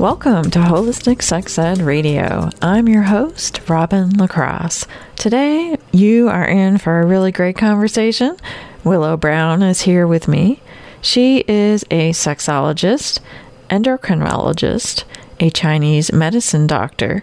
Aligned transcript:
Welcome 0.00 0.50
to 0.52 0.60
Holistic 0.60 1.20
Sex 1.20 1.58
Ed 1.58 1.82
Radio. 1.82 2.48
I'm 2.62 2.88
your 2.88 3.02
host, 3.02 3.60
Robin 3.68 4.16
LaCrosse. 4.16 4.86
Today, 5.16 5.76
you 5.92 6.30
are 6.30 6.46
in 6.46 6.78
for 6.78 7.02
a 7.02 7.06
really 7.06 7.30
great 7.30 7.58
conversation. 7.58 8.38
Willow 8.82 9.18
Brown 9.18 9.62
is 9.62 9.82
here 9.82 10.06
with 10.06 10.26
me. 10.26 10.62
She 11.02 11.44
is 11.46 11.84
a 11.90 12.12
sexologist, 12.12 13.20
endocrinologist, 13.68 15.04
a 15.38 15.50
Chinese 15.50 16.10
medicine 16.14 16.66
doctor, 16.66 17.22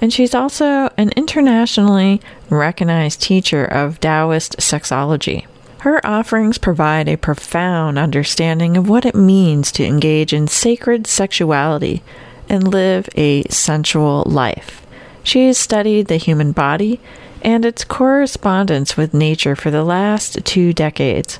and 0.00 0.12
she's 0.12 0.36
also 0.36 0.90
an 0.96 1.10
internationally 1.16 2.20
recognized 2.48 3.22
teacher 3.22 3.64
of 3.64 3.98
Taoist 3.98 4.56
sexology. 4.58 5.46
Her 5.84 6.00
offerings 6.02 6.56
provide 6.56 7.10
a 7.10 7.18
profound 7.18 7.98
understanding 7.98 8.78
of 8.78 8.88
what 8.88 9.04
it 9.04 9.14
means 9.14 9.70
to 9.72 9.84
engage 9.84 10.32
in 10.32 10.48
sacred 10.48 11.06
sexuality 11.06 12.02
and 12.48 12.66
live 12.66 13.06
a 13.16 13.42
sensual 13.50 14.22
life. 14.24 14.86
She 15.22 15.46
has 15.46 15.58
studied 15.58 16.06
the 16.06 16.16
human 16.16 16.52
body 16.52 17.00
and 17.42 17.66
its 17.66 17.84
correspondence 17.84 18.96
with 18.96 19.12
nature 19.12 19.54
for 19.54 19.70
the 19.70 19.84
last 19.84 20.42
two 20.46 20.72
decades. 20.72 21.38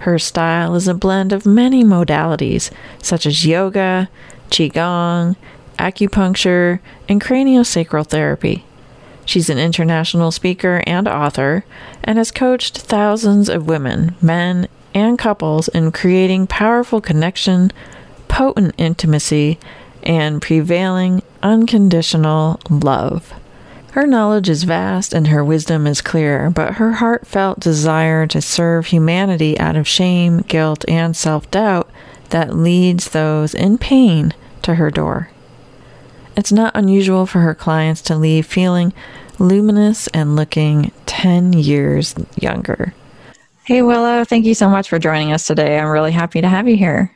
Her 0.00 0.18
style 0.18 0.74
is 0.74 0.86
a 0.86 0.92
blend 0.92 1.32
of 1.32 1.46
many 1.46 1.82
modalities, 1.82 2.70
such 3.02 3.24
as 3.24 3.46
yoga, 3.46 4.10
qigong, 4.50 5.36
acupuncture, 5.78 6.80
and 7.08 7.22
craniosacral 7.22 8.06
therapy. 8.06 8.66
She's 9.28 9.50
an 9.50 9.58
international 9.58 10.30
speaker 10.30 10.82
and 10.86 11.06
author 11.06 11.66
and 12.02 12.16
has 12.16 12.30
coached 12.30 12.78
thousands 12.78 13.50
of 13.50 13.68
women, 13.68 14.14
men, 14.22 14.68
and 14.94 15.18
couples 15.18 15.68
in 15.68 15.92
creating 15.92 16.46
powerful 16.46 17.02
connection, 17.02 17.70
potent 18.28 18.74
intimacy, 18.78 19.58
and 20.02 20.40
prevailing 20.40 21.22
unconditional 21.42 22.58
love. 22.70 23.34
Her 23.90 24.06
knowledge 24.06 24.48
is 24.48 24.62
vast 24.64 25.12
and 25.12 25.26
her 25.26 25.44
wisdom 25.44 25.86
is 25.86 26.00
clear, 26.00 26.48
but 26.48 26.76
her 26.76 26.92
heartfelt 26.92 27.60
desire 27.60 28.26
to 28.28 28.40
serve 28.40 28.86
humanity 28.86 29.58
out 29.60 29.76
of 29.76 29.86
shame, 29.86 30.38
guilt, 30.48 30.86
and 30.88 31.14
self 31.14 31.50
doubt 31.50 31.90
that 32.30 32.56
leads 32.56 33.10
those 33.10 33.52
in 33.52 33.76
pain 33.76 34.32
to 34.62 34.76
her 34.76 34.90
door. 34.90 35.28
It's 36.38 36.52
not 36.52 36.76
unusual 36.76 37.26
for 37.26 37.40
her 37.40 37.52
clients 37.52 38.00
to 38.02 38.16
leave 38.16 38.46
feeling 38.46 38.92
luminous 39.40 40.06
and 40.06 40.36
looking 40.36 40.92
10 41.06 41.52
years 41.52 42.14
younger. 42.40 42.94
Hey, 43.64 43.82
Willow, 43.82 44.22
thank 44.22 44.46
you 44.46 44.54
so 44.54 44.68
much 44.68 44.88
for 44.88 45.00
joining 45.00 45.32
us 45.32 45.48
today. 45.48 45.80
I'm 45.80 45.88
really 45.88 46.12
happy 46.12 46.40
to 46.40 46.48
have 46.48 46.68
you 46.68 46.76
here. 46.76 47.12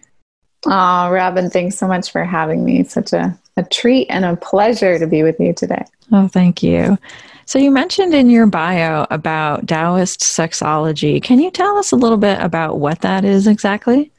Oh, 0.67 1.09
Robin, 1.09 1.51
thanks 1.51 1.77
so 1.77 1.87
much 1.87 2.11
for 2.11 2.25
having 2.25 2.65
me. 2.65 2.83
Such 2.83 3.13
a, 3.13 3.39
a 3.57 3.63
treat 3.63 4.09
and 4.11 4.25
a 4.25 4.35
pleasure 4.35 4.99
to 4.99 5.07
be 5.07 5.23
with 5.23 5.39
you 5.39 5.53
today. 5.53 5.85
Oh, 6.11 6.27
thank 6.27 6.61
you. 6.61 6.99
So, 7.47 7.61
you 7.61 7.71
mentioned 7.71 8.15
in 8.15 8.29
your 8.29 8.47
bio 8.47 9.07
about 9.09 9.69
Taoist 9.69 10.21
sexology. 10.21 11.23
Can 11.23 11.39
you 11.39 11.53
tell 11.53 11.79
us 11.79 11.93
a 11.93 11.97
little 11.97 12.19
bit 12.19 12.41
about 12.41 12.81
what 12.81 13.03
that 13.03 13.25
is 13.25 13.47
exactly? 13.47 14.11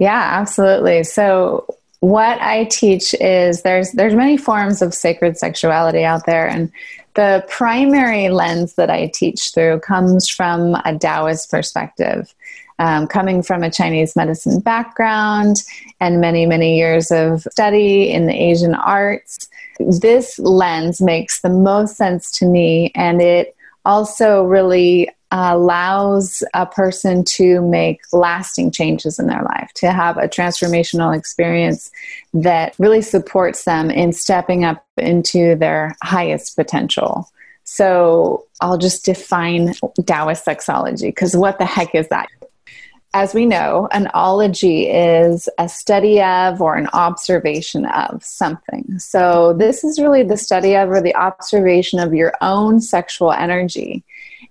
Yeah, 0.00 0.40
absolutely. 0.40 1.04
So, 1.04 1.66
what 2.04 2.38
I 2.42 2.64
teach 2.64 3.14
is 3.14 3.62
there's 3.62 3.92
there's 3.92 4.14
many 4.14 4.36
forms 4.36 4.82
of 4.82 4.92
sacred 4.92 5.38
sexuality 5.38 6.04
out 6.04 6.26
there 6.26 6.46
and 6.46 6.70
the 7.14 7.44
primary 7.48 8.28
lens 8.28 8.74
that 8.74 8.90
I 8.90 9.06
teach 9.14 9.54
through 9.54 9.80
comes 9.80 10.28
from 10.28 10.74
a 10.84 10.98
Taoist 10.98 11.50
perspective. 11.50 12.34
Um, 12.80 13.06
coming 13.06 13.40
from 13.44 13.62
a 13.62 13.70
Chinese 13.70 14.16
medicine 14.16 14.58
background 14.58 15.62
and 16.00 16.20
many, 16.20 16.44
many 16.44 16.76
years 16.76 17.12
of 17.12 17.42
study 17.42 18.10
in 18.10 18.26
the 18.26 18.34
Asian 18.34 18.74
arts, 18.74 19.48
this 19.78 20.40
lens 20.40 21.00
makes 21.00 21.40
the 21.40 21.50
most 21.50 21.96
sense 21.96 22.32
to 22.32 22.46
me 22.46 22.90
and 22.96 23.22
it 23.22 23.54
also 23.84 24.42
really 24.42 25.08
allows 25.34 26.44
a 26.54 26.64
person 26.64 27.24
to 27.24 27.60
make 27.60 28.00
lasting 28.12 28.70
changes 28.70 29.18
in 29.18 29.26
their 29.26 29.42
life, 29.42 29.72
to 29.74 29.90
have 29.90 30.16
a 30.16 30.28
transformational 30.28 31.16
experience 31.16 31.90
that 32.32 32.74
really 32.78 33.02
supports 33.02 33.64
them 33.64 33.90
in 33.90 34.12
stepping 34.12 34.64
up 34.64 34.84
into 34.96 35.56
their 35.56 35.96
highest 36.04 36.54
potential. 36.54 37.28
So 37.64 38.44
I'll 38.60 38.78
just 38.78 39.04
define 39.04 39.74
Taoist 40.06 40.46
sexology 40.46 41.08
because 41.08 41.36
what 41.36 41.58
the 41.58 41.66
heck 41.66 41.96
is 41.96 42.06
that? 42.08 42.28
As 43.12 43.34
we 43.34 43.44
know, 43.44 43.88
an 43.90 44.08
ology 44.14 44.88
is 44.88 45.48
a 45.58 45.68
study 45.68 46.20
of 46.20 46.60
or 46.60 46.76
an 46.76 46.88
observation 46.92 47.86
of 47.86 48.24
something. 48.24 48.98
So, 48.98 49.52
this 49.52 49.84
is 49.84 50.00
really 50.00 50.24
the 50.24 50.36
study 50.36 50.74
of 50.74 50.90
or 50.90 51.00
the 51.00 51.14
observation 51.14 52.00
of 52.00 52.12
your 52.12 52.34
own 52.40 52.80
sexual 52.80 53.30
energy 53.30 54.02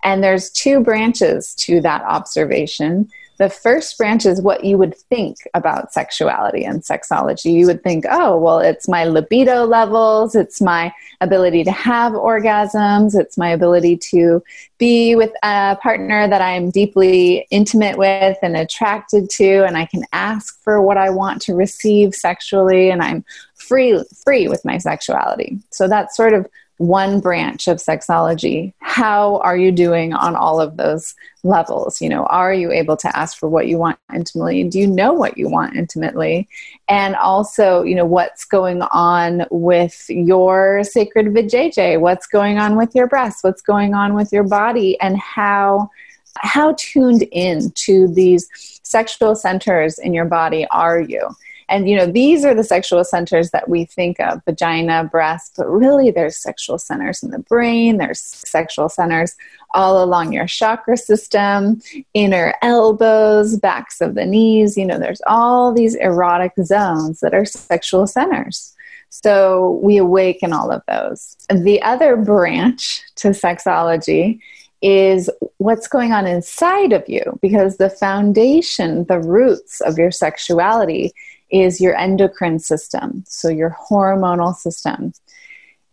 and 0.04 0.24
there's 0.24 0.50
two 0.50 0.82
branches 0.82 1.54
to 1.56 1.82
that 1.82 2.04
observation. 2.04 3.10
The 3.40 3.50
first 3.50 3.98
branch 3.98 4.28
is 4.28 4.42
what 4.42 4.64
you 4.64 4.78
would 4.78 4.96
think 4.96 5.38
about 5.56 5.92
sexuality 5.92 6.64
and 6.64 6.84
sexology. 6.84 7.52
You 7.52 7.66
would 7.66 7.84
think, 7.84 8.06
oh, 8.10 8.38
well, 8.38 8.60
it's 8.60 8.88
my 8.88 9.06
libido 9.06 9.66
levels, 9.66 10.36
it's 10.36 10.62
my 10.62 10.94
ability 11.20 11.64
to 11.64 11.72
have 11.72 12.14
orgasms, 12.14 13.20
it's 13.20 13.38
my 13.38 13.50
ability 13.50 13.98
to 14.12 14.44
be 14.78 15.16
with 15.16 15.32
a 15.42 15.78
partner 15.82 16.28
that 16.28 16.42
I'm 16.42 16.70
deeply 16.70 17.48
intimate 17.50 17.98
with 17.98 18.38
and 18.44 18.56
attracted 18.56 19.30
to, 19.32 19.66
and 19.66 19.78
I 19.78 19.88
can 19.88 20.06
ask 20.14 20.62
for 20.62 20.82
what 20.82 20.98
I 20.98 21.10
want 21.10 21.42
to 21.44 21.56
receive 21.56 22.14
sexually, 22.14 22.92
and 22.92 23.02
I'm 23.02 23.26
free 23.56 24.04
free 24.24 24.48
with 24.48 24.64
my 24.64 24.78
sexuality. 24.78 25.58
So 25.72 25.88
that's 25.88 26.16
sort 26.16 26.34
of 26.34 26.46
one 26.88 27.20
branch 27.20 27.68
of 27.68 27.78
sexology 27.78 28.74
how 28.94 29.38
are 29.40 29.58
you 29.58 29.72
doing 29.72 30.14
on 30.14 30.36
all 30.36 30.62
of 30.62 30.78
those 30.78 31.16
levels? 31.44 32.00
You 32.00 32.10
know 32.10 32.26
are 32.26 32.54
you 32.54 32.72
able 32.72 32.96
to 32.98 33.18
ask 33.18 33.38
for 33.38 33.50
what 33.50 33.68
you 33.68 33.80
want 33.80 33.98
intimately? 34.14 34.64
Do 34.66 34.80
you 34.80 34.86
know 34.86 35.14
what 35.14 35.36
you 35.36 35.50
want 35.50 35.76
intimately? 35.76 36.48
And 36.88 37.16
also 37.16 37.82
you 37.82 37.96
know 37.96 38.06
what's 38.06 38.46
going 38.46 38.84
on 38.84 39.46
with 39.50 40.06
your 40.10 40.84
sacred 40.84 41.28
vajayjay 41.28 42.00
what's 42.00 42.28
going 42.28 42.60
on 42.60 42.76
with 42.76 42.94
your 42.94 43.08
breasts? 43.08 43.44
What's 43.44 43.64
going 43.64 43.96
on 43.96 44.14
with 44.14 44.32
your 44.32 44.44
body? 44.44 45.00
And 45.00 45.18
how 45.18 45.90
how 46.38 46.76
tuned 46.78 47.24
in 47.32 47.72
to 47.86 48.08
these 48.14 48.48
sexual 48.84 49.36
centers 49.36 49.98
in 49.98 50.14
your 50.14 50.26
body 50.26 50.68
are 50.70 51.02
you 51.02 51.30
and, 51.74 51.90
you 51.90 51.98
know, 51.98 52.06
these 52.06 52.46
are 52.46 52.54
the 52.54 52.64
sexual 52.64 53.04
centers 53.04 53.50
that 53.50 53.68
we 53.68 53.86
think 53.86 54.20
of 54.20 54.46
vagina, 54.46 55.06
breast, 55.06 55.56
but 55.58 55.68
really 55.68 56.12
there's 56.12 56.38
sexual 56.38 56.78
centers 56.78 57.24
in 57.24 57.32
the 57.32 57.40
brain, 57.40 57.98
there's 57.98 58.22
sexual 58.22 58.90
centers 58.90 59.36
all 59.72 60.04
along 60.04 60.34
your 60.34 60.46
chakra 60.46 60.96
system, 60.96 61.82
inner 62.14 62.54
elbows, 62.62 63.58
backs 63.58 64.02
of 64.02 64.14
the 64.14 64.24
knees. 64.24 64.78
You 64.78 64.86
know, 64.86 65.00
there's 65.00 65.22
all 65.26 65.74
these 65.74 65.96
erotic 65.96 66.52
zones 66.64 67.22
that 67.22 67.34
are 67.34 67.44
sexual 67.44 68.06
centers. 68.06 68.76
So 69.10 69.80
we 69.82 69.98
awaken 69.98 70.54
all 70.54 70.72
of 70.72 70.84
those. 70.88 71.36
The 71.50 71.82
other 71.82 72.16
branch 72.18 73.02
to 73.16 73.30
sexology 73.30 74.40
is 74.84 75.28
what's 75.58 75.88
going 75.88 76.12
on 76.12 76.28
inside 76.28 76.94
of 76.94 77.04
you 77.10 77.40
because 77.42 77.78
the 77.78 77.90
foundation, 77.90 79.06
the 79.06 79.20
roots 79.20 79.82
of 79.82 79.98
your 79.98 80.12
sexuality 80.12 81.14
is 81.54 81.80
your 81.80 81.96
endocrine 81.96 82.60
system, 82.60 83.24
so 83.28 83.48
your 83.48 83.78
hormonal 83.90 84.56
system. 84.56 85.14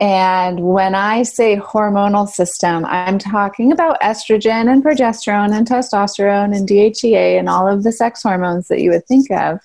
And 0.01 0.61
when 0.61 0.95
I 0.95 1.25
say 1.25 1.57
hormonal 1.57 2.27
system, 2.27 2.87
I'm 2.87 3.19
talking 3.19 3.71
about 3.71 4.01
estrogen 4.01 4.73
and 4.73 4.83
progesterone 4.83 5.55
and 5.55 5.69
testosterone 5.69 6.57
and 6.57 6.67
DHEA 6.67 7.39
and 7.39 7.51
all 7.51 7.69
of 7.69 7.83
the 7.83 7.93
sex 7.93 8.23
hormones 8.23 8.69
that 8.69 8.81
you 8.81 8.91
would 8.91 9.07
think 9.07 9.31
of. 9.31 9.61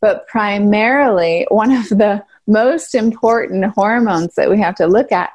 But 0.00 0.26
primarily, 0.26 1.46
one 1.50 1.70
of 1.70 1.88
the 1.88 2.24
most 2.48 2.96
important 2.96 3.64
hormones 3.66 4.34
that 4.34 4.50
we 4.50 4.58
have 4.58 4.74
to 4.76 4.88
look 4.88 5.12
at 5.12 5.30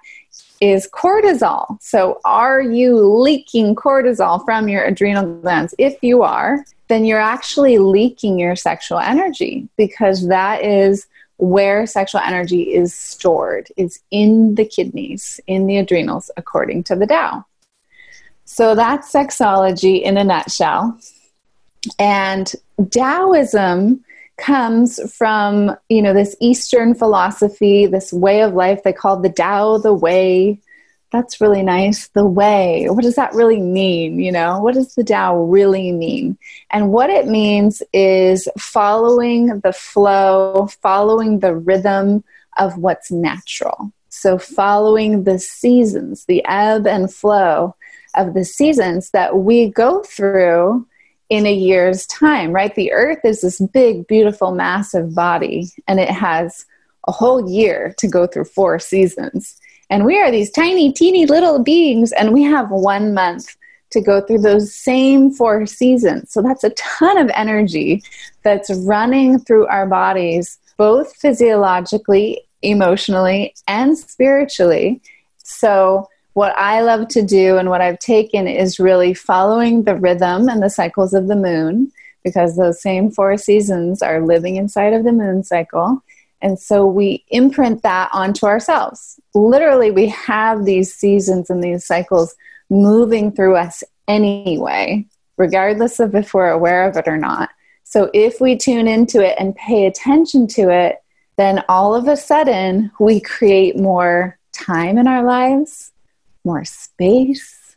is 0.72 0.90
cortisol. 0.92 1.78
So, 1.82 2.20
are 2.26 2.62
you 2.62 2.98
leaking 2.98 3.76
cortisol 3.76 4.44
from 4.46 4.68
your 4.68 4.84
adrenal 4.84 5.42
glands? 5.42 5.76
If 5.78 6.02
you 6.02 6.24
are, 6.24 6.66
then 6.88 7.06
you're 7.06 7.20
actually 7.20 7.78
leaking 7.78 8.40
your 8.40 8.56
sexual 8.56 9.00
energy 9.00 9.68
because 9.78 10.28
that 10.28 10.64
is 10.64 11.08
where 11.38 11.86
sexual 11.86 12.22
energy 12.22 12.74
is 12.74 12.94
stored 12.94 13.68
is 13.78 14.00
in 14.10 14.56
the 14.56 14.66
kidneys, 14.66 15.40
in 15.48 15.68
the 15.68 15.78
adrenals, 15.78 16.32
according 16.38 16.84
to 16.84 16.96
the 16.96 17.06
Tao. 17.06 17.46
So 18.46 18.76
that's 18.76 19.12
sexology 19.12 20.02
in 20.02 20.18
a 20.18 20.24
nutshell. 20.24 20.98
And 22.00 22.52
Taoism 22.90 24.04
comes 24.38 25.00
from, 25.14 25.76
you 25.90 26.02
know, 26.02 26.14
this 26.14 26.36
Eastern 26.40 26.94
philosophy, 26.94 27.86
this 27.86 28.12
way 28.12 28.42
of 28.42 28.54
life 28.54 28.84
they 28.84 28.94
call 28.94 29.20
the 29.20 29.30
dao 29.30 29.82
the 29.82 29.94
way. 29.94 30.60
That's 31.12 31.40
really 31.40 31.64
nice. 31.64 32.10
The 32.10 32.26
way. 32.26 32.88
What 32.90 33.04
does 33.04 33.16
that 33.16 33.34
really 33.34 33.62
mean? 33.62 34.20
You 34.20 34.32
know, 34.32 34.60
what 34.60 34.74
does 34.74 34.96
the 34.96 35.04
dao 35.04 35.50
really 35.50 35.92
mean? 35.92 36.38
And 36.72 36.92
what 36.92 37.10
it 37.10 37.28
means 37.28 37.82
is 37.94 38.50
following 38.60 39.60
the 39.60 39.72
flow, 39.72 40.68
following 40.82 41.40
the 41.40 41.56
rhythm 41.56 42.24
of 42.58 42.78
what's 42.78 43.12
natural. 43.12 43.92
So, 44.10 44.38
following 44.38 45.24
the 45.24 45.40
seasons, 45.40 46.26
the 46.26 46.44
ebb 46.46 46.88
and 46.88 47.14
flow 47.14 47.76
of 48.16 48.34
the 48.34 48.46
seasons 48.46 49.12
that 49.12 49.38
we 49.38 49.70
go 49.70 50.04
through 50.04 50.88
in 51.30 51.46
a 51.46 51.54
year's 51.54 52.06
time, 52.08 52.52
right? 52.52 52.74
The 52.76 52.92
earth 52.92 53.20
is 53.24 53.42
this 53.42 53.60
big, 53.60 54.08
beautiful, 54.08 54.52
massive 54.52 55.16
body, 55.16 55.70
and 55.88 56.00
it 56.00 56.10
has 56.10 56.66
a 57.08 57.12
whole 57.12 57.50
year 57.50 57.94
to 57.98 58.08
go 58.08 58.28
through 58.28 58.46
four 58.46 58.80
seasons. 58.80 59.60
And 59.90 60.06
we 60.06 60.20
are 60.20 60.32
these 60.32 60.52
tiny, 60.52 60.92
teeny 60.92 61.26
little 61.26 61.60
beings, 61.64 62.12
and 62.12 62.34
we 62.34 62.44
have 62.44 62.72
one 62.72 63.14
month 63.14 63.56
to 63.92 64.02
go 64.02 64.22
through 64.22 64.40
those 64.40 64.74
same 64.74 65.32
four 65.32 65.66
seasons. 65.66 66.32
So 66.32 66.42
that's 66.42 66.64
a 66.64 66.72
ton 66.72 67.18
of 67.18 67.32
energy 67.34 68.04
that's 68.44 68.74
running 68.74 69.40
through 69.40 69.68
our 69.68 69.88
bodies, 69.88 70.58
both 70.78 71.16
physiologically, 71.16 72.42
emotionally, 72.62 73.54
and 73.68 73.98
spiritually. 73.98 75.02
So 75.38 76.10
what 76.36 76.54
I 76.58 76.82
love 76.82 77.08
to 77.10 77.24
do 77.24 77.58
and 77.58 77.70
what 77.70 77.80
I've 77.80 77.98
taken 77.98 78.46
is 78.46 78.78
really 78.78 79.14
following 79.14 79.84
the 79.84 79.96
rhythm 79.96 80.50
and 80.50 80.62
the 80.62 80.70
cycles 80.70 81.14
of 81.14 81.28
the 81.28 81.36
moon 81.36 81.94
because 82.26 82.58
those 82.58 82.82
same 82.82 83.10
four 83.10 83.38
seasons 83.38 84.02
are 84.02 84.26
living 84.26 84.58
inside 84.58 84.92
of 84.92 85.06
the 85.06 85.14
moon 85.14 85.46
cycle. 85.46 86.04
And 86.42 86.60
so 86.60 86.86
we 86.86 87.24
imprint 87.30 87.84
that 87.84 88.10
onto 88.12 88.46
ourselves. 88.46 89.18
Literally, 89.34 89.92
we 89.92 90.10
have 90.10 90.66
these 90.66 90.94
seasons 90.94 91.50
and 91.50 91.64
these 91.64 91.86
cycles 91.86 92.36
moving 92.70 93.32
through 93.32 93.56
us 93.56 93.82
anyway, 94.10 95.06
regardless 95.38 96.02
of 96.02 96.16
if 96.16 96.34
we're 96.34 96.50
aware 96.50 96.86
of 96.86 96.98
it 96.98 97.08
or 97.08 97.18
not. 97.18 97.50
So 97.86 98.12
if 98.14 98.42
we 98.42 98.58
tune 98.58 98.90
into 98.90 99.26
it 99.26 99.38
and 99.40 99.56
pay 99.56 99.86
attention 99.86 100.48
to 100.48 100.70
it, 100.70 101.02
then 101.38 101.64
all 101.70 101.96
of 101.96 102.10
a 102.10 102.18
sudden 102.18 102.92
we 103.00 103.22
create 103.22 103.78
more 103.78 104.38
time 104.52 104.98
in 104.98 105.08
our 105.08 105.24
lives 105.24 105.94
more 106.46 106.64
space, 106.64 107.76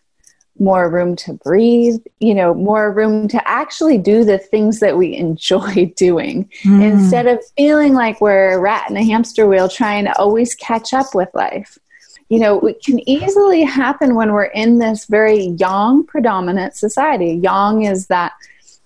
more 0.60 0.90
room 0.90 1.16
to 1.16 1.32
breathe, 1.32 2.00
you 2.20 2.34
know, 2.34 2.52
more 2.54 2.92
room 2.92 3.28
to 3.28 3.48
actually 3.48 3.98
do 3.98 4.24
the 4.24 4.38
things 4.38 4.80
that 4.80 4.96
we 4.96 5.16
enjoy 5.16 5.92
doing 5.96 6.48
mm. 6.62 6.82
instead 6.82 7.26
of 7.26 7.40
feeling 7.56 7.94
like 7.94 8.20
we're 8.20 8.52
a 8.52 8.58
rat 8.58 8.90
in 8.90 8.96
a 8.96 9.04
hamster 9.04 9.46
wheel 9.46 9.68
trying 9.68 10.04
to 10.04 10.18
always 10.18 10.54
catch 10.54 10.92
up 10.92 11.14
with 11.14 11.28
life. 11.34 11.78
You 12.28 12.40
know, 12.40 12.60
it 12.60 12.82
can 12.84 13.08
easily 13.08 13.62
happen 13.62 14.14
when 14.14 14.32
we're 14.32 14.44
in 14.44 14.78
this 14.78 15.06
very 15.06 15.46
yang 15.58 16.04
predominant 16.04 16.76
society. 16.76 17.40
Yang 17.42 17.84
is 17.84 18.06
that 18.08 18.32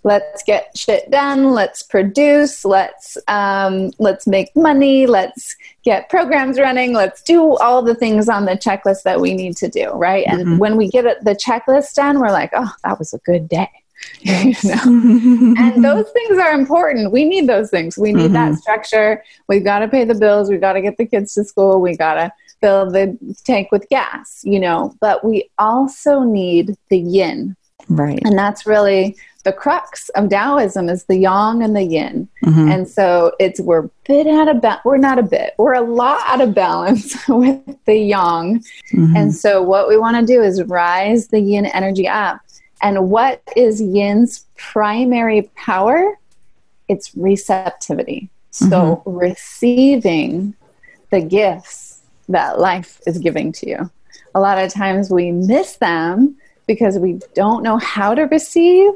let's 0.05 0.43
get 0.43 0.77
shit 0.77 1.11
done. 1.11 1.53
Let's 1.53 1.83
produce. 1.83 2.65
Let's 2.65 3.17
um, 3.29 3.91
let's 3.99 4.27
make 4.27 4.55
money. 4.57 5.07
Let's 5.07 5.57
get 5.85 6.09
programs 6.09 6.59
running. 6.59 6.93
Let's 6.93 7.23
do 7.23 7.57
all 7.57 7.83
the 7.83 7.95
things 7.95 8.29
on 8.29 8.45
the 8.45 8.53
checklist 8.53 9.03
that 9.05 9.21
we 9.21 9.35
need 9.35 9.57
to 9.59 9.69
do 9.69 9.93
right? 9.95 10.25
And 10.27 10.41
mm-hmm. 10.41 10.59
when 10.59 10.77
we 10.77 10.89
get 10.89 11.05
the 11.25 11.35
checklist 11.35 11.95
done 11.95 12.21
we're 12.21 12.31
like 12.31 12.51
oh 12.55 12.73
that 12.85 12.99
was 12.99 13.13
a 13.13 13.19
good 13.19 13.49
day. 13.49 13.71
You 14.23 14.55
know? 14.65 14.83
and 15.59 15.85
those 15.85 16.11
things 16.11 16.37
are 16.39 16.53
important. 16.53 17.13
We 17.13 17.25
need 17.25 17.49
those 17.49 17.71
things. 17.71 17.97
We 17.97 18.13
need 18.13 18.33
mm-hmm. 18.33 18.53
that 18.53 18.55
structure. 18.57 19.23
We've 19.49 19.63
got 19.63 19.79
to 19.79 19.89
pay 19.89 20.05
the 20.05 20.17
bills. 20.17 20.51
We've 20.51 20.61
got 20.61 20.73
to 20.73 20.83
get 20.83 20.97
the 20.97 21.07
kids 21.07 21.35
to 21.35 21.45
school. 21.45 21.81
We 21.81 21.97
got 21.97 22.15
to 22.15 22.33
fill 22.61 22.91
the 22.91 23.17
tank 23.45 23.69
with 23.71 23.89
gas 23.91 24.43
you 24.43 24.59
know? 24.59 24.97
But 25.01 25.25
we 25.25 25.51
also 25.59 26.21
need 26.21 26.77
the 26.89 26.99
yin. 26.99 27.57
Right. 27.89 28.21
And 28.25 28.37
that's 28.37 28.67
really 28.67 29.17
the 29.45 29.53
crux 29.53 30.09
of 30.11 30.29
Taoism 30.29 30.89
is 30.89 31.05
the 31.05 31.17
yang 31.17 31.63
and 31.63 31.75
the 31.75 31.83
yin. 31.83 32.29
Mm-hmm. 32.45 32.71
And 32.71 32.89
so 32.89 33.35
it's 33.41 33.61
we're 33.61 33.87
a 33.87 33.91
bit 34.07 34.27
out 34.27 34.49
of 34.49 34.61
ba- 34.61 34.81
we're 34.85 34.99
not 34.99 35.19
a 35.19 35.23
bit, 35.23 35.55
we're 35.59 35.75
a 35.75 35.81
lot 35.81 36.21
out 36.27 36.41
of 36.41 36.55
balance 36.55 37.17
with 37.29 37.61
the 37.85 37.97
yang. 37.97 38.61
Mm-hmm. 38.93 39.17
And 39.17 39.35
so 39.35 39.63
what 39.63 39.89
we 39.89 39.97
want 39.97 40.17
to 40.17 40.33
do 40.33 40.43
is 40.43 40.63
rise 40.65 41.29
the 41.29 41.41
yin 41.41 41.67
energy 41.67 42.07
up. 42.07 42.41
And 42.83 43.11
what 43.11 43.43
is 43.57 43.81
yin's 43.81 44.47
primary 44.57 45.51
power? 45.57 46.19
It's 46.89 47.15
receptivity. 47.17 48.29
So 48.51 49.03
mm-hmm. 49.07 49.11
receiving 49.11 50.55
the 51.11 51.21
gifts 51.21 52.01
that 52.29 52.59
life 52.59 53.01
is 53.07 53.19
giving 53.19 53.53
to 53.53 53.69
you. 53.69 53.91
A 54.35 54.41
lot 54.41 54.59
of 54.59 54.73
times 54.73 55.11
we 55.11 55.31
miss 55.31 55.77
them 55.77 56.37
because 56.67 56.99
we 56.99 57.21
don't 57.35 57.63
know 57.63 57.77
how 57.79 58.15
to 58.15 58.23
receive 58.23 58.93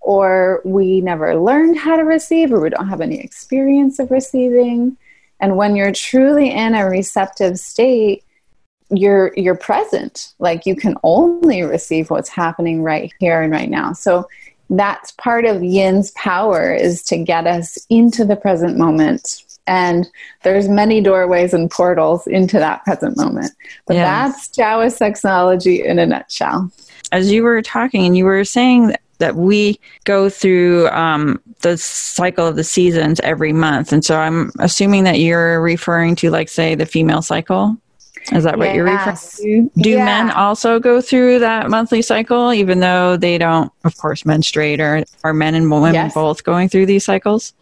or 0.00 0.62
we 0.64 1.00
never 1.00 1.36
learned 1.36 1.78
how 1.78 1.96
to 1.96 2.04
receive, 2.04 2.52
or 2.52 2.60
we 2.60 2.70
don't 2.70 2.88
have 2.88 3.00
any 3.00 3.20
experience 3.20 3.98
of 3.98 4.10
receiving. 4.10 4.96
And 5.40 5.56
when 5.56 5.76
you're 5.76 5.92
truly 5.92 6.50
in 6.50 6.74
a 6.74 6.88
receptive 6.88 7.58
state, 7.58 8.24
you're 8.90 9.32
you're 9.36 9.56
present. 9.56 10.34
Like 10.38 10.66
you 10.66 10.74
can 10.74 10.96
only 11.02 11.62
receive 11.62 12.10
what's 12.10 12.28
happening 12.28 12.82
right 12.82 13.12
here 13.20 13.40
and 13.40 13.52
right 13.52 13.70
now. 13.70 13.92
So 13.92 14.28
that's 14.70 15.12
part 15.12 15.44
of 15.44 15.62
Yin's 15.62 16.12
power 16.12 16.72
is 16.72 17.02
to 17.04 17.18
get 17.18 17.46
us 17.46 17.78
into 17.88 18.24
the 18.24 18.36
present 18.36 18.76
moment. 18.76 19.44
And 19.66 20.08
there's 20.42 20.68
many 20.68 21.00
doorways 21.00 21.52
and 21.54 21.70
portals 21.70 22.26
into 22.26 22.58
that 22.58 22.84
present 22.84 23.16
moment. 23.16 23.52
But 23.86 23.94
yes. 23.94 24.06
that's 24.06 24.48
Taoist 24.48 25.00
sexology 25.00 25.84
in 25.84 25.98
a 25.98 26.06
nutshell. 26.06 26.70
As 27.12 27.30
you 27.30 27.42
were 27.42 27.62
talking 27.62 28.06
and 28.06 28.16
you 28.16 28.24
were 28.24 28.44
saying 28.44 28.94
that 29.20 29.36
we 29.36 29.78
go 30.04 30.28
through 30.28 30.88
um, 30.88 31.40
the 31.60 31.78
cycle 31.78 32.46
of 32.46 32.56
the 32.56 32.64
seasons 32.64 33.20
every 33.20 33.52
month. 33.52 33.92
And 33.92 34.04
so 34.04 34.18
I'm 34.18 34.50
assuming 34.58 35.04
that 35.04 35.20
you're 35.20 35.62
referring 35.62 36.16
to, 36.16 36.30
like, 36.30 36.48
say, 36.48 36.74
the 36.74 36.86
female 36.86 37.22
cycle. 37.22 37.76
Is 38.32 38.44
that 38.44 38.58
what 38.58 38.74
you're 38.74 38.84
referring 38.84 39.16
to? 39.16 39.70
Do 39.80 39.90
yeah. 39.90 40.04
men 40.04 40.30
also 40.30 40.78
go 40.78 41.00
through 41.00 41.38
that 41.38 41.70
monthly 41.70 42.02
cycle, 42.02 42.52
even 42.52 42.80
though 42.80 43.16
they 43.16 43.38
don't, 43.38 43.72
of 43.84 43.96
course, 43.96 44.26
menstruate? 44.26 44.80
Or 44.80 45.04
are 45.24 45.32
men 45.32 45.54
and 45.54 45.70
women 45.70 45.94
yes. 45.94 46.12
both 46.12 46.44
going 46.44 46.68
through 46.68 46.86
these 46.86 47.04
cycles? 47.04 47.54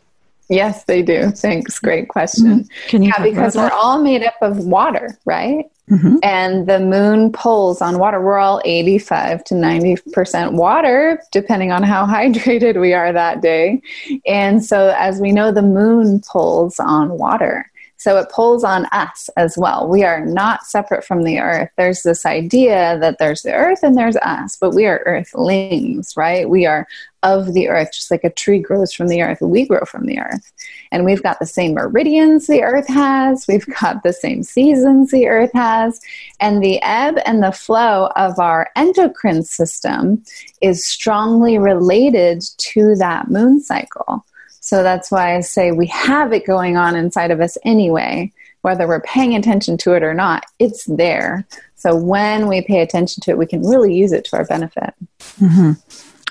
Yes, 0.48 0.84
they 0.84 1.02
do. 1.02 1.30
Thanks. 1.30 1.78
Great 1.78 2.08
question. 2.08 2.64
Mm-hmm. 2.64 2.88
Can 2.88 3.02
you? 3.02 3.12
Yeah, 3.16 3.22
because 3.22 3.54
we're 3.54 3.70
all 3.70 4.02
made 4.02 4.22
up 4.22 4.36
of 4.40 4.58
water, 4.58 5.18
right? 5.24 5.66
Mm-hmm. 5.90 6.16
And 6.22 6.66
the 6.66 6.80
moon 6.80 7.32
pulls 7.32 7.80
on 7.80 7.98
water. 7.98 8.20
We're 8.20 8.38
all 8.38 8.60
85 8.64 9.44
to 9.44 9.54
90% 9.54 10.52
water, 10.52 11.22
depending 11.32 11.72
on 11.72 11.82
how 11.82 12.06
hydrated 12.06 12.80
we 12.80 12.92
are 12.92 13.12
that 13.12 13.40
day. 13.40 13.82
And 14.26 14.64
so, 14.64 14.94
as 14.96 15.20
we 15.20 15.32
know, 15.32 15.52
the 15.52 15.62
moon 15.62 16.20
pulls 16.20 16.78
on 16.78 17.18
water. 17.18 17.70
So 17.98 18.16
it 18.16 18.30
pulls 18.30 18.62
on 18.62 18.86
us 18.92 19.28
as 19.36 19.58
well. 19.58 19.88
We 19.88 20.04
are 20.04 20.24
not 20.24 20.64
separate 20.64 21.04
from 21.04 21.24
the 21.24 21.40
earth. 21.40 21.68
There's 21.76 22.04
this 22.04 22.24
idea 22.24 22.96
that 23.00 23.18
there's 23.18 23.42
the 23.42 23.52
earth 23.52 23.82
and 23.82 23.96
there's 23.96 24.16
us, 24.18 24.56
but 24.56 24.72
we 24.72 24.86
are 24.86 25.02
earthlings, 25.04 26.16
right? 26.16 26.48
We 26.48 26.64
are 26.64 26.86
of 27.22 27.52
the 27.52 27.68
earth, 27.68 27.90
just 27.92 28.10
like 28.10 28.24
a 28.24 28.30
tree 28.30 28.60
grows 28.60 28.92
from 28.92 29.08
the 29.08 29.22
earth, 29.22 29.38
we 29.40 29.66
grow 29.66 29.84
from 29.84 30.06
the 30.06 30.18
earth. 30.18 30.52
And 30.92 31.04
we've 31.04 31.22
got 31.22 31.38
the 31.38 31.46
same 31.46 31.74
meridians 31.74 32.46
the 32.46 32.62
earth 32.62 32.88
has, 32.88 33.46
we've 33.48 33.66
got 33.80 34.02
the 34.02 34.12
same 34.12 34.42
seasons 34.42 35.10
the 35.10 35.26
earth 35.26 35.50
has, 35.52 36.00
and 36.40 36.62
the 36.62 36.80
ebb 36.82 37.18
and 37.26 37.42
the 37.42 37.52
flow 37.52 38.08
of 38.16 38.38
our 38.38 38.70
endocrine 38.76 39.42
system 39.42 40.22
is 40.60 40.86
strongly 40.86 41.58
related 41.58 42.42
to 42.58 42.94
that 42.96 43.30
moon 43.30 43.60
cycle. 43.60 44.24
So 44.60 44.82
that's 44.82 45.10
why 45.10 45.36
I 45.36 45.40
say 45.40 45.72
we 45.72 45.86
have 45.86 46.32
it 46.32 46.46
going 46.46 46.76
on 46.76 46.94
inside 46.94 47.30
of 47.30 47.40
us 47.40 47.56
anyway, 47.64 48.32
whether 48.62 48.86
we're 48.86 49.00
paying 49.00 49.34
attention 49.34 49.78
to 49.78 49.94
it 49.94 50.02
or 50.02 50.14
not, 50.14 50.44
it's 50.58 50.84
there. 50.84 51.46
So 51.76 51.96
when 51.96 52.48
we 52.48 52.60
pay 52.60 52.80
attention 52.80 53.22
to 53.22 53.30
it, 53.30 53.38
we 53.38 53.46
can 53.46 53.62
really 53.62 53.94
use 53.94 54.12
it 54.12 54.24
to 54.26 54.36
our 54.36 54.44
benefit. 54.44 54.94
Mm-hmm. 55.40 55.72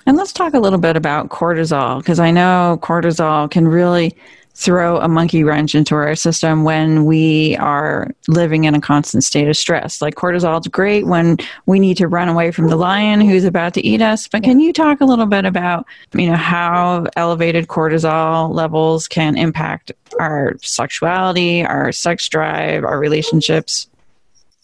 And 0.08 0.16
let's 0.16 0.32
talk 0.32 0.54
a 0.54 0.60
little 0.60 0.80
bit 0.80 0.96
about 0.96 1.28
cortisol, 1.28 2.00
because 2.00 2.18
I 2.18 2.32
know 2.32 2.80
cortisol 2.82 3.52
can 3.52 3.68
really 3.68 4.16
throw 4.54 4.98
a 5.00 5.08
monkey 5.10 5.44
wrench 5.44 5.76
into 5.76 5.94
our 5.96 6.16
system 6.16 6.64
when 6.64 7.04
we 7.04 7.58
are 7.58 8.10
living 8.30 8.64
in 8.64 8.74
a 8.74 8.80
constant 8.80 9.26
state 9.26 9.50
of 9.50 9.58
stress. 9.58 10.02
Like 10.02 10.16
cortisol 10.16 10.62
is 10.62 10.68
great 10.70 11.06
when 11.06 11.38
we 11.66 11.78
need 11.78 11.98
to 11.98 12.08
run 12.08 12.30
away 12.30 12.52
from 12.52 12.70
the 12.70 12.78
lion 12.78 13.20
who's 13.20 13.44
about 13.44 13.74
to 13.74 13.86
eat 13.86 14.02
us. 14.02 14.30
But 14.30 14.44
can 14.44 14.62
you 14.62 14.72
talk 14.72 15.02
a 15.02 15.06
little 15.06 15.26
bit 15.26 15.44
about, 15.44 15.86
you 16.14 16.28
know, 16.28 16.38
how 16.38 17.06
elevated 17.18 17.68
cortisol 17.68 18.52
levels 18.52 19.10
can 19.10 19.38
impact 19.38 19.92
our 20.20 20.56
sexuality, 20.64 21.66
our 21.66 21.92
sex 21.92 22.30
drive, 22.30 22.86
our 22.86 22.98
relationships? 22.98 23.90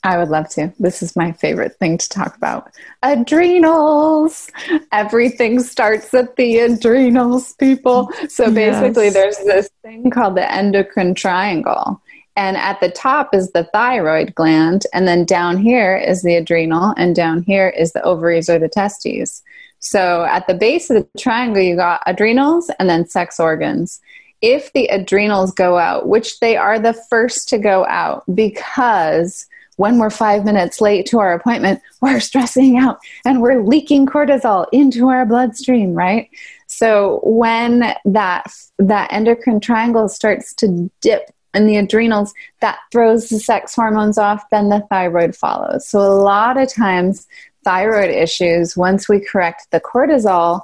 I 0.04 0.18
would 0.18 0.30
love 0.30 0.50
to. 0.50 0.74
This 0.80 1.02
is 1.02 1.16
my 1.16 1.32
favorite 1.32 1.78
thing 1.78 1.98
to 1.98 2.10
talk 2.10 2.36
about. 2.36 2.72
Adrenals. 3.04 4.52
Everything 4.92 5.62
starts 5.62 6.14
at 6.14 6.36
the 6.36 6.58
adrenals, 6.60 7.54
people. 7.54 8.12
So 8.28 8.52
basically, 8.52 9.06
yes. 9.06 9.14
there's 9.14 9.38
this 9.38 9.70
thing 9.82 10.10
called 10.12 10.36
the 10.36 10.52
endocrine 10.52 11.16
triangle. 11.16 12.02
And 12.36 12.58
at 12.58 12.82
the 12.82 12.90
top 12.90 13.34
is 13.34 13.52
the 13.52 13.64
thyroid 13.66 14.36
gland. 14.36 14.86
And 14.94 15.08
then 15.08 15.24
down 15.24 15.58
here 15.58 15.96
is 15.96 16.22
the 16.22 16.36
adrenal. 16.36 16.94
And 16.98 17.16
down 17.16 17.44
here 17.44 17.70
is 17.70 17.94
the 17.94 18.04
ovaries 18.04 18.50
or 18.50 18.60
the 18.60 18.68
testes. 18.68 19.42
So 19.80 20.24
at 20.24 20.48
the 20.48 20.54
base 20.54 20.90
of 20.90 20.98
the 20.98 21.20
triangle, 21.20 21.62
you 21.62 21.78
got 21.78 22.02
adrenals 22.08 22.70
and 22.78 22.90
then 22.90 23.08
sex 23.08 23.40
organs. 23.40 24.02
If 24.42 24.74
the 24.74 24.88
adrenals 24.88 25.54
go 25.54 25.78
out, 25.78 26.10
which 26.10 26.42
they 26.42 26.58
are 26.58 26.78
the 26.78 26.94
first 27.10 27.48
to 27.50 27.58
go 27.58 27.86
out 27.86 28.24
because 28.36 29.48
when 29.77 29.98
we're 29.98 30.10
five 30.10 30.46
minutes 30.46 30.82
late 30.82 31.06
to 31.08 31.20
our 31.20 31.34
appointment, 31.34 31.82
we're 32.01 32.20
stressing 32.20 32.77
out 32.77 33.00
and 33.25 33.42
we're 33.42 33.63
leaking 33.63 34.06
cortisol 34.06 34.65
into 34.72 35.10
our 35.10 35.25
bloodstream, 35.25 35.94
right? 35.94 36.30
So 36.68 37.20
when 37.24 37.94
that 38.06 38.53
that 38.80 39.12
endocrine 39.12 39.60
triangle 39.60 40.10
starts 40.10 40.53
to 40.56 40.89
dip 41.01 41.32
in 41.53 41.68
the 41.68 41.77
adrenals, 41.77 42.34
that 42.62 42.80
throws 42.92 43.30
the 43.30 43.39
sex 43.39 43.75
hormones 43.75 44.18
off, 44.18 44.44
then 44.50 44.70
the 44.70 44.86
thyroid 44.89 45.36
follows. 45.36 45.88
So 45.88 46.00
a 46.00 46.18
lot 46.18 46.58
of 46.58 46.74
times 46.74 47.27
thyroid 47.63 48.10
issues, 48.10 48.75
once 48.75 49.08
we 49.08 49.20
correct 49.20 49.68
the 49.72 49.80
cortisol 49.80 50.62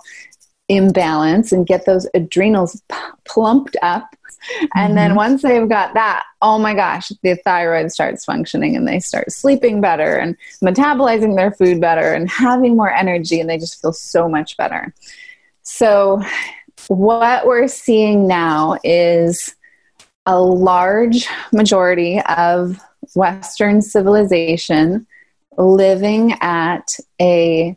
imbalance 0.68 1.52
and 1.52 1.68
get 1.68 1.86
those 1.86 2.08
adrenals 2.14 2.82
plumped 3.26 3.76
up, 3.82 4.16
and 4.76 4.90
mm-hmm. 4.90 4.96
then 4.96 5.16
once 5.16 5.42
they've 5.42 5.68
got 5.68 5.94
that, 5.94 6.24
oh 6.42 6.58
my 6.58 6.74
gosh, 6.74 7.12
the 7.24 7.36
thyroid 7.36 7.92
starts 7.92 8.26
functioning 8.26 8.76
and 8.76 8.88
they 8.88 9.00
start 9.00 9.32
sleeping 9.32 9.82
better 9.82 10.16
and 10.16 10.36
metabolizing 10.64 11.36
their 11.36 11.52
food 11.52 11.82
better 11.82 12.14
and 12.14 12.30
having 12.32 12.76
more 12.76 12.92
energy 12.92 13.40
and 13.40 13.50
they 13.50 13.58
just 13.58 13.82
feel 13.82 13.94
so 13.94 14.28
much 14.28 14.58
better. 14.58 14.94
So, 15.64 16.22
what 16.88 17.46
we're 17.46 17.68
seeing 17.68 18.28
now 18.28 18.78
is 18.84 19.56
a 20.26 20.42
large 20.42 21.28
majority 21.52 22.22
of 22.22 22.80
Western 23.16 23.82
civilization 23.82 25.06
living 25.58 26.34
at 26.42 26.88
a 27.22 27.76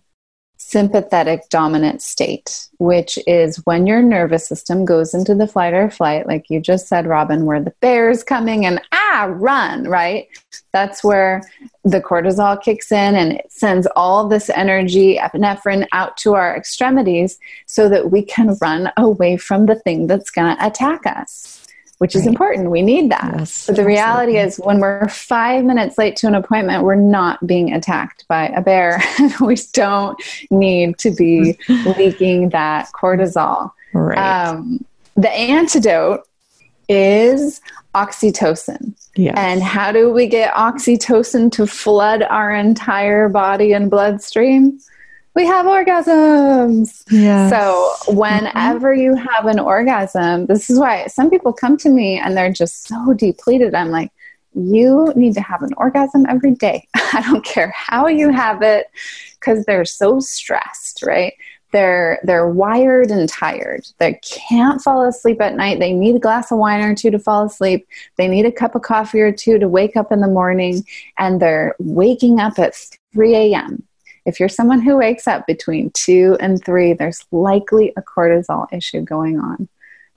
sympathetic 0.73 1.51
dominant 1.51 2.01
state, 2.01 2.69
which 2.79 3.19
is 3.27 3.59
when 3.67 3.87
your 3.87 4.01
nervous 4.03 4.49
system 4.49 4.87
goes 4.87 5.13
into 5.13 5.35
the 5.35 5.47
flight 5.47 5.75
or 5.75 5.91
flight, 5.91 6.27
like 6.27 6.49
you 6.49 6.61
just 6.61 6.89
said, 6.89 7.07
Robin, 7.07 7.45
where 7.45 7.61
the 7.61 7.75
bear's 7.81 8.25
coming 8.25 8.65
and 8.65 8.81
ah, 8.91 9.29
run, 9.31 9.85
right? 9.85 10.29
That's 10.73 11.05
where 11.05 11.43
the 11.85 12.01
cortisol 12.01 12.61
kicks 12.61 12.91
in 12.91 13.15
and 13.15 13.35
it 13.35 13.53
sends 13.53 13.87
all 13.95 14.27
this 14.27 14.49
energy, 14.49 15.19
epinephrine, 15.19 15.87
out 15.93 16.17
to 16.19 16.35
our 16.35 16.57
extremities 16.57 17.39
so 17.67 17.91
that 17.91 18.11
we 18.11 18.23
can 18.23 18.57
run 18.63 18.91
away 18.97 19.37
from 19.37 19.67
the 19.67 19.75
thing 19.75 20.07
that's 20.07 20.31
going 20.31 20.57
to 20.57 20.67
attack 20.67 21.03
us 21.05 21.62
which 22.03 22.17
is 22.17 22.27
important. 22.27 22.69
We 22.69 22.83
need 22.83 23.13
that. 23.13 23.33
Yes, 23.39 23.67
but 23.69 23.77
the 23.77 23.85
reality 23.85 24.37
is, 24.37 24.57
when 24.57 24.81
we're 24.81 25.07
five 25.07 25.65
minutes 25.65 25.99
late 25.99 26.17
to 26.17 26.27
an 26.27 26.35
appointment, 26.35 26.83
we're 26.83 26.97
not 26.97 27.47
being 27.47 27.73
attacked 27.73 28.27
by 28.27 28.49
a 28.49 28.61
bear. 28.61 29.01
we 29.41 29.55
don't 29.73 30.21
need 30.51 30.99
to 30.99 31.13
be 31.13 31.57
leaking 31.69 32.49
that 32.49 32.91
cortisol. 32.93 33.71
Right. 33.95 34.19
Um, 34.19 34.85
the 35.15 35.31
antidote 35.31 36.27
is 36.89 37.61
oxytocin. 37.95 38.95
Yes. 39.15 39.35
And 39.37 39.63
how 39.63 39.93
do 39.93 40.11
we 40.11 40.27
get 40.27 40.53
oxytocin 40.55 41.53
to 41.53 41.69
flood 41.69 42.25
our 42.25 42.53
entire 42.53 43.29
body 43.29 43.75
and 43.75 43.89
bloodstream? 43.89 44.81
We 45.35 45.47
have 45.47 45.67
orgasms. 45.67 47.05
Yeah. 47.11 47.49
So 47.49 48.15
whenever 48.15 48.93
mm-hmm. 48.93 49.03
you 49.03 49.15
have 49.15 49.47
an 49.47 49.59
orgasm, 49.59 50.47
this 50.47 50.69
is 50.69 50.79
why 50.79 51.07
some 51.07 51.31
people 51.31 51.53
come 51.53 51.77
to 51.79 51.89
me 51.89 52.19
and 52.19 52.37
they're 52.37 52.53
just 52.53 52.87
so 52.87 53.15
depleted. 53.15 53.75
I'm 53.75 53.91
like, 53.91 54.13
you 54.55 55.13
need 55.17 55.35
to 55.35 55.41
have 55.41 55.63
an 55.63 55.73
orgasm 55.79 56.27
every 56.29 56.53
day. 56.53 56.87
I 56.95 57.25
don't 57.27 57.45
care 57.45 57.73
how 57.75 58.07
you 58.09 58.31
have 58.31 58.63
it 58.63 58.89
because 59.41 59.65
they're 59.65 59.87
so 59.87 60.21
stressed, 60.21 61.03
right? 61.03 61.33
They're 61.73 62.21
they're 62.23 62.51
wired 62.51 63.11
and 63.11 63.27
tired. 63.27 63.87
They 63.97 64.21
can't 64.23 64.83
fall 64.83 65.09
asleep 65.09 65.41
at 65.41 65.57
night. 65.57 65.79
They 65.79 65.95
need 65.95 66.17
a 66.17 66.19
glass 66.19 66.53
of 66.53 66.59
wine 66.59 66.83
or 66.83 66.95
two 66.95 67.11
to 67.11 67.19
fall 67.19 67.47
asleep. 67.47 67.89
They 68.19 68.29
need 68.29 68.45
a 68.45 68.53
cup 68.53 68.75
of 68.75 68.83
coffee 68.83 69.23
or 69.23 69.33
two 69.33 69.59
to 69.59 69.69
wake 69.69 69.97
up 69.97 70.13
in 70.13 70.21
the 70.21 70.29
morning 70.29 70.85
and 71.19 71.41
they're 71.41 71.75
waking 71.79 72.41
up 72.41 72.59
at 72.59 72.75
3 73.15 73.35
a.m 73.35 73.83
if 74.25 74.39
you're 74.39 74.49
someone 74.49 74.81
who 74.81 74.97
wakes 74.97 75.27
up 75.27 75.47
between 75.47 75.91
two 75.91 76.37
and 76.41 76.63
three, 76.65 76.93
there's 76.93 77.25
likely 77.33 77.93
a 77.97 78.03
cortisol 78.03 78.67
issue 78.73 79.01
going 79.03 79.39
on. 79.39 79.69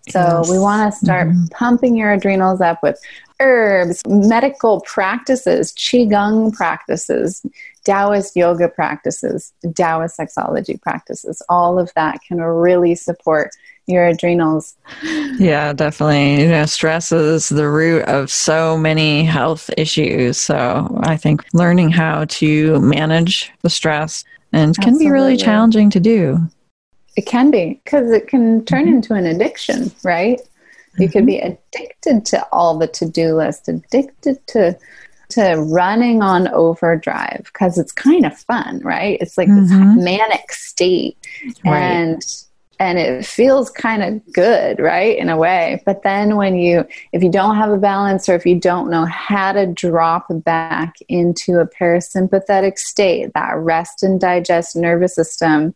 So 0.10 0.20
yes. 0.20 0.50
we 0.52 0.60
want 0.60 0.94
to 0.94 1.00
start 1.00 1.30
mm-hmm. 1.30 1.46
pumping 1.48 1.96
your 1.96 2.12
adrenals 2.12 2.62
up 2.62 2.84
with 2.84 3.00
herbs, 3.40 4.02
medical 4.08 4.82
practices, 4.82 5.74
qigong 5.74 6.54
practices, 6.54 7.44
Taoist 7.86 8.36
yoga 8.36 8.70
practices, 8.70 9.54
Taoist 9.76 10.18
sexology 10.18 10.80
practices. 10.80 11.42
All 11.50 11.80
of 11.80 11.92
that 11.96 12.20
can 12.28 12.40
really 12.40 12.96
support 12.96 13.52
your 13.88 14.06
adrenals. 14.06 14.76
Yeah, 15.38 15.74
definitely. 15.74 16.42
You 16.42 16.50
know, 16.50 16.66
stress 16.66 17.12
is 17.12 17.50
the 17.50 17.70
root 17.70 18.04
of 18.04 18.32
so 18.32 18.78
many 18.78 19.24
health 19.24 19.70
issues. 19.78 20.38
So 20.40 21.00
I 21.04 21.18
think 21.18 21.44
learning 21.54 21.92
how 21.92 22.26
to 22.26 22.80
manage 22.80 23.52
the 23.62 23.70
stress 23.70 24.24
and 24.54 24.78
can 24.78 24.98
be 24.98 25.10
really 25.10 25.38
challenging 25.38 25.90
to 25.92 26.00
do. 26.00 26.40
It 27.16 27.26
can 27.26 27.52
be 27.52 27.82
because 27.84 28.12
it 28.12 28.28
can 28.28 28.66
turn 28.66 28.86
mm-hmm. 28.86 28.96
into 28.96 29.14
an 29.14 29.26
addiction, 29.26 29.92
right? 30.04 30.40
Mm-hmm. 30.40 31.02
You 31.02 31.10
could 31.10 31.26
be 31.26 31.40
addicted 31.40 32.26
to 32.28 32.46
all 32.52 32.78
the 32.78 32.88
to-do 32.88 33.36
list, 33.36 33.68
addicted 33.68 34.46
to 34.48 34.78
to 35.30 35.56
running 35.56 36.22
on 36.22 36.48
overdrive 36.50 37.42
because 37.46 37.80
it's 37.80 37.92
kind 37.92 38.26
of 38.26 38.38
fun, 38.38 38.80
right? 38.84 39.18
It's 39.20 39.38
like 39.38 39.48
mm-hmm. 39.48 39.96
this 39.96 40.04
manic 40.04 40.52
state. 40.52 41.18
Right. 41.66 41.82
And 41.82 42.22
and 42.80 42.98
it 42.98 43.26
feels 43.26 43.70
kind 43.70 44.04
of 44.04 44.34
good 44.34 44.80
right 44.80 45.18
in 45.18 45.30
a 45.30 45.38
way. 45.38 45.82
But 45.86 46.04
then 46.04 46.36
when 46.36 46.56
you 46.56 46.86
if 47.12 47.24
you 47.24 47.30
don't 47.30 47.56
have 47.56 47.72
a 47.72 47.78
balance 47.78 48.28
or 48.28 48.36
if 48.36 48.46
you 48.46 48.60
don't 48.60 48.90
know 48.90 49.06
how 49.06 49.54
to 49.54 49.66
drop 49.68 50.28
back 50.30 50.96
into 51.08 51.60
a 51.60 51.68
parasympathetic 51.68 52.78
state 52.78 53.32
that 53.34 53.56
rest 53.58 54.04
and 54.04 54.20
digest 54.20 54.76
nervous 54.76 55.16
system 55.16 55.76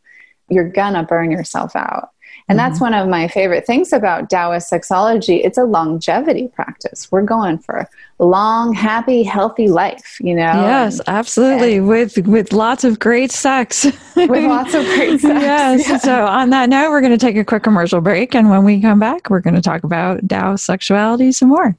you're 0.50 0.70
gonna 0.70 1.03
burn 1.03 1.32
yourself 1.32 1.75
out 1.75 2.10
and 2.50 2.58
mm-hmm. 2.58 2.68
that's 2.68 2.82
one 2.82 2.96
of 2.96 3.08
my 3.08 3.27
favorite 3.27 3.65
things 3.68 3.94
about 3.94 4.29
Taoist 4.29 4.72
sexology. 4.72 5.46
It's 5.46 5.58
a 5.58 5.65
longevity 5.65 6.48
practice. 6.48 7.12
We're 7.12 7.22
going 7.22 7.60
for 7.60 7.88
a 8.20 8.25
long, 8.25 8.74
happy, 8.74 9.22
healthy 9.22 9.68
life, 9.68 10.18
you 10.20 10.34
know? 10.34 10.41
Yes, 10.41 11.00
absolutely. 11.06 11.77
And 11.77 11.88
with 11.88 12.18
with 12.27 12.51
lots 12.51 12.84
of 12.84 12.98
great 12.98 13.32
sex. 13.32 13.86
with 14.15 14.29
lots 14.29 14.74
of 14.74 14.84
great 14.86 15.22
sex. 15.22 15.41
yes. 15.41 15.88
Yeah. 15.88 15.98
So 16.00 16.25
on 16.25 16.50
that 16.50 16.70
note, 16.70 16.89
we're 16.89 17.01
going 17.01 17.12
to 17.12 17.20
take 17.20 17.38
a 17.38 17.46
quick 17.46 17.62
commercial 17.62 18.01
break. 18.01 18.34
And 18.34 18.50
when 18.50 18.63
we 18.63 18.82
come 18.82 19.00
back, 19.00 19.29
we're 19.29 19.41
going 19.41 19.56
to 19.56 19.62
talk 19.62 19.84
about 19.84 20.27
Tao 20.27 20.56
sexuality 20.56 21.32
some 21.32 21.50
more. 21.50 21.77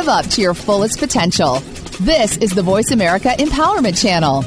Live 0.00 0.08
up 0.08 0.26
to 0.30 0.40
your 0.40 0.54
fullest 0.54 0.98
potential. 0.98 1.56
This 2.00 2.38
is 2.38 2.52
the 2.52 2.62
Voice 2.62 2.90
America 2.90 3.34
Empowerment 3.38 4.00
Channel. 4.00 4.46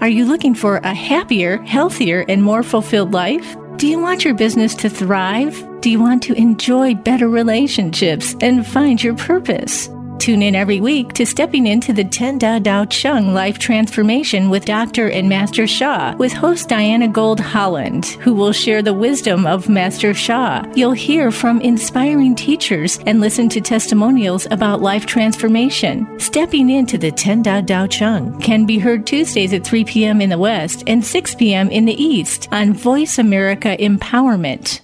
Are 0.00 0.08
you 0.08 0.24
looking 0.24 0.54
for 0.54 0.78
a 0.78 0.94
happier, 0.94 1.58
healthier, 1.64 2.24
and 2.26 2.42
more 2.42 2.62
fulfilled 2.62 3.12
life? 3.12 3.54
Do 3.76 3.86
you 3.86 3.98
want 3.98 4.24
your 4.24 4.32
business 4.32 4.74
to 4.76 4.88
thrive? 4.88 5.62
Do 5.82 5.90
you 5.90 6.00
want 6.00 6.22
to 6.22 6.32
enjoy 6.32 6.94
better 6.94 7.28
relationships 7.28 8.34
and 8.40 8.66
find 8.66 9.04
your 9.04 9.14
purpose? 9.14 9.90
Tune 10.18 10.42
in 10.42 10.54
every 10.54 10.80
week 10.80 11.12
to 11.14 11.26
Stepping 11.26 11.66
into 11.66 11.92
the 11.92 12.04
Ten 12.04 12.38
Da 12.38 12.58
Dao 12.58 12.88
Chang 12.88 13.34
Life 13.34 13.58
Transformation 13.58 14.48
with 14.48 14.64
Dr. 14.64 15.10
and 15.10 15.28
Master 15.28 15.66
Sha 15.66 16.14
with 16.16 16.32
host 16.32 16.68
Diana 16.68 17.08
Gold 17.08 17.40
Holland, 17.40 18.06
who 18.20 18.34
will 18.34 18.52
share 18.52 18.82
the 18.82 18.94
wisdom 18.94 19.46
of 19.46 19.68
Master 19.68 20.14
Sha. 20.14 20.64
You'll 20.74 20.92
hear 20.92 21.30
from 21.30 21.60
inspiring 21.60 22.34
teachers 22.34 22.98
and 23.06 23.20
listen 23.20 23.48
to 23.50 23.60
testimonials 23.60 24.46
about 24.50 24.80
life 24.80 25.04
transformation. 25.04 26.08
Stepping 26.18 26.70
into 26.70 26.96
the 26.96 27.10
Ten 27.10 27.42
Da 27.42 27.60
Dao 27.60 27.90
Chang 27.90 28.40
can 28.40 28.64
be 28.64 28.78
heard 28.78 29.06
Tuesdays 29.06 29.52
at 29.52 29.64
3 29.64 29.84
p.m. 29.84 30.20
in 30.20 30.30
the 30.30 30.38
West 30.38 30.84
and 30.86 31.04
6 31.04 31.34
p.m. 31.34 31.68
in 31.70 31.84
the 31.84 32.02
East 32.02 32.48
on 32.52 32.72
Voice 32.72 33.18
America 33.18 33.76
Empowerment. 33.78 34.83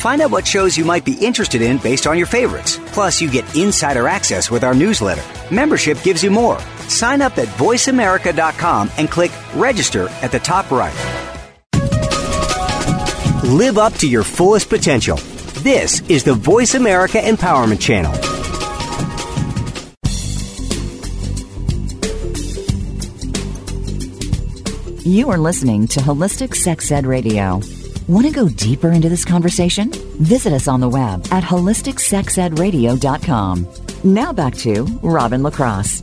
Find 0.00 0.22
out 0.22 0.30
what 0.30 0.46
shows 0.46 0.78
you 0.78 0.86
might 0.86 1.04
be 1.04 1.12
interested 1.12 1.60
in 1.60 1.76
based 1.76 2.06
on 2.06 2.16
your 2.16 2.26
favorites. 2.26 2.78
Plus, 2.86 3.20
you 3.20 3.30
get 3.30 3.44
insider 3.54 4.08
access 4.08 4.50
with 4.50 4.64
our 4.64 4.74
newsletter. 4.74 5.22
Membership 5.54 6.02
gives 6.02 6.24
you 6.24 6.30
more. 6.30 6.58
Sign 6.88 7.20
up 7.20 7.36
at 7.36 7.48
voiceamerica.com 7.48 8.90
and 8.96 9.10
click 9.10 9.30
register 9.54 10.08
at 10.22 10.32
the 10.32 10.38
top 10.38 10.70
right. 10.70 10.94
Live 13.44 13.76
up 13.76 13.92
to 13.96 14.08
your 14.08 14.22
fullest 14.22 14.70
potential. 14.70 15.18
This 15.62 16.00
is 16.08 16.24
the 16.24 16.32
Voice 16.32 16.74
America 16.74 17.18
Empowerment 17.18 17.78
Channel. 17.78 18.14
You 25.04 25.28
are 25.28 25.38
listening 25.38 25.88
to 25.88 26.00
Holistic 26.00 26.54
Sex 26.54 26.90
Ed 26.90 27.04
Radio. 27.04 27.60
Want 28.10 28.26
to 28.26 28.32
go 28.32 28.48
deeper 28.48 28.90
into 28.90 29.08
this 29.08 29.24
conversation? 29.24 29.92
Visit 30.18 30.52
us 30.52 30.66
on 30.66 30.80
the 30.80 30.88
web 30.88 31.24
at 31.30 31.44
holisticsexedradio.com. 31.44 33.68
Now 34.02 34.32
back 34.32 34.56
to 34.56 34.82
Robin 35.00 35.44
LaCrosse. 35.44 36.00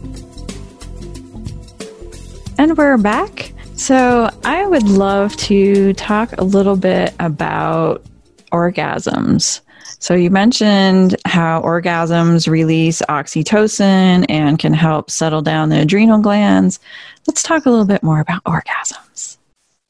And 2.58 2.78
we're 2.78 2.98
back. 2.98 3.52
So, 3.76 4.30
I 4.46 4.66
would 4.66 4.84
love 4.84 5.36
to 5.36 5.92
talk 5.96 6.32
a 6.38 6.46
little 6.46 6.78
bit 6.78 7.14
about 7.20 8.06
orgasms. 8.54 9.60
So, 10.00 10.14
you 10.14 10.30
mentioned 10.30 11.18
how 11.26 11.62
orgasms 11.62 12.48
release 12.48 13.02
oxytocin 13.10 14.26
and 14.30 14.58
can 14.58 14.74
help 14.74 15.12
settle 15.12 15.42
down 15.42 15.68
the 15.68 15.82
adrenal 15.82 16.22
glands. 16.22 16.80
Let's 17.28 17.44
talk 17.44 17.66
a 17.66 17.70
little 17.70 17.84
bit 17.84 18.02
more 18.02 18.22
about 18.22 18.46
orgasms. 18.46 19.27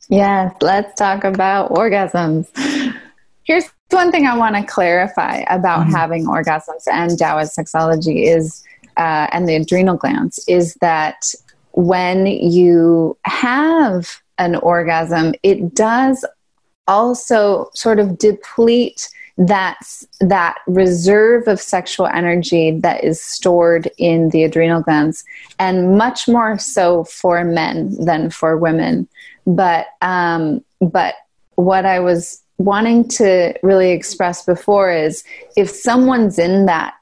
Yes, 0.10 0.56
let's 0.62 0.98
talk 0.98 1.24
about 1.24 1.72
orgasms. 1.72 2.48
Here's 3.44 3.66
one 3.90 4.12
thing 4.12 4.26
I 4.26 4.38
want 4.38 4.56
to 4.56 4.64
clarify 4.64 5.44
about 5.50 5.82
mm-hmm. 5.82 5.92
having 5.92 6.26
orgasms 6.26 6.88
and 6.92 7.18
Taoist 7.18 7.58
sexology 7.58 8.26
is, 8.26 8.64
uh, 8.98 9.28
and 9.32 9.48
the 9.48 9.56
adrenal 9.56 9.98
glands, 9.98 10.44
is 10.48 10.76
that 10.76 11.34
when 11.72 12.26
you 12.26 13.18
have 13.24 14.22
an 14.38 14.56
orgasm, 14.56 15.34
it 15.44 15.74
does 15.74 16.26
also 16.88 17.70
sort 17.74 18.00
of 18.00 18.18
deplete 18.18 19.10
that 19.38 19.78
that 20.20 20.58
reserve 20.66 21.48
of 21.48 21.62
sexual 21.62 22.08
energy 22.08 22.72
that 22.80 23.04
is 23.04 23.22
stored 23.22 23.90
in 24.00 24.30
the 24.30 24.44
adrenal 24.44 24.82
glands 24.82 25.24
and 25.60 25.96
much 25.96 26.28
more 26.28 26.58
so 26.58 27.04
for 27.04 27.44
men 27.44 27.96
than 28.04 28.32
for 28.32 28.58
women 28.58 29.08
but 29.48 29.88
um, 30.02 30.64
but 30.80 31.16
what 31.56 31.86
i 31.86 32.00
was 32.00 32.44
wanting 32.60 33.08
to 33.08 33.54
really 33.64 33.92
express 33.92 34.46
before 34.46 34.92
is 34.92 35.24
if 35.56 35.70
someone's 35.70 36.38
in 36.38 36.66
that 36.66 36.96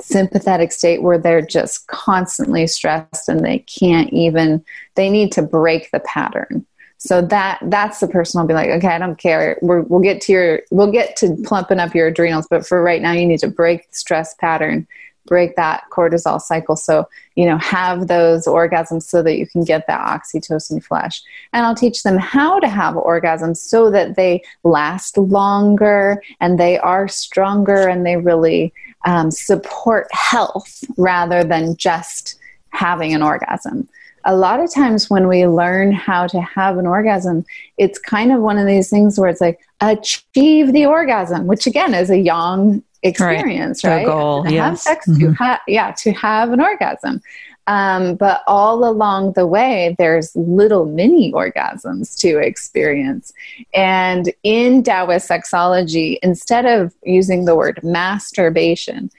sympathetic 0.00 0.72
state 0.72 1.02
where 1.02 1.18
they're 1.18 1.42
just 1.42 1.86
constantly 1.88 2.66
stressed 2.66 3.28
and 3.28 3.44
they 3.44 3.58
can't 3.60 4.12
even 4.12 4.64
they 4.94 5.10
need 5.10 5.32
to 5.32 5.42
break 5.42 5.90
the 5.90 6.00
pattern. 6.00 6.64
So 6.98 7.22
that 7.22 7.58
that's 7.64 8.00
the 8.00 8.08
person 8.08 8.40
i'll 8.40 8.46
be 8.46 8.54
like 8.54 8.70
okay 8.70 8.88
i 8.88 8.98
don't 8.98 9.18
care. 9.18 9.58
We 9.62 9.80
will 9.80 10.00
get 10.00 10.20
to 10.22 10.32
your 10.32 10.62
we'll 10.70 10.92
get 10.92 11.16
to 11.16 11.36
plumping 11.44 11.78
up 11.78 11.94
your 11.94 12.08
adrenals 12.08 12.46
but 12.48 12.66
for 12.66 12.82
right 12.82 13.02
now 13.02 13.12
you 13.12 13.26
need 13.26 13.40
to 13.40 13.48
break 13.48 13.88
the 13.88 13.94
stress 13.94 14.34
pattern 14.34 14.86
break 15.30 15.56
that 15.56 15.84
cortisol 15.90 16.38
cycle 16.38 16.76
so 16.76 17.08
you 17.36 17.46
know 17.46 17.56
have 17.56 18.08
those 18.08 18.44
orgasms 18.44 19.04
so 19.04 19.22
that 19.22 19.38
you 19.38 19.46
can 19.46 19.64
get 19.64 19.86
that 19.86 20.06
oxytocin 20.06 20.84
flush 20.84 21.22
and 21.54 21.64
i'll 21.64 21.74
teach 21.74 22.02
them 22.02 22.18
how 22.18 22.60
to 22.60 22.68
have 22.68 22.94
orgasms 22.96 23.56
so 23.56 23.90
that 23.90 24.16
they 24.16 24.42
last 24.64 25.16
longer 25.16 26.22
and 26.40 26.60
they 26.60 26.76
are 26.78 27.08
stronger 27.08 27.88
and 27.88 28.04
they 28.04 28.18
really 28.18 28.74
um, 29.04 29.30
support 29.30 30.08
health 30.12 30.84
rather 30.96 31.44
than 31.44 31.76
just 31.76 32.38
having 32.70 33.14
an 33.14 33.22
orgasm. 33.22 33.88
A 34.24 34.36
lot 34.36 34.60
of 34.60 34.72
times 34.72 35.08
when 35.08 35.28
we 35.28 35.46
learn 35.46 35.92
how 35.92 36.26
to 36.26 36.40
have 36.42 36.76
an 36.76 36.86
orgasm, 36.86 37.44
it's 37.78 37.98
kind 37.98 38.32
of 38.32 38.42
one 38.42 38.58
of 38.58 38.66
these 38.66 38.90
things 38.90 39.18
where 39.18 39.30
it's 39.30 39.40
like 39.40 39.58
achieve 39.80 40.72
the 40.72 40.84
orgasm, 40.84 41.46
which 41.46 41.66
again 41.66 41.94
is 41.94 42.10
a 42.10 42.18
yang 42.18 42.82
experience, 43.02 43.84
right? 43.84 43.96
right? 43.96 44.06
goal, 44.06 44.44
to 44.44 44.52
yes. 44.52 44.62
have 44.62 44.78
sex, 44.78 45.08
mm-hmm. 45.08 45.20
to 45.20 45.32
ha- 45.34 45.62
yeah, 45.66 45.92
to 45.92 46.12
have 46.12 46.52
an 46.52 46.60
orgasm. 46.60 47.22
Um, 47.66 48.16
but 48.16 48.42
all 48.48 48.88
along 48.88 49.34
the 49.34 49.46
way, 49.46 49.94
there's 49.98 50.34
little 50.34 50.86
mini 50.86 51.32
orgasms 51.32 52.18
to 52.18 52.38
experience. 52.38 53.32
And 53.74 54.32
in 54.42 54.82
Taoist 54.82 55.28
sexology, 55.28 56.18
instead 56.22 56.66
of 56.66 56.92
using 57.04 57.44
the 57.44 57.54
word 57.54 57.78
masturbation, 57.84 59.10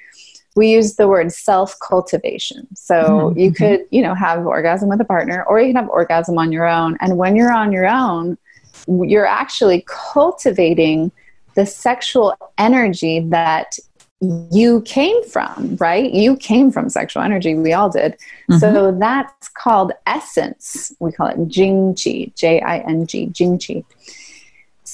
we 0.56 0.70
use 0.70 0.96
the 0.96 1.08
word 1.08 1.32
self 1.32 1.80
cultivation. 1.80 2.68
So 2.76 2.94
mm-hmm. 3.04 3.40
you 3.40 3.54
could, 3.54 3.86
you 3.90 4.02
know, 4.02 4.14
have 4.16 4.46
orgasm 4.46 4.90
with 4.90 5.00
a 5.00 5.06
partner 5.06 5.44
or 5.48 5.62
you 5.62 5.68
can 5.68 5.78
have 5.78 5.90
orgasm 5.90 6.38
on 6.38 6.52
your 6.52 6.68
own. 6.68 6.98
And 7.00 7.18
when 7.18 7.38
you're 7.38 7.54
on 7.54 7.72
your 7.72 7.88
own, 7.88 8.38
you're 8.88 9.26
actually 9.26 9.86
cultivating 9.88 11.12
the 11.56 11.66
sexual 11.66 12.36
energy 12.58 13.20
that 13.30 13.78
you 14.52 14.82
came 14.82 15.24
from, 15.26 15.78
right? 15.80 16.12
You 16.12 16.38
came 16.38 16.72
from 16.72 16.90
sexual 16.90 17.24
energy. 17.24 17.56
We 17.56 17.74
all 17.74 17.90
did. 17.90 18.14
Mm-hmm. 18.50 18.58
So 18.58 18.92
that's 18.92 19.50
called 19.50 19.94
essence. 20.06 20.94
We 21.00 21.12
call 21.12 21.28
it 21.28 21.48
Jing 21.48 21.96
Qi, 21.96 22.34
J 22.36 22.62
I 22.62 22.80
N 22.80 23.08
G, 23.08 23.26
Jing 23.28 23.58
Qi. 23.58 23.84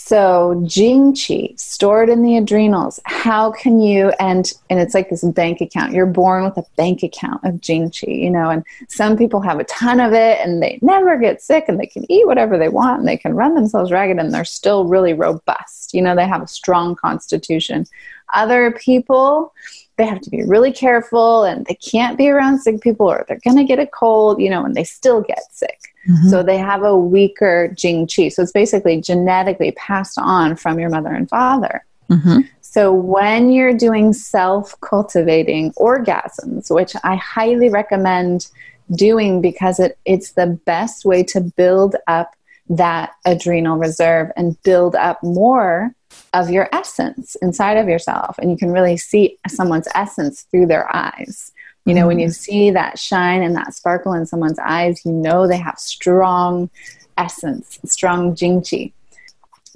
So 0.08 0.64
Jing 0.66 1.12
Qi 1.12 1.60
stored 1.60 2.08
in 2.08 2.24
the 2.24 2.38
adrenals. 2.38 2.98
How 3.04 3.52
can 3.52 3.82
you 3.82 4.14
and 4.22 4.50
and 4.70 4.80
it's 4.80 4.94
like 4.94 5.10
this 5.10 5.22
bank 5.22 5.60
account. 5.60 5.92
You're 5.92 6.06
born 6.06 6.46
with 6.46 6.56
a 6.56 6.64
bank 6.78 7.04
account 7.04 7.44
of 7.44 7.60
Jing 7.60 7.90
Qi, 7.90 8.24
you 8.24 8.30
know, 8.30 8.50
and 8.50 8.64
some 8.88 9.18
people 9.18 9.42
have 9.42 9.60
a 9.60 9.66
ton 9.66 10.00
of 10.00 10.14
it 10.14 10.40
and 10.40 10.64
they 10.64 10.80
never 10.82 11.18
get 11.18 11.42
sick 11.42 11.66
and 11.68 11.78
they 11.78 11.88
can 11.88 12.10
eat 12.10 12.26
whatever 12.26 12.58
they 12.58 12.70
want 12.70 13.00
and 13.00 13.08
they 13.08 13.18
can 13.18 13.36
run 13.36 13.54
themselves 13.54 13.92
ragged 13.92 14.18
and 14.18 14.34
they're 14.34 14.46
still 14.46 14.86
really 14.86 15.12
robust. 15.12 15.94
You 15.94 16.02
know, 16.02 16.16
they 16.16 16.26
have 16.26 16.42
a 16.42 16.48
strong 16.48 16.96
constitution. 16.96 17.86
Other 18.34 18.72
people, 18.72 19.54
they 19.98 20.06
have 20.06 20.22
to 20.22 20.30
be 20.30 20.42
really 20.46 20.72
careful 20.72 21.44
and 21.44 21.66
they 21.66 21.76
can't 21.76 22.18
be 22.18 22.30
around 22.30 22.60
sick 22.60 22.80
people 22.80 23.12
or 23.12 23.26
they're 23.28 23.42
going 23.44 23.58
to 23.58 23.66
get 23.66 23.78
a 23.78 23.88
cold, 23.88 24.40
you 24.40 24.50
know, 24.50 24.64
and 24.64 24.74
they 24.74 24.86
still 24.86 25.20
get 25.20 25.44
sick. 25.52 25.94
Mm-hmm. 26.08 26.30
So 26.30 26.44
they 26.44 26.58
have 26.58 26.84
a 26.84 26.98
weaker 26.98 27.70
Jing 27.76 28.08
Qi. 28.08 28.32
So 28.32 28.44
it's 28.44 28.52
basically 28.52 29.02
genetically 29.02 29.72
passed 29.72 30.18
on 30.18 30.56
from 30.56 30.80
your 30.80 30.90
mother 30.90 31.10
and 31.10 31.30
father. 31.30 31.86
Mm-hmm. 32.10 32.42
So 32.62 32.94
when 32.94 33.52
you're 33.52 33.74
doing 33.74 34.14
self 34.14 34.80
cultivating 34.82 35.72
orgasms, 35.74 36.74
which 36.74 36.96
I 37.04 37.16
highly 37.16 37.70
recommend 37.70 38.48
doing 38.96 39.42
because 39.42 39.80
it, 39.80 39.98
it's 40.06 40.34
the 40.34 40.48
best 40.66 41.04
way 41.04 41.24
to 41.24 41.42
build 41.42 41.96
up 42.08 42.36
that 42.70 43.12
adrenal 43.26 43.78
reserve 43.78 44.32
and 44.36 44.62
build 44.64 44.96
up 44.96 45.22
more 45.24 45.94
of 46.34 46.50
your 46.50 46.70
essence 46.72 47.36
inside 47.42 47.78
of 47.78 47.88
yourself. 47.88 48.38
And 48.38 48.52
you 48.52 48.58
can 48.58 48.72
really 48.72 48.98
see 48.98 49.38
someone's 49.48 49.88
essence 49.96 50.44
through 50.52 50.68
their 50.68 50.94
eyes. 50.96 51.52
You 51.88 51.94
know, 51.94 52.02
mm-hmm. 52.02 52.08
when 52.08 52.20
you 52.20 52.28
mm-hmm. 52.28 52.32
see 52.32 52.72
that 52.72 53.00
shine 53.00 53.42
and 53.42 53.56
that 53.56 53.74
sparkle 53.74 54.14
in 54.14 54.26
someone's 54.26 54.60
eyes, 54.60 55.06
you 55.06 55.12
know 55.12 55.48
they 55.48 55.58
have 55.58 55.80
strong 55.80 56.70
essence, 57.18 57.80
strong 57.86 58.36
jing 58.36 58.62
qi 58.62 58.94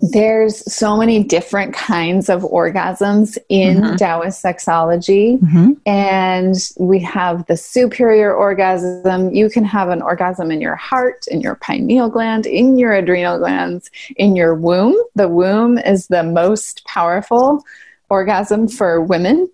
there's 0.02 0.74
so 0.74 0.98
many 0.98 1.24
different 1.24 1.76
kinds 1.76 2.28
of 2.28 2.42
orgasms 2.42 3.38
in 3.50 3.78
mm-hmm. 3.78 3.96
Taoist 3.98 4.44
sexology. 4.44 5.40
Mm-hmm. 5.40 5.74
And 5.86 6.56
we 6.78 7.00
have 7.02 7.46
the 7.46 7.56
superior 7.56 8.34
orgasm. 8.34 9.34
You 9.34 9.50
can 9.50 9.64
have 9.64 9.90
an 9.90 10.02
orgasm 10.02 10.50
in 10.50 10.60
your 10.60 10.76
heart, 10.76 11.26
in 11.28 11.42
your 11.42 11.56
pineal 11.56 12.10
gland, 12.10 12.48
in 12.48 12.80
your 12.80 12.94
adrenal 12.94 13.38
glands, 13.38 13.92
in 14.18 14.36
your 14.36 14.56
womb. 14.56 14.96
The 15.14 15.28
womb 15.28 15.78
is 15.78 16.08
the 16.08 16.24
most 16.24 16.84
powerful 16.86 17.64
orgasm 18.10 18.68
for 18.68 19.02
women 19.02 19.50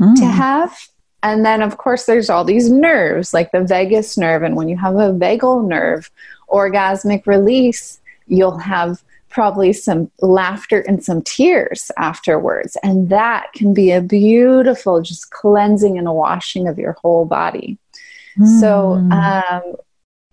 mm. 0.00 0.16
to 0.16 0.26
have. 0.26 0.88
And 1.22 1.44
then, 1.44 1.62
of 1.62 1.78
course, 1.78 2.06
there's 2.06 2.30
all 2.30 2.44
these 2.44 2.70
nerves 2.70 3.32
like 3.32 3.52
the 3.52 3.62
vagus 3.62 4.18
nerve. 4.18 4.42
And 4.42 4.56
when 4.56 4.68
you 4.68 4.76
have 4.76 4.96
a 4.96 5.12
vagal 5.12 5.66
nerve 5.66 6.10
orgasmic 6.48 7.26
release, 7.26 8.00
you'll 8.26 8.58
have 8.58 9.02
probably 9.28 9.72
some 9.72 10.10
laughter 10.20 10.80
and 10.80 11.02
some 11.02 11.22
tears 11.22 11.90
afterwards. 11.96 12.76
And 12.82 13.08
that 13.08 13.52
can 13.54 13.72
be 13.72 13.90
a 13.90 14.00
beautiful, 14.00 15.00
just 15.00 15.30
cleansing 15.30 15.96
and 15.96 16.06
a 16.06 16.12
washing 16.12 16.68
of 16.68 16.78
your 16.78 16.92
whole 17.00 17.24
body. 17.24 17.78
Mm. 18.38 18.60
So, 18.60 18.92
um, 19.10 19.76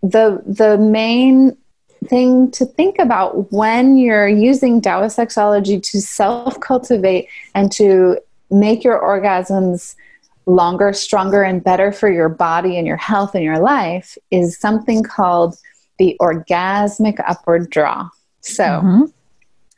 the, 0.02 0.41
the 0.45 0.78
main 0.78 1.58
thing 2.06 2.49
to 2.52 2.65
think 2.65 2.99
about 2.99 3.52
when 3.52 3.97
you're 3.97 4.28
using 4.28 4.82
Taoist 4.82 5.17
sexology 5.17 5.82
to 5.91 6.02
self 6.02 6.60
cultivate 6.60 7.28
and 7.54 7.71
to 7.73 8.17
make 8.49 8.84
your 8.84 8.99
orgasms 9.02 9.95
longer, 10.49 10.91
stronger, 10.93 11.43
and 11.43 11.63
better 11.63 11.91
for 11.91 12.12
your 12.12 12.29
body 12.29 12.77
and 12.77 12.88
your 12.88 12.97
health 12.97 13.35
and 13.35 13.43
your 13.43 13.59
life 13.59 14.17
is 14.31 14.57
something 14.57 15.03
called 15.03 15.55
the 15.99 16.17
orgasmic 16.19 17.23
upward 17.27 17.69
draw. 17.69 18.09
So 18.41 18.63
mm-hmm. 18.63 19.03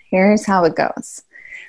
here's 0.10 0.46
how 0.46 0.64
it 0.64 0.76
goes. 0.76 1.24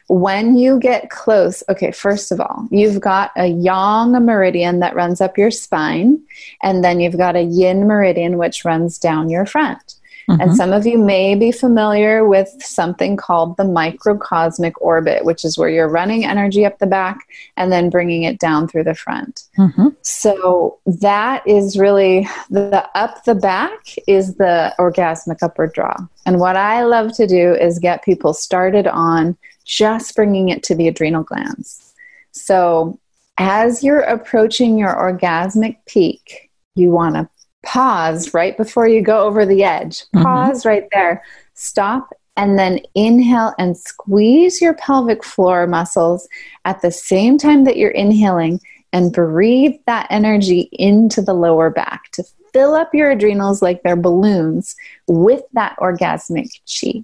When 0.08 0.56
you 0.56 0.78
get 0.78 1.10
close, 1.10 1.62
okay, 1.68 1.90
first 1.90 2.32
of 2.32 2.40
all, 2.40 2.68
you've 2.70 3.00
got 3.00 3.30
a 3.36 3.46
yang 3.46 4.12
meridian 4.12 4.80
that 4.80 4.94
runs 4.94 5.20
up 5.20 5.38
your 5.38 5.50
spine, 5.50 6.20
and 6.62 6.84
then 6.84 7.00
you've 7.00 7.16
got 7.16 7.34
a 7.34 7.42
yin 7.42 7.86
meridian 7.86 8.36
which 8.36 8.64
runs 8.64 8.98
down 8.98 9.30
your 9.30 9.46
front. 9.46 9.94
Mm-hmm. 10.28 10.40
And 10.40 10.56
some 10.56 10.72
of 10.72 10.86
you 10.86 10.98
may 10.98 11.34
be 11.34 11.52
familiar 11.52 12.26
with 12.26 12.48
something 12.60 13.16
called 13.16 13.56
the 13.56 13.64
microcosmic 13.64 14.80
orbit, 14.80 15.24
which 15.24 15.44
is 15.44 15.58
where 15.58 15.68
you're 15.68 15.88
running 15.88 16.24
energy 16.24 16.64
up 16.64 16.78
the 16.78 16.86
back 16.86 17.28
and 17.56 17.72
then 17.72 17.90
bringing 17.90 18.22
it 18.22 18.38
down 18.38 18.68
through 18.68 18.84
the 18.84 18.94
front. 18.94 19.44
Mm-hmm. 19.58 19.88
So 20.02 20.78
that 20.86 21.46
is 21.46 21.78
really 21.78 22.28
the 22.50 22.88
up 22.94 23.24
the 23.24 23.34
back 23.34 23.94
is 24.06 24.36
the 24.36 24.74
orgasmic 24.78 25.42
upward 25.42 25.72
draw. 25.72 25.96
And 26.24 26.38
what 26.38 26.56
I 26.56 26.84
love 26.84 27.14
to 27.16 27.26
do 27.26 27.54
is 27.54 27.78
get 27.78 28.04
people 28.04 28.32
started 28.32 28.86
on 28.86 29.36
just 29.64 30.14
bringing 30.14 30.48
it 30.48 30.62
to 30.64 30.74
the 30.74 30.88
adrenal 30.88 31.22
glands. 31.22 31.94
So 32.32 32.98
as 33.38 33.82
you're 33.82 34.00
approaching 34.00 34.78
your 34.78 34.94
orgasmic 34.94 35.76
peak, 35.86 36.50
you 36.74 36.90
want 36.90 37.16
to 37.16 37.28
pause 37.62 38.34
right 38.34 38.56
before 38.56 38.88
you 38.88 39.02
go 39.02 39.24
over 39.26 39.46
the 39.46 39.64
edge. 39.64 40.00
Mm-hmm. 40.10 40.22
Pause 40.22 40.60
mm-hmm. 40.60 40.68
right 40.68 40.88
there. 40.92 41.22
Stop 41.54 42.10
and 42.36 42.58
then 42.58 42.80
inhale 42.94 43.54
and 43.58 43.76
squeeze 43.76 44.60
your 44.60 44.74
pelvic 44.74 45.22
floor 45.22 45.66
muscles 45.66 46.28
at 46.64 46.80
the 46.80 46.90
same 46.90 47.36
time 47.36 47.64
that 47.64 47.76
you're 47.76 47.90
inhaling 47.90 48.60
and 48.92 49.12
breathe 49.12 49.74
that 49.86 50.06
energy 50.10 50.68
into 50.72 51.22
the 51.22 51.34
lower 51.34 51.70
back 51.70 52.10
to 52.12 52.24
fill 52.52 52.74
up 52.74 52.94
your 52.94 53.10
adrenals 53.10 53.62
like 53.62 53.82
they're 53.82 53.96
balloons 53.96 54.76
with 55.06 55.42
that 55.52 55.76
orgasmic 55.78 56.48
chi. 56.66 57.02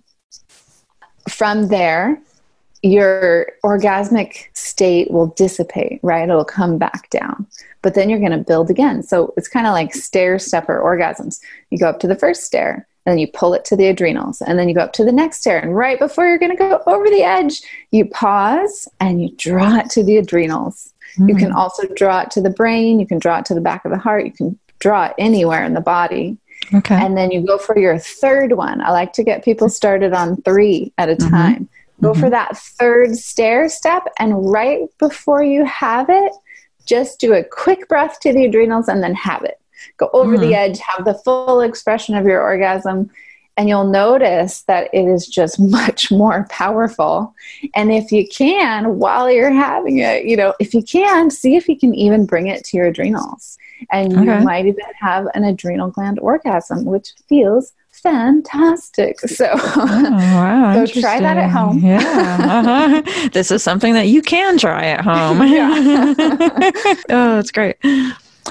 From 1.29 1.69
there, 1.69 2.21
your 2.83 3.49
orgasmic 3.65 4.47
state 4.57 5.11
will 5.11 5.29
dissipate, 5.29 6.01
right? 6.03 6.29
It'll 6.29 6.45
come 6.45 6.79
back 6.79 7.11
down. 7.11 7.47
But 7.83 7.95
then 7.95 8.09
you're 8.09 8.19
going 8.19 8.33
to 8.33 8.39
build 8.39 8.71
again. 8.71 9.03
So 9.03 9.33
it's 9.37 9.49
kind 9.49 9.67
of 9.67 9.73
like 9.73 9.95
stair 9.95 10.39
stepper 10.39 10.81
orgasms. 10.81 11.41
You 11.71 11.79
go 11.79 11.89
up 11.89 12.01
to 12.01 12.09
the 12.09 12.17
first 12.17 12.45
stair, 12.45 12.87
and 13.05 13.13
then 13.13 13.19
you 13.19 13.29
pull 13.29 13.55
it 13.55 13.65
to 13.67 13.77
the 13.77 13.89
adrenals, 13.89 14.43
and 14.43 14.59
then 14.59 14.69
you 14.69 14.75
go 14.75 14.83
up 14.83 14.93
to 14.95 15.05
the 15.05 15.13
next 15.13 15.41
stair. 15.41 15.59
And 15.59 15.77
right 15.77 15.99
before 15.99 16.27
you're 16.27 16.39
going 16.39 16.57
to 16.57 16.57
go 16.57 16.83
over 16.87 17.09
the 17.09 17.23
edge, 17.23 17.63
you 17.91 18.05
pause 18.05 18.89
and 19.01 19.23
you 19.23 19.35
draw 19.37 19.79
it 19.79 19.91
to 19.91 20.05
the 20.05 20.19
adrenals. 20.19 20.93
Mm-hmm. 21.15 21.29
You 21.31 21.37
can 21.37 21.53
mm. 21.53 21.57
also 21.57 21.87
draw 21.95 22.21
it 22.21 22.31
to 22.33 22.41
the 22.41 22.51
brain, 22.51 23.01
you 23.01 23.07
can 23.07 23.19
draw 23.19 23.39
it 23.39 23.45
to 23.47 23.55
the 23.55 23.61
back 23.61 23.85
of 23.85 23.91
the 23.91 23.99
heart, 23.99 24.27
you 24.27 24.33
can 24.33 24.59
draw 24.79 25.07
it 25.07 25.15
anywhere 25.19 25.65
in 25.65 25.75
the 25.75 25.81
body. 25.81 26.37
Okay. 26.75 26.95
And 26.95 27.17
then 27.17 27.31
you 27.31 27.41
go 27.41 27.57
for 27.57 27.79
your 27.79 27.99
third 27.99 28.53
one. 28.53 28.83
I 28.83 28.91
like 28.91 29.13
to 29.15 29.25
get 29.25 29.45
people 29.45 29.69
started 29.69 30.13
on 30.13 30.37
three 30.43 30.93
at 30.99 31.09
a 31.09 31.15
mm-hmm. 31.15 31.31
time. 31.31 31.69
Go 32.01 32.13
mm-hmm. 32.13 32.21
for 32.21 32.31
that 32.31 32.57
third 32.57 33.17
stair 33.17 33.69
step, 33.69 34.05
and 34.19 34.51
right 34.51 34.83
before 34.99 35.43
you 35.43 35.65
have 35.65 36.07
it, 36.09 36.33
just 36.87 37.21
do 37.21 37.35
a 37.35 37.45
quick 37.45 37.89
breath 37.89 38.21
to 38.21 38.33
the 38.33 38.45
adrenals 38.45 38.89
and 38.89 39.03
then 39.03 39.15
have 39.15 39.45
it. 39.45 39.61
Go 39.97 40.09
over 40.13 40.33
mm-hmm. 40.33 40.43
the 40.43 40.55
edge, 40.55 40.79
have 40.81 41.05
the 41.05 41.15
full 41.15 41.61
expression 41.61 42.15
of 42.15 42.25
your 42.25 42.41
orgasm, 42.41 43.11
and 43.59 43.69
you'll 43.69 43.89
notice 43.89 44.63
that 44.63 44.89
it 44.95 45.07
is 45.07 45.27
just 45.27 45.59
much 45.61 46.11
more 46.11 46.47
powerful. 46.49 47.35
And 47.75 47.93
if 47.93 48.13
you 48.13 48.27
can, 48.27 48.99
while 48.99 49.31
you're 49.31 49.51
having 49.51 49.99
it, 49.99 50.25
you 50.25 50.37
know, 50.37 50.55
if 50.61 50.73
you 50.73 50.83
can, 50.83 51.31
see 51.31 51.57
if 51.57 51.69
you 51.69 51.77
can 51.77 51.95
even 51.95 52.25
bring 52.25 52.47
it 52.47 52.65
to 52.67 52.77
your 52.77 52.87
adrenals. 52.87 53.59
And 53.93 54.13
okay. 54.13 54.39
you 54.39 54.45
might 54.45 54.67
even 54.67 54.85
have 55.01 55.27
an 55.35 55.45
adrenal 55.45 55.91
gland 55.91 56.19
orgasm, 56.21 56.85
which 56.85 57.13
feels 57.29 57.73
fantastic. 57.99 59.19
So, 59.29 59.49
oh, 59.53 60.11
wow, 60.11 60.85
so 60.87 61.01
try 61.01 61.21
that 61.21 61.37
at 61.37 61.51
home. 61.51 61.79
Yeah. 61.81 61.99
Uh-huh. 62.59 63.29
this 63.33 63.51
is 63.51 63.63
something 63.63 63.95
that 63.95 64.09
you 64.09 64.23
can 64.23 64.59
try 64.59 64.87
at 64.87 65.03
home. 65.03 65.39
oh, 67.11 67.35
that's 67.37 67.51
great. 67.51 67.77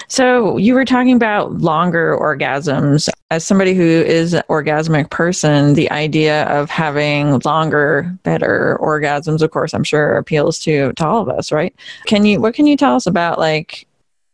So, 0.08 0.58
you 0.58 0.74
were 0.76 0.86
talking 0.86 1.16
about 1.16 1.54
longer 1.58 2.18
orgasms. 2.20 3.10
As 3.32 3.46
somebody 3.46 3.74
who 3.74 3.84
is 3.84 4.34
an 4.34 4.44
orgasmic 4.50 5.10
person, 5.10 5.74
the 5.74 5.90
idea 5.92 6.44
of 6.46 6.70
having 6.70 7.40
longer, 7.40 8.16
better 8.24 8.78
orgasms, 8.80 9.42
of 9.42 9.52
course, 9.52 9.74
I'm 9.74 9.84
sure 9.84 10.18
appeals 10.18 10.60
to, 10.60 10.94
to 10.94 11.06
all 11.06 11.22
of 11.22 11.30
us, 11.30 11.52
right? 11.52 11.76
Can 12.06 12.26
you, 12.26 12.40
what 12.40 12.54
can 12.54 12.68
you 12.68 12.78
tell 12.78 12.96
us 12.96 13.08
about 13.08 13.40
like, 13.40 13.88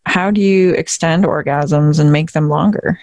how 0.06 0.30
do 0.30 0.41
you 0.41 0.73
extend 0.73 1.23
orgasms 1.23 1.99
and 1.99 2.12
make 2.12 2.34
them 2.34 2.49
longer? 2.49 2.99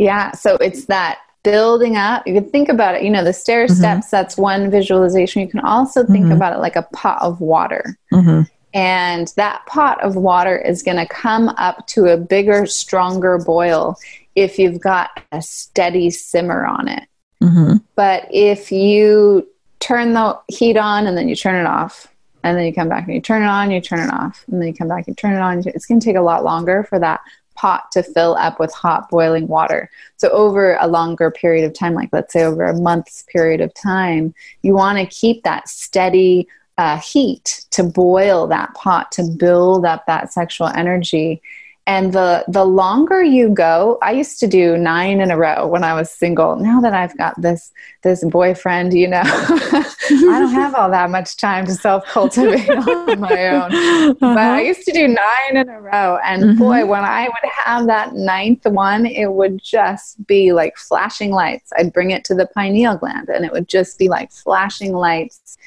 Yeah. 0.00 0.32
So 0.32 0.56
it's 0.56 0.86
that 0.86 1.18
building 1.42 1.96
up. 1.96 2.26
You 2.26 2.32
can 2.32 2.48
think 2.48 2.70
about 2.70 2.94
it, 2.94 3.02
you 3.02 3.10
know, 3.10 3.22
the 3.22 3.34
stair 3.34 3.66
mm-hmm. 3.66 3.74
steps, 3.74 4.08
that's 4.08 4.38
one 4.38 4.70
visualization. 4.70 5.42
You 5.42 5.48
can 5.48 5.60
also 5.60 6.06
think 6.06 6.24
mm-hmm. 6.24 6.32
about 6.32 6.54
it 6.54 6.60
like 6.60 6.76
a 6.76 6.88
pot 6.94 7.20
of 7.20 7.40
water. 7.42 7.98
Mm-hmm. 8.10 8.42
And 8.72 9.28
that 9.36 9.66
pot 9.66 10.02
of 10.02 10.16
water 10.16 10.56
is 10.56 10.82
going 10.82 10.96
to 10.96 11.06
come 11.06 11.50
up 11.50 11.86
to 11.88 12.06
a 12.06 12.16
bigger, 12.16 12.64
stronger 12.64 13.36
boil 13.36 13.98
if 14.34 14.58
you've 14.58 14.80
got 14.80 15.10
a 15.32 15.42
steady 15.42 16.08
simmer 16.08 16.64
on 16.64 16.88
it. 16.88 17.06
Mm-hmm. 17.42 17.76
But 17.94 18.26
if 18.30 18.72
you 18.72 19.46
turn 19.80 20.14
the 20.14 20.38
heat 20.48 20.78
on 20.78 21.06
and 21.06 21.14
then 21.14 21.28
you 21.28 21.36
turn 21.36 21.56
it 21.56 21.68
off, 21.68 22.06
and 22.42 22.56
then 22.56 22.64
you 22.64 22.72
come 22.72 22.88
back 22.88 23.04
and 23.04 23.14
you 23.14 23.20
turn 23.20 23.42
it 23.42 23.48
on, 23.48 23.70
you 23.70 23.82
turn 23.82 24.08
it 24.08 24.12
off, 24.14 24.46
and 24.50 24.60
then 24.60 24.68
you 24.68 24.74
come 24.74 24.88
back 24.88 25.06
and 25.06 25.18
turn 25.18 25.34
it 25.34 25.40
on. 25.40 25.62
It's 25.66 25.84
going 25.84 26.00
to 26.00 26.04
take 26.04 26.16
a 26.16 26.22
lot 26.22 26.42
longer 26.42 26.84
for 26.84 26.98
that 26.98 27.20
pot 27.60 27.92
to 27.92 28.02
fill 28.02 28.36
up 28.36 28.58
with 28.58 28.72
hot 28.72 29.10
boiling 29.10 29.46
water. 29.46 29.90
So, 30.16 30.30
over 30.30 30.76
a 30.76 30.88
longer 30.88 31.30
period 31.30 31.64
of 31.64 31.74
time, 31.74 31.94
like 31.94 32.08
let's 32.12 32.32
say 32.32 32.44
over 32.44 32.64
a 32.64 32.78
month's 32.78 33.24
period 33.24 33.60
of 33.60 33.74
time, 33.74 34.34
you 34.62 34.74
want 34.74 34.98
to 34.98 35.06
keep 35.06 35.42
that 35.42 35.68
steady 35.68 36.48
uh, 36.78 36.98
heat 36.98 37.66
to 37.70 37.82
boil 37.82 38.46
that 38.46 38.72
pot, 38.74 39.12
to 39.12 39.22
build 39.22 39.84
up 39.84 40.06
that 40.06 40.32
sexual 40.32 40.68
energy 40.68 41.42
and 41.90 42.12
the 42.12 42.44
the 42.46 42.64
longer 42.64 43.20
you 43.20 43.48
go 43.48 43.98
i 44.00 44.12
used 44.12 44.38
to 44.38 44.46
do 44.46 44.76
nine 44.76 45.20
in 45.20 45.32
a 45.32 45.36
row 45.36 45.66
when 45.66 45.82
i 45.82 45.92
was 45.92 46.08
single. 46.08 46.54
Now 46.54 46.80
that 46.80 46.94
i've 46.94 47.16
got 47.18 47.34
this 47.40 47.72
this 48.02 48.24
boyfriend 48.24 48.94
you 48.94 49.08
know 49.08 49.22
i 49.24 50.36
don't 50.40 50.52
have 50.52 50.74
all 50.74 50.90
that 50.90 51.10
much 51.10 51.36
time 51.36 51.66
to 51.66 51.74
self 51.74 52.04
cultivate 52.06 52.70
on 52.88 53.18
my 53.18 53.48
own. 53.48 53.74
Uh-huh. 53.74 54.14
but 54.20 54.38
i 54.58 54.60
used 54.60 54.84
to 54.84 54.92
do 54.92 55.08
nine 55.08 55.56
in 55.56 55.68
a 55.68 55.80
row. 55.80 56.18
And 56.24 56.42
mm-hmm. 56.42 56.58
boy 56.58 56.86
when 56.86 57.04
i 57.04 57.24
would 57.24 57.50
have 57.64 57.86
that 57.86 58.14
ninth 58.14 58.64
one 58.66 59.04
it 59.04 59.32
would 59.32 59.60
just 59.60 60.24
be 60.26 60.52
like 60.52 60.76
flashing 60.76 61.32
lights. 61.32 61.72
I'd 61.76 61.92
bring 61.92 62.12
it 62.12 62.24
to 62.26 62.34
the 62.34 62.46
pineal 62.46 62.96
gland 62.96 63.28
and 63.28 63.44
it 63.44 63.52
would 63.52 63.68
just 63.68 63.98
be 63.98 64.08
like 64.08 64.30
flashing 64.30 64.92
lights 64.92 65.58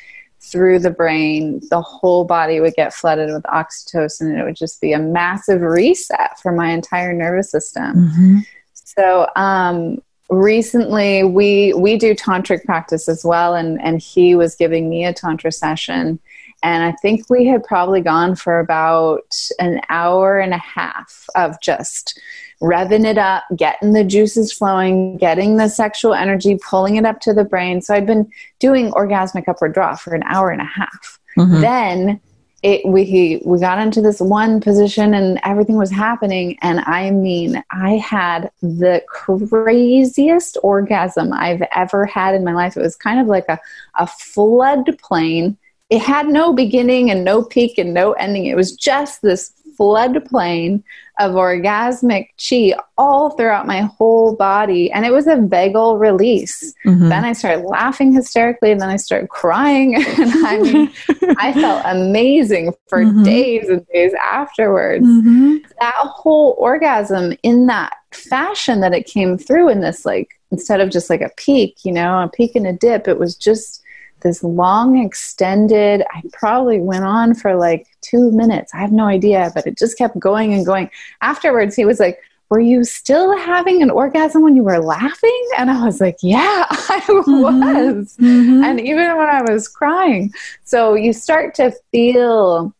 through 0.53 0.79
the 0.79 0.91
brain, 0.91 1.59
the 1.69 1.81
whole 1.81 2.23
body 2.23 2.61
would 2.61 2.75
get 2.75 2.93
flooded 2.93 3.33
with 3.33 3.43
oxytocin, 3.43 4.29
and 4.29 4.39
it 4.39 4.43
would 4.43 4.55
just 4.55 4.79
be 4.79 4.93
a 4.93 4.99
massive 4.99 5.61
reset 5.61 6.39
for 6.39 6.51
my 6.53 6.69
entire 6.69 7.11
nervous 7.11 7.49
system. 7.49 7.95
Mm-hmm. 7.95 8.37
So, 8.73 9.27
um, 9.35 10.01
recently 10.29 11.23
we 11.23 11.73
we 11.73 11.97
do 11.97 12.15
tantric 12.15 12.63
practice 12.63 13.09
as 13.09 13.25
well, 13.25 13.55
and 13.55 13.81
and 13.81 13.99
he 13.99 14.35
was 14.35 14.55
giving 14.55 14.89
me 14.89 15.05
a 15.05 15.13
tantra 15.13 15.51
session, 15.51 16.19
and 16.63 16.83
I 16.83 16.93
think 16.93 17.29
we 17.29 17.45
had 17.45 17.63
probably 17.63 18.01
gone 18.01 18.35
for 18.35 18.59
about 18.59 19.35
an 19.59 19.81
hour 19.89 20.39
and 20.39 20.53
a 20.53 20.57
half 20.57 21.27
of 21.35 21.59
just 21.61 22.19
revving 22.61 23.05
it 23.05 23.17
up, 23.17 23.43
getting 23.55 23.91
the 23.91 24.05
juices 24.05 24.53
flowing, 24.53 25.17
getting 25.17 25.57
the 25.57 25.67
sexual 25.67 26.13
energy, 26.13 26.57
pulling 26.57 26.95
it 26.95 27.05
up 27.05 27.19
to 27.19 27.33
the 27.33 27.43
brain. 27.43 27.81
So 27.81 27.93
I'd 27.93 28.07
been 28.07 28.31
doing 28.59 28.91
orgasmic 28.91 29.49
upward 29.49 29.73
draw 29.73 29.95
for 29.95 30.15
an 30.15 30.23
hour 30.23 30.49
and 30.49 30.61
a 30.61 30.65
half. 30.65 31.19
Mm-hmm. 31.37 31.61
Then 31.61 32.21
it 32.63 32.85
we 32.85 33.41
we 33.43 33.59
got 33.59 33.77
into 33.77 34.01
this 34.01 34.21
one 34.21 34.61
position 34.61 35.13
and 35.13 35.37
everything 35.43 35.75
was 35.75 35.91
happening 35.91 36.57
and 36.61 36.79
I 36.85 37.11
mean 37.11 37.61
I 37.71 37.97
had 37.97 38.49
the 38.61 39.03
craziest 39.09 40.57
orgasm 40.63 41.33
I've 41.33 41.63
ever 41.75 42.05
had 42.05 42.35
in 42.35 42.45
my 42.45 42.53
life. 42.53 42.77
It 42.77 42.81
was 42.81 42.95
kind 42.95 43.19
of 43.19 43.27
like 43.27 43.49
a 43.49 43.59
a 43.99 44.07
flood 44.07 44.97
plain 44.99 45.57
it 45.93 46.01
had 46.01 46.27
no 46.27 46.53
beginning 46.53 47.11
and 47.11 47.23
no 47.23 47.43
peak 47.43 47.77
and 47.77 47.93
no 47.93 48.13
ending. 48.13 48.47
It 48.47 48.55
was 48.55 48.75
just 48.75 49.21
this 49.21 49.53
floodplain 49.77 50.81
of 51.19 51.33
orgasmic 51.33 52.29
chi 52.39 52.75
all 52.97 53.29
throughout 53.29 53.67
my 53.67 53.81
whole 53.81 54.35
body. 54.35 54.91
And 54.91 55.05
it 55.05 55.11
was 55.11 55.27
a 55.27 55.35
vagal 55.35 55.99
release. 55.99 56.73
Mm-hmm. 56.83 57.09
Then 57.09 57.25
I 57.25 57.33
started 57.33 57.65
laughing 57.65 58.11
hysterically, 58.11 58.71
and 58.71 58.81
then 58.81 58.89
I 58.89 58.95
started 58.95 59.29
crying. 59.29 59.93
and 60.17 60.31
I 60.47 60.59
mean, 60.59 60.91
I 61.37 61.53
felt 61.53 61.83
amazing 61.85 62.73
for 62.87 63.03
mm-hmm. 63.03 63.21
days 63.21 63.69
and 63.69 63.85
days 63.93 64.13
afterwards. 64.15 65.05
Mm-hmm. 65.05 65.57
That 65.79 65.93
whole 65.95 66.55
orgasm 66.57 67.37
in 67.43 67.67
that 67.67 67.93
fashion 68.11 68.79
that 68.79 68.95
it 68.95 69.05
came 69.05 69.37
through 69.37 69.69
in 69.69 69.81
this, 69.81 70.07
like, 70.07 70.29
instead 70.49 70.81
of 70.81 70.89
just 70.89 71.11
like 71.11 71.21
a 71.21 71.29
peak, 71.37 71.85
you 71.85 71.91
know, 71.91 72.23
a 72.23 72.29
peak 72.29 72.55
and 72.55 72.65
a 72.65 72.73
dip, 72.73 73.07
it 73.07 73.19
was 73.19 73.35
just 73.35 73.82
this 74.23 74.43
long 74.43 75.03
extended 75.03 76.03
i 76.13 76.21
probably 76.31 76.79
went 76.79 77.05
on 77.05 77.33
for 77.33 77.55
like 77.55 77.87
two 78.01 78.31
minutes. 78.31 78.73
I 78.73 78.77
have 78.77 78.91
no 78.91 79.05
idea 79.05 79.51
but 79.53 79.65
it 79.67 79.77
just 79.77 79.97
kept 79.97 80.19
going 80.19 80.53
and 80.53 80.65
going. 80.65 80.89
Afterwards 81.21 81.75
he 81.75 81.85
was 81.85 81.99
like 81.99 82.19
were 82.49 82.59
you 82.59 82.83
still 82.83 83.35
having 83.37 83.81
an 83.81 83.89
orgasm 83.89 84.43
when 84.43 84.55
you 84.55 84.63
were 84.63 84.79
laughing? 84.79 85.47
And 85.57 85.69
i 85.71 85.85
was 85.85 85.99
like 86.01 86.17
yeah 86.21 86.65
i 86.71 87.01
mm-hmm. 87.05 87.41
was. 87.41 88.17
Mm-hmm. 88.17 88.63
and 88.63 88.79
even 88.79 89.17
when 89.17 89.29
i 89.29 89.41
was 89.41 89.67
crying. 89.67 90.33
So 90.63 90.95
you 90.95 91.13
start 91.13 91.55
to 91.55 91.73
feel 91.91 92.73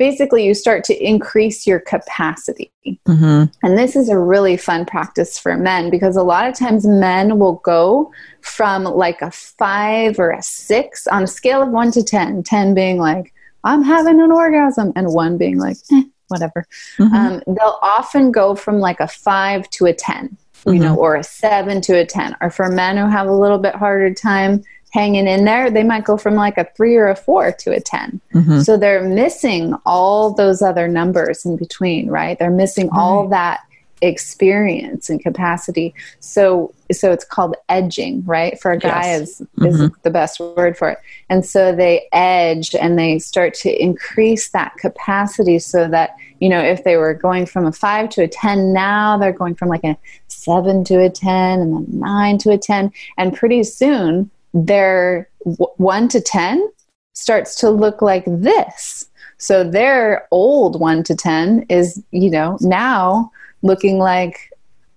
basically 0.00 0.46
you 0.46 0.54
start 0.54 0.82
to 0.82 0.96
increase 1.06 1.66
your 1.66 1.78
capacity. 1.78 2.72
Mm-hmm. 3.06 3.44
And 3.62 3.78
this 3.78 3.94
is 3.94 4.08
a 4.08 4.18
really 4.18 4.56
fun 4.56 4.86
practice 4.86 5.38
for 5.38 5.58
men 5.58 5.90
because 5.90 6.16
a 6.16 6.22
lot 6.22 6.48
of 6.48 6.54
times 6.54 6.86
men 6.86 7.38
will 7.38 7.56
go 7.56 8.10
from 8.40 8.84
like 8.84 9.20
a 9.20 9.30
five 9.30 10.18
or 10.18 10.30
a 10.30 10.42
six 10.42 11.06
on 11.06 11.24
a 11.24 11.26
scale 11.26 11.60
of 11.60 11.68
one 11.68 11.90
to 11.92 12.02
10, 12.02 12.44
10 12.44 12.74
being 12.74 12.96
like, 12.96 13.34
I'm 13.62 13.82
having 13.82 14.22
an 14.22 14.32
orgasm, 14.32 14.90
and 14.96 15.12
one 15.12 15.36
being 15.36 15.58
like, 15.58 15.76
eh, 15.92 16.04
whatever. 16.28 16.66
Mm-hmm. 16.96 17.14
Um, 17.14 17.42
they'll 17.46 17.78
often 17.82 18.32
go 18.32 18.54
from 18.54 18.78
like 18.78 19.00
a 19.00 19.06
five 19.06 19.68
to 19.70 19.84
a 19.84 19.92
10. 19.92 20.34
You 20.66 20.74
know, 20.74 20.92
mm-hmm. 20.92 20.98
or 20.98 21.16
a 21.16 21.22
seven 21.22 21.80
to 21.82 21.98
a 21.98 22.06
10. 22.06 22.36
Or 22.40 22.50
for 22.50 22.68
men 22.70 22.96
who 22.96 23.06
have 23.06 23.26
a 23.26 23.34
little 23.34 23.58
bit 23.58 23.74
harder 23.74 24.12
time, 24.14 24.62
hanging 24.90 25.26
in 25.26 25.44
there, 25.44 25.70
they 25.70 25.84
might 25.84 26.04
go 26.04 26.16
from 26.16 26.34
like 26.34 26.58
a 26.58 26.66
three 26.76 26.96
or 26.96 27.08
a 27.08 27.16
four 27.16 27.52
to 27.52 27.72
a 27.72 27.80
10. 27.80 28.20
Mm-hmm. 28.34 28.60
So 28.60 28.76
they're 28.76 29.02
missing 29.02 29.74
all 29.86 30.32
those 30.32 30.62
other 30.62 30.88
numbers 30.88 31.44
in 31.44 31.56
between, 31.56 32.08
right? 32.08 32.38
They're 32.38 32.50
missing 32.50 32.88
right. 32.88 32.98
all 32.98 33.28
that 33.28 33.60
experience 34.02 35.10
and 35.10 35.22
capacity. 35.22 35.94
So, 36.20 36.72
so 36.90 37.12
it's 37.12 37.24
called 37.24 37.54
edging, 37.68 38.24
right? 38.24 38.58
For 38.60 38.72
a 38.72 38.78
guy 38.78 39.06
yes. 39.06 39.20
is, 39.20 39.40
is 39.40 39.46
mm-hmm. 39.58 39.86
the 40.02 40.10
best 40.10 40.40
word 40.40 40.76
for 40.76 40.90
it. 40.90 40.98
And 41.28 41.44
so 41.44 41.74
they 41.74 42.08
edge 42.12 42.74
and 42.74 42.98
they 42.98 43.18
start 43.18 43.54
to 43.54 43.82
increase 43.82 44.48
that 44.50 44.74
capacity 44.78 45.58
so 45.58 45.86
that, 45.88 46.16
you 46.40 46.48
know, 46.48 46.60
if 46.60 46.84
they 46.84 46.96
were 46.96 47.14
going 47.14 47.46
from 47.46 47.66
a 47.66 47.72
five 47.72 48.08
to 48.10 48.22
a 48.22 48.28
10, 48.28 48.72
now 48.72 49.18
they're 49.18 49.32
going 49.32 49.54
from 49.54 49.68
like 49.68 49.84
a 49.84 49.96
seven 50.28 50.82
to 50.84 51.00
a 51.04 51.10
10 51.10 51.60
and 51.60 51.74
then 51.74 51.86
nine 52.00 52.38
to 52.38 52.50
a 52.50 52.58
10. 52.58 52.90
And 53.18 53.36
pretty 53.36 53.62
soon 53.64 54.30
their 54.54 55.28
w- 55.44 55.72
1 55.76 56.08
to 56.08 56.20
10 56.20 56.68
starts 57.14 57.54
to 57.56 57.70
look 57.70 58.02
like 58.02 58.24
this. 58.26 59.06
So 59.38 59.64
their 59.64 60.28
old 60.30 60.80
1 60.80 61.02
to 61.04 61.14
10 61.14 61.66
is, 61.68 62.02
you 62.10 62.30
know, 62.30 62.58
now 62.60 63.30
looking 63.62 63.98
like 63.98 64.50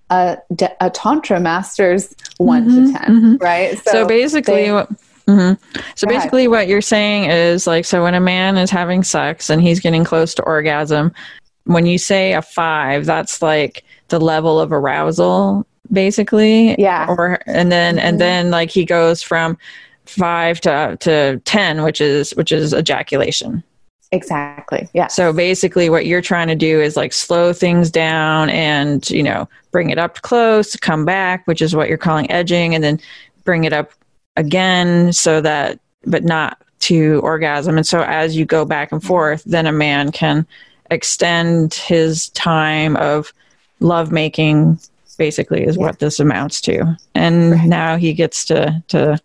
a, 0.10 0.38
a 0.80 0.90
tantra 0.90 1.40
master's 1.40 2.14
one 2.38 2.68
mm-hmm, 2.68 2.94
to 2.94 3.00
10 3.00 3.02
mm-hmm. 3.02 3.36
right 3.44 3.78
so, 3.80 3.92
so 3.92 4.08
basically 4.08 4.66
they, 4.66 4.70
mm-hmm. 4.70 5.82
so 5.96 6.08
basically 6.08 6.48
what 6.48 6.68
you're 6.68 6.82
saying 6.82 7.30
is 7.30 7.66
like 7.66 7.86
so 7.86 8.04
when 8.04 8.14
a 8.14 8.20
man 8.20 8.58
is 8.58 8.70
having 8.70 9.04
sex 9.04 9.50
and 9.50 9.62
he's 9.62 9.80
getting 9.80 10.04
close 10.04 10.36
to 10.36 10.44
orgasm 10.44 11.12
when 11.64 11.86
you 11.86 11.98
say 11.98 12.34
a 12.34 12.42
five 12.42 13.06
that's 13.06 13.42
like 13.42 13.84
the 14.10 14.20
level 14.20 14.60
of 14.60 14.72
arousal 14.72 15.66
basically. 15.92 16.76
Yeah. 16.80 17.08
Or 17.08 17.40
and 17.46 17.72
then 17.72 17.98
mm-hmm. 17.98 18.06
and 18.06 18.22
then 18.22 18.52
like 18.52 18.70
he 18.70 18.86
goes 18.86 19.22
from 19.22 19.58
five 20.06 20.60
to 20.62 20.98
to 21.02 21.40
ten, 21.46 21.84
which 21.84 22.02
is 22.02 22.32
which 22.32 22.52
is 22.52 22.74
ejaculation. 22.74 23.64
Exactly. 24.12 24.88
Yeah. 24.94 25.08
So 25.08 25.34
basically 25.34 25.90
what 25.90 26.06
you're 26.06 26.22
trying 26.22 26.48
to 26.48 26.56
do 26.56 26.80
is 26.80 26.96
like 26.96 27.12
slow 27.12 27.52
things 27.52 27.90
down 27.90 28.52
and, 28.52 29.10
you 29.10 29.24
know, 29.24 29.50
bring 29.72 29.90
it 29.90 29.98
up 29.98 30.22
close, 30.22 30.76
come 30.76 31.04
back, 31.04 31.48
which 31.48 31.64
is 31.64 31.76
what 31.76 31.90
you're 31.90 31.98
calling 31.98 32.30
edging, 32.30 32.76
and 32.76 32.84
then 32.84 33.00
bring 33.44 33.64
it 33.64 33.74
up 33.74 33.92
again 34.38 35.14
so 35.14 35.42
that 35.42 35.80
but 36.06 36.24
not 36.24 36.62
to 36.80 37.22
orgasm. 37.24 37.76
And 37.76 37.88
so 37.88 38.04
as 38.04 38.36
you 38.36 38.46
go 38.46 38.66
back 38.66 38.92
and 38.92 39.04
forth, 39.04 39.44
then 39.46 39.66
a 39.66 39.72
man 39.72 40.12
can 40.12 40.46
extend 40.92 41.74
his 41.74 42.30
time 42.30 42.96
of 42.98 43.34
love 43.80 44.12
making 44.12 44.80
basically 45.18 45.64
is 45.64 45.78
yeah. 45.78 45.84
what 45.84 46.00
this 46.00 46.20
amounts 46.20 46.62
to. 46.62 46.98
And 47.16 47.52
right. 47.52 47.68
now 47.68 47.98
he 47.98 48.14
gets 48.14 48.46
to 48.46 48.84
to 48.90 49.20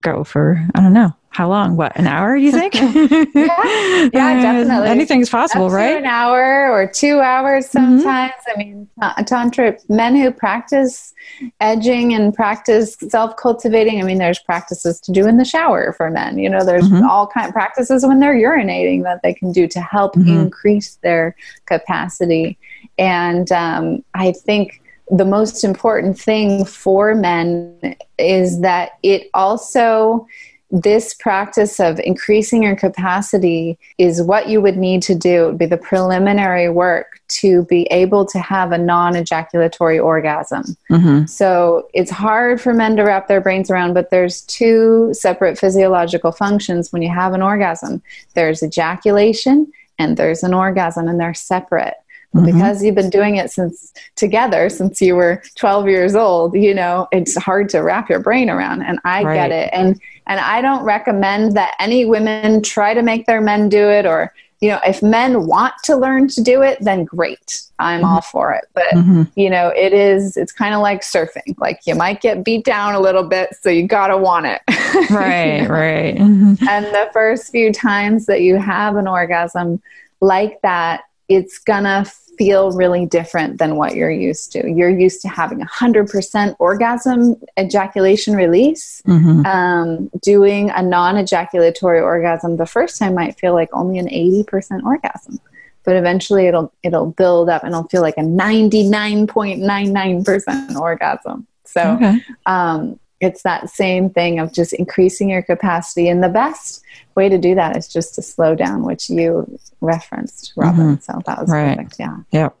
go 0.00 0.24
for 0.24 0.64
I 0.74 0.80
don't 0.80 0.92
know 0.92 1.14
how 1.30 1.48
long? 1.48 1.76
What 1.76 1.96
an 1.96 2.06
hour? 2.06 2.36
You 2.36 2.50
think? 2.50 2.74
yeah, 2.74 2.88
yeah, 3.34 4.10
definitely. 4.12 4.88
Anything's 4.88 5.28
possible, 5.28 5.70
right? 5.70 5.96
An 5.96 6.06
hour 6.06 6.70
or 6.70 6.86
two 6.86 7.20
hours 7.20 7.66
mm-hmm. 7.66 7.98
sometimes. 7.98 8.32
Mm-hmm. 8.48 8.60
I 9.00 9.14
mean, 9.16 9.24
tantra 9.26 9.76
men 9.88 10.16
who 10.16 10.32
practice 10.32 11.14
edging 11.60 12.14
and 12.14 12.34
practice 12.34 12.96
self 13.08 13.36
cultivating. 13.36 14.00
I 14.00 14.04
mean, 14.04 14.18
there's 14.18 14.38
practices 14.40 15.00
to 15.00 15.12
do 15.12 15.28
in 15.28 15.36
the 15.36 15.44
shower 15.44 15.92
for 15.92 16.10
men. 16.10 16.38
You 16.38 16.50
know, 16.50 16.64
there's 16.64 16.88
mm-hmm. 16.88 17.08
all 17.08 17.26
kind 17.26 17.46
of 17.46 17.52
practices 17.52 18.04
when 18.04 18.20
they're 18.20 18.34
urinating 18.34 19.02
that 19.04 19.20
they 19.22 19.34
can 19.34 19.52
do 19.52 19.68
to 19.68 19.80
help 19.80 20.14
mm-hmm. 20.14 20.28
increase 20.28 20.96
their 21.02 21.36
capacity. 21.66 22.58
And 22.98 23.52
um, 23.52 24.02
I 24.14 24.32
think 24.32 24.82
the 25.10 25.24
most 25.24 25.64
important 25.64 26.18
thing 26.18 26.64
for 26.64 27.14
men 27.14 27.96
is 28.18 28.60
that 28.60 28.92
it 29.02 29.30
also 29.34 30.26
this 30.70 31.14
practice 31.14 31.80
of 31.80 31.98
increasing 32.00 32.62
your 32.62 32.76
capacity 32.76 33.78
is 33.96 34.20
what 34.20 34.50
you 34.50 34.60
would 34.60 34.76
need 34.76 35.00
to 35.00 35.14
do. 35.14 35.44
It 35.44 35.46
would 35.46 35.58
be 35.58 35.66
the 35.66 35.78
preliminary 35.78 36.68
work 36.68 37.20
to 37.28 37.64
be 37.64 37.84
able 37.84 38.26
to 38.26 38.38
have 38.38 38.72
a 38.72 38.78
non 38.78 39.16
ejaculatory 39.16 39.98
orgasm. 39.98 40.76
Mm-hmm. 40.90 41.24
So 41.24 41.88
it's 41.94 42.10
hard 42.10 42.60
for 42.60 42.74
men 42.74 42.96
to 42.96 43.02
wrap 43.02 43.28
their 43.28 43.40
brains 43.40 43.70
around, 43.70 43.94
but 43.94 44.10
there's 44.10 44.42
two 44.42 45.10
separate 45.14 45.58
physiological 45.58 46.32
functions 46.32 46.92
when 46.92 47.00
you 47.00 47.10
have 47.10 47.32
an 47.32 47.42
orgasm 47.42 48.02
there's 48.34 48.62
ejaculation 48.62 49.72
and 49.98 50.16
there's 50.16 50.42
an 50.42 50.54
orgasm, 50.54 51.08
and 51.08 51.18
they're 51.18 51.34
separate. 51.34 51.94
Mm-hmm. 52.34 52.44
Because 52.44 52.84
you've 52.84 52.94
been 52.94 53.08
doing 53.08 53.36
it 53.36 53.50
since 53.50 53.92
together 54.14 54.68
since 54.68 55.00
you 55.00 55.16
were 55.16 55.42
12 55.54 55.88
years 55.88 56.14
old, 56.14 56.54
you 56.54 56.74
know, 56.74 57.08
it's 57.10 57.34
hard 57.36 57.70
to 57.70 57.80
wrap 57.80 58.10
your 58.10 58.20
brain 58.20 58.50
around. 58.50 58.82
And 58.82 58.98
I 59.04 59.22
right. 59.22 59.34
get 59.34 59.50
it. 59.50 59.70
And 59.72 59.98
and 60.26 60.38
I 60.38 60.60
don't 60.60 60.84
recommend 60.84 61.56
that 61.56 61.74
any 61.80 62.04
women 62.04 62.62
try 62.62 62.92
to 62.92 63.00
make 63.00 63.24
their 63.26 63.40
men 63.40 63.70
do 63.70 63.88
it 63.88 64.04
or 64.04 64.34
you 64.60 64.68
know, 64.70 64.80
if 64.84 65.02
men 65.02 65.46
want 65.46 65.74
to 65.84 65.96
learn 65.96 66.26
to 66.28 66.42
do 66.42 66.62
it, 66.62 66.78
then 66.80 67.04
great. 67.04 67.62
I'm 67.78 68.00
mm-hmm. 68.00 68.10
all 68.10 68.20
for 68.20 68.52
it. 68.52 68.64
But, 68.74 68.88
mm-hmm. 68.88 69.22
you 69.36 69.48
know, 69.50 69.68
it 69.68 69.92
is, 69.92 70.36
it's 70.36 70.50
kind 70.50 70.74
of 70.74 70.80
like 70.80 71.02
surfing. 71.02 71.56
Like 71.58 71.80
you 71.86 71.94
might 71.94 72.20
get 72.20 72.44
beat 72.44 72.64
down 72.64 72.94
a 72.94 73.00
little 73.00 73.22
bit, 73.22 73.50
so 73.60 73.70
you 73.70 73.86
got 73.86 74.08
to 74.08 74.16
want 74.16 74.46
it. 74.46 74.60
right, 75.10 75.68
right. 75.68 76.16
Mm-hmm. 76.16 76.68
And 76.68 76.86
the 76.86 77.08
first 77.12 77.52
few 77.52 77.72
times 77.72 78.26
that 78.26 78.42
you 78.42 78.56
have 78.56 78.96
an 78.96 79.06
orgasm 79.06 79.80
like 80.20 80.60
that, 80.62 81.02
it's 81.28 81.58
gonna 81.58 82.06
feel 82.38 82.70
really 82.70 83.04
different 83.04 83.58
than 83.58 83.76
what 83.76 83.94
you're 83.96 84.10
used 84.10 84.52
to. 84.52 84.70
You're 84.70 84.88
used 84.88 85.20
to 85.22 85.28
having 85.28 85.60
a 85.60 85.66
100% 85.66 86.54
orgasm 86.58 87.36
ejaculation 87.58 88.34
release. 88.36 89.02
Mm-hmm. 89.06 89.44
Um, 89.44 90.10
doing 90.22 90.70
a 90.70 90.80
non 90.82 91.18
ejaculatory 91.18 92.00
orgasm 92.00 92.56
the 92.56 92.64
first 92.64 92.98
time 92.98 93.14
might 93.14 93.38
feel 93.38 93.52
like 93.54 93.68
only 93.72 93.98
an 93.98 94.06
80% 94.06 94.84
orgasm. 94.84 95.38
But 95.84 95.96
eventually 95.96 96.46
it'll 96.46 96.72
it'll 96.82 97.10
build 97.10 97.48
up 97.48 97.62
and 97.64 97.72
it'll 97.72 97.88
feel 97.88 98.02
like 98.02 98.18
a 98.18 98.22
99.99% 98.22 100.76
orgasm. 100.76 101.46
So 101.64 101.94
okay. 101.94 102.22
um, 102.46 103.00
it's 103.20 103.42
that 103.42 103.68
same 103.70 104.10
thing 104.10 104.38
of 104.38 104.52
just 104.52 104.72
increasing 104.74 105.30
your 105.30 105.42
capacity. 105.42 106.08
And 106.08 106.22
the 106.22 106.28
best 106.28 106.84
way 107.18 107.28
to 107.28 107.36
do 107.36 107.54
that 107.56 107.76
is 107.76 107.88
just 107.88 108.14
to 108.14 108.22
slow 108.22 108.54
down, 108.54 108.84
which 108.84 109.10
you 109.10 109.58
referenced, 109.80 110.52
Robin. 110.56 110.96
Mm-hmm. 110.96 111.02
So 111.02 111.20
that 111.26 111.40
was 111.40 111.50
right. 111.50 111.76
perfect. 111.76 111.96
Yeah. 111.98 112.18
Yep. 112.30 112.56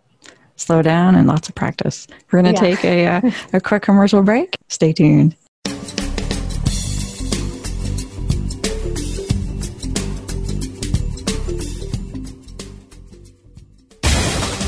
Slow 0.56 0.82
down 0.82 1.14
and 1.14 1.28
lots 1.28 1.48
of 1.48 1.54
practice. 1.54 2.08
We're 2.32 2.42
going 2.42 2.56
to 2.56 2.60
yeah. 2.60 2.74
take 2.74 2.84
a, 2.84 3.06
uh, 3.06 3.20
a 3.56 3.60
quick 3.60 3.82
commercial 3.82 4.24
break. 4.24 4.56
Stay 4.66 4.92
tuned. 4.92 5.36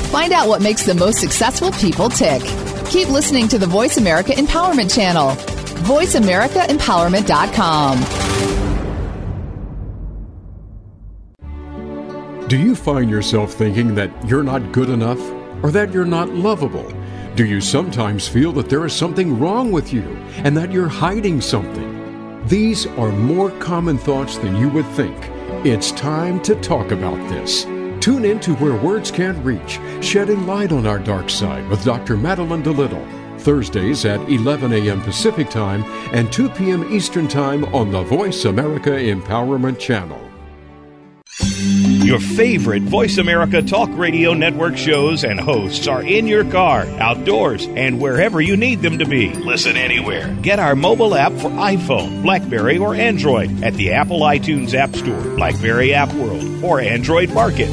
Find 0.09 0.31
out 0.33 0.47
what 0.47 0.61
makes 0.61 0.85
the 0.85 0.93
most 0.93 1.19
successful 1.19 1.73
people 1.73 2.07
tick. 2.09 2.41
Keep 2.89 3.09
listening 3.09 3.49
to 3.49 3.57
the 3.57 3.67
Voice 3.67 3.97
America 3.97 4.31
Empowerment 4.31 4.95
Channel. 4.95 5.31
VoiceAmericaEmpowerment.com. 5.83 8.30
Do 12.51 12.59
you 12.59 12.75
find 12.75 13.09
yourself 13.09 13.53
thinking 13.53 13.95
that 13.95 14.11
you're 14.27 14.43
not 14.43 14.73
good 14.73 14.89
enough 14.89 15.21
or 15.63 15.71
that 15.71 15.93
you're 15.93 16.03
not 16.03 16.27
lovable? 16.35 16.91
Do 17.37 17.45
you 17.45 17.61
sometimes 17.61 18.27
feel 18.27 18.51
that 18.51 18.67
there 18.67 18.85
is 18.85 18.91
something 18.91 19.39
wrong 19.39 19.71
with 19.71 19.93
you 19.93 20.01
and 20.43 20.57
that 20.57 20.69
you're 20.69 20.89
hiding 20.89 21.39
something? 21.39 22.45
These 22.47 22.87
are 22.87 23.13
more 23.13 23.51
common 23.59 23.97
thoughts 23.97 24.37
than 24.37 24.57
you 24.57 24.67
would 24.67 24.85
think. 24.87 25.15
It's 25.65 25.93
time 25.93 26.41
to 26.41 26.55
talk 26.55 26.91
about 26.91 27.15
this. 27.29 27.63
Tune 28.03 28.25
in 28.25 28.41
to 28.41 28.55
Where 28.55 28.75
Words 28.75 29.11
Can't 29.11 29.41
Reach, 29.45 29.79
shedding 30.01 30.45
light 30.45 30.73
on 30.73 30.85
our 30.85 30.99
dark 30.99 31.29
side 31.29 31.65
with 31.69 31.85
Dr. 31.85 32.17
Madeline 32.17 32.63
DeLittle. 32.63 33.39
Thursdays 33.39 34.03
at 34.03 34.19
11 34.29 34.73
a.m. 34.73 35.01
Pacific 35.03 35.49
Time 35.49 35.85
and 36.13 36.29
2 36.33 36.49
p.m. 36.49 36.93
Eastern 36.93 37.29
Time 37.29 37.63
on 37.73 37.91
the 37.91 38.03
Voice 38.03 38.43
America 38.43 38.89
Empowerment 38.89 39.79
Channel. 39.79 40.30
Your 42.11 42.19
favorite 42.19 42.83
Voice 42.83 43.17
America 43.19 43.61
Talk 43.61 43.89
Radio 43.93 44.33
Network 44.33 44.75
shows 44.75 45.23
and 45.23 45.39
hosts 45.39 45.87
are 45.87 46.03
in 46.03 46.27
your 46.27 46.43
car, 46.43 46.81
outdoors, 46.99 47.65
and 47.67 48.01
wherever 48.01 48.41
you 48.41 48.57
need 48.57 48.81
them 48.81 48.99
to 48.99 49.05
be. 49.05 49.33
Listen 49.33 49.77
anywhere. 49.77 50.27
Get 50.41 50.59
our 50.59 50.75
mobile 50.75 51.15
app 51.15 51.31
for 51.31 51.49
iPhone, 51.49 52.21
Blackberry, 52.21 52.77
or 52.77 52.95
Android 52.95 53.63
at 53.63 53.75
the 53.75 53.93
Apple 53.93 54.19
iTunes 54.19 54.73
App 54.73 54.93
Store, 54.93 55.21
Blackberry 55.37 55.93
App 55.93 56.11
World, 56.15 56.61
or 56.61 56.81
Android 56.81 57.29
Market. 57.29 57.69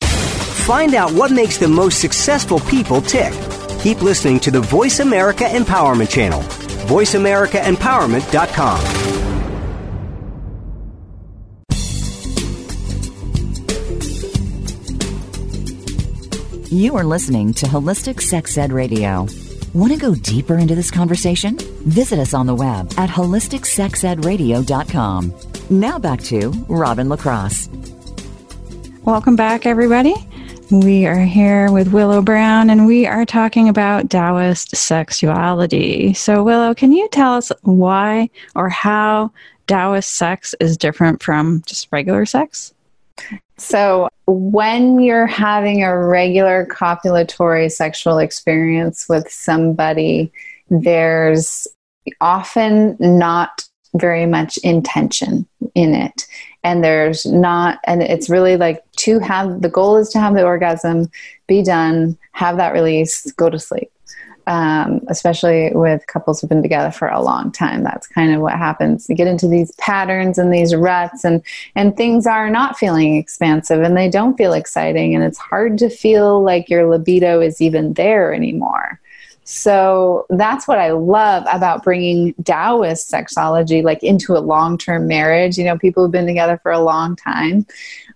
Find 0.00 0.94
out 0.94 1.12
what 1.14 1.32
makes 1.32 1.58
the 1.58 1.66
most 1.66 2.00
successful 2.00 2.60
people 2.60 3.02
tick. 3.02 3.32
Keep 3.80 4.02
listening 4.02 4.38
to 4.38 4.52
the 4.52 4.60
Voice 4.60 5.00
America 5.00 5.42
Empowerment 5.42 6.10
Channel. 6.10 6.42
VoiceAmericaEmpowerment.com. 6.86 9.03
You 16.74 16.96
are 16.96 17.04
listening 17.04 17.54
to 17.54 17.64
Holistic 17.66 18.20
Sex 18.20 18.58
Ed 18.58 18.72
Radio. 18.72 19.28
Want 19.74 19.92
to 19.92 19.98
go 19.98 20.16
deeper 20.16 20.58
into 20.58 20.74
this 20.74 20.90
conversation? 20.90 21.56
Visit 21.86 22.18
us 22.18 22.34
on 22.34 22.46
the 22.46 22.54
web 22.56 22.92
at 22.96 23.08
holisticsexedradio.com. 23.08 25.34
Now 25.70 26.00
back 26.00 26.20
to 26.22 26.50
Robin 26.68 27.08
LaCrosse. 27.08 27.68
Welcome 29.04 29.36
back, 29.36 29.66
everybody. 29.66 30.16
We 30.72 31.06
are 31.06 31.20
here 31.20 31.70
with 31.70 31.92
Willow 31.92 32.20
Brown 32.20 32.70
and 32.70 32.88
we 32.88 33.06
are 33.06 33.24
talking 33.24 33.68
about 33.68 34.10
Taoist 34.10 34.74
sexuality. 34.74 36.12
So, 36.14 36.42
Willow, 36.42 36.74
can 36.74 36.90
you 36.90 37.08
tell 37.10 37.34
us 37.34 37.52
why 37.62 38.30
or 38.56 38.68
how 38.68 39.30
Taoist 39.68 40.10
sex 40.10 40.56
is 40.58 40.76
different 40.76 41.22
from 41.22 41.62
just 41.66 41.86
regular 41.92 42.26
sex? 42.26 42.73
So, 43.56 44.08
when 44.26 45.00
you're 45.00 45.26
having 45.26 45.84
a 45.84 45.96
regular 45.96 46.66
copulatory 46.66 47.70
sexual 47.70 48.18
experience 48.18 49.08
with 49.08 49.30
somebody, 49.30 50.32
there's 50.70 51.66
often 52.20 52.96
not 52.98 53.64
very 53.94 54.26
much 54.26 54.58
intention 54.58 55.46
in 55.74 55.94
it. 55.94 56.26
And 56.64 56.82
there's 56.82 57.26
not, 57.26 57.78
and 57.86 58.02
it's 58.02 58.28
really 58.28 58.56
like 58.56 58.82
to 58.96 59.18
have 59.20 59.60
the 59.60 59.68
goal 59.68 59.96
is 59.96 60.08
to 60.10 60.20
have 60.20 60.34
the 60.34 60.44
orgasm, 60.44 61.10
be 61.46 61.62
done, 61.62 62.18
have 62.32 62.56
that 62.56 62.72
release, 62.72 63.30
go 63.32 63.48
to 63.48 63.58
sleep 63.58 63.90
um, 64.46 65.00
especially 65.08 65.70
with 65.72 66.06
couples 66.06 66.40
who've 66.40 66.48
been 66.48 66.62
together 66.62 66.90
for 66.90 67.08
a 67.08 67.22
long 67.22 67.50
time. 67.50 67.82
That's 67.82 68.06
kind 68.06 68.34
of 68.34 68.40
what 68.40 68.54
happens. 68.54 69.08
You 69.08 69.14
get 69.14 69.26
into 69.26 69.48
these 69.48 69.72
patterns 69.72 70.38
and 70.38 70.52
these 70.52 70.74
ruts, 70.74 71.24
and 71.24 71.42
and 71.74 71.96
things 71.96 72.26
are 72.26 72.50
not 72.50 72.78
feeling 72.78 73.16
expansive, 73.16 73.82
and 73.82 73.96
they 73.96 74.08
don't 74.08 74.36
feel 74.36 74.52
exciting, 74.52 75.14
and 75.14 75.24
it's 75.24 75.38
hard 75.38 75.78
to 75.78 75.88
feel 75.88 76.42
like 76.42 76.68
your 76.68 76.88
libido 76.88 77.40
is 77.40 77.60
even 77.60 77.94
there 77.94 78.32
anymore. 78.34 79.00
So 79.44 80.24
that's 80.30 80.66
what 80.66 80.78
I 80.78 80.92
love 80.92 81.44
about 81.52 81.84
bringing 81.84 82.34
Taoist 82.44 83.10
sexology 83.12 83.82
like 83.82 84.02
into 84.02 84.36
a 84.36 84.40
long-term 84.40 85.06
marriage. 85.06 85.58
You 85.58 85.64
know, 85.64 85.78
people 85.78 86.02
who've 86.02 86.12
been 86.12 86.26
together 86.26 86.58
for 86.62 86.72
a 86.72 86.80
long 86.80 87.14
time. 87.14 87.66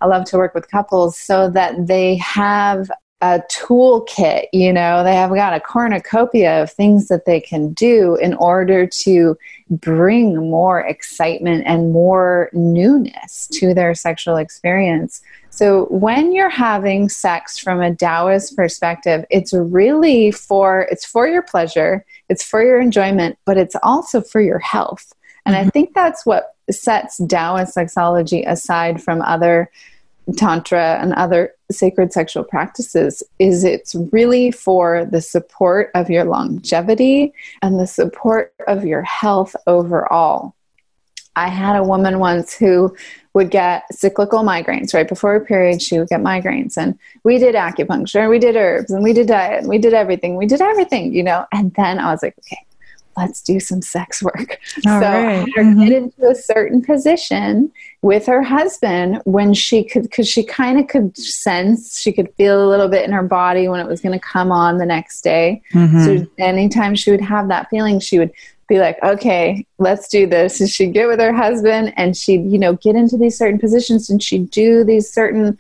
I 0.00 0.06
love 0.06 0.24
to 0.26 0.38
work 0.38 0.54
with 0.54 0.70
couples 0.70 1.18
so 1.18 1.50
that 1.50 1.86
they 1.86 2.16
have 2.16 2.90
a 3.20 3.42
toolkit, 3.50 4.46
you 4.52 4.72
know, 4.72 5.02
they 5.02 5.14
have 5.14 5.34
got 5.34 5.52
a 5.52 5.58
cornucopia 5.58 6.62
of 6.62 6.70
things 6.70 7.08
that 7.08 7.24
they 7.24 7.40
can 7.40 7.72
do 7.72 8.14
in 8.16 8.34
order 8.34 8.86
to 8.86 9.36
bring 9.70 10.36
more 10.36 10.80
excitement 10.80 11.64
and 11.66 11.92
more 11.92 12.48
newness 12.52 13.48
to 13.48 13.74
their 13.74 13.94
sexual 13.94 14.36
experience. 14.36 15.20
So 15.50 15.86
when 15.86 16.32
you're 16.32 16.48
having 16.48 17.08
sex 17.08 17.58
from 17.58 17.80
a 17.80 17.92
Taoist 17.92 18.54
perspective, 18.54 19.24
it's 19.30 19.52
really 19.52 20.30
for 20.30 20.82
it's 20.82 21.04
for 21.04 21.26
your 21.26 21.42
pleasure, 21.42 22.04
it's 22.28 22.44
for 22.44 22.62
your 22.62 22.80
enjoyment, 22.80 23.36
but 23.44 23.56
it's 23.56 23.74
also 23.82 24.20
for 24.20 24.40
your 24.40 24.60
health. 24.60 25.12
And 25.44 25.56
mm-hmm. 25.56 25.66
I 25.66 25.70
think 25.70 25.94
that's 25.94 26.24
what 26.24 26.54
sets 26.70 27.16
Taoist 27.16 27.76
sexology 27.76 28.48
aside 28.48 29.02
from 29.02 29.22
other 29.22 29.70
tantra 30.36 30.98
and 31.00 31.12
other 31.14 31.54
sacred 31.70 32.12
sexual 32.12 32.44
practices 32.44 33.22
is 33.38 33.64
it's 33.64 33.94
really 34.12 34.50
for 34.50 35.06
the 35.06 35.20
support 35.20 35.90
of 35.94 36.10
your 36.10 36.24
longevity 36.24 37.32
and 37.62 37.78
the 37.78 37.86
support 37.86 38.52
of 38.66 38.84
your 38.84 39.02
health 39.02 39.56
overall. 39.66 40.54
I 41.36 41.48
had 41.48 41.76
a 41.76 41.84
woman 41.84 42.18
once 42.18 42.52
who 42.52 42.96
would 43.32 43.50
get 43.50 43.84
cyclical 43.92 44.40
migraines 44.40 44.92
right 44.92 45.08
before 45.08 45.34
her 45.34 45.40
period. 45.40 45.80
She 45.80 45.98
would 45.98 46.08
get 46.08 46.20
migraines. 46.20 46.76
And 46.76 46.98
we 47.22 47.38
did 47.38 47.54
acupuncture 47.54 48.22
and 48.22 48.30
we 48.30 48.40
did 48.40 48.56
herbs 48.56 48.90
and 48.90 49.04
we 49.04 49.12
did 49.12 49.28
diet 49.28 49.60
and 49.60 49.68
we 49.68 49.78
did 49.78 49.94
everything. 49.94 50.36
We 50.36 50.46
did 50.46 50.60
everything 50.60 51.12
you 51.12 51.22
know? 51.22 51.46
And 51.52 51.72
then 51.74 51.98
i 51.98 52.10
was 52.10 52.22
like 52.22 52.34
okay 52.40 52.58
let's 53.18 53.42
do 53.42 53.58
some 53.60 53.82
sex 53.82 54.22
work. 54.22 54.58
All 54.86 55.00
so 55.00 55.06
right. 55.06 55.42
I 55.42 55.60
mm-hmm. 55.60 55.80
get 55.80 55.92
into 55.92 56.28
a 56.28 56.34
certain 56.34 56.82
position 56.82 57.72
with 58.02 58.26
her 58.26 58.42
husband 58.42 59.20
when 59.24 59.54
she 59.54 59.84
could, 59.84 60.02
because 60.02 60.28
she 60.28 60.44
kind 60.44 60.78
of 60.78 60.86
could 60.86 61.16
sense, 61.16 61.98
she 61.98 62.12
could 62.12 62.32
feel 62.36 62.64
a 62.64 62.68
little 62.68 62.88
bit 62.88 63.04
in 63.04 63.12
her 63.12 63.22
body 63.22 63.68
when 63.68 63.80
it 63.80 63.86
was 63.86 64.00
going 64.00 64.18
to 64.18 64.24
come 64.24 64.52
on 64.52 64.78
the 64.78 64.86
next 64.86 65.22
day. 65.22 65.60
Mm-hmm. 65.72 66.04
So 66.04 66.26
anytime 66.38 66.94
she 66.94 67.10
would 67.10 67.20
have 67.20 67.48
that 67.48 67.68
feeling, 67.70 67.98
she 67.98 68.18
would 68.18 68.32
be 68.68 68.78
like, 68.78 69.02
okay, 69.02 69.66
let's 69.78 70.08
do 70.08 70.26
this. 70.26 70.60
And 70.60 70.68
she'd 70.68 70.92
get 70.92 71.08
with 71.08 71.18
her 71.20 71.32
husband 71.32 71.92
and 71.96 72.16
she'd, 72.16 72.44
you 72.50 72.58
know, 72.58 72.74
get 72.74 72.94
into 72.94 73.16
these 73.16 73.36
certain 73.36 73.58
positions 73.58 74.08
and 74.10 74.22
she'd 74.22 74.50
do 74.50 74.84
these 74.84 75.10
certain 75.10 75.58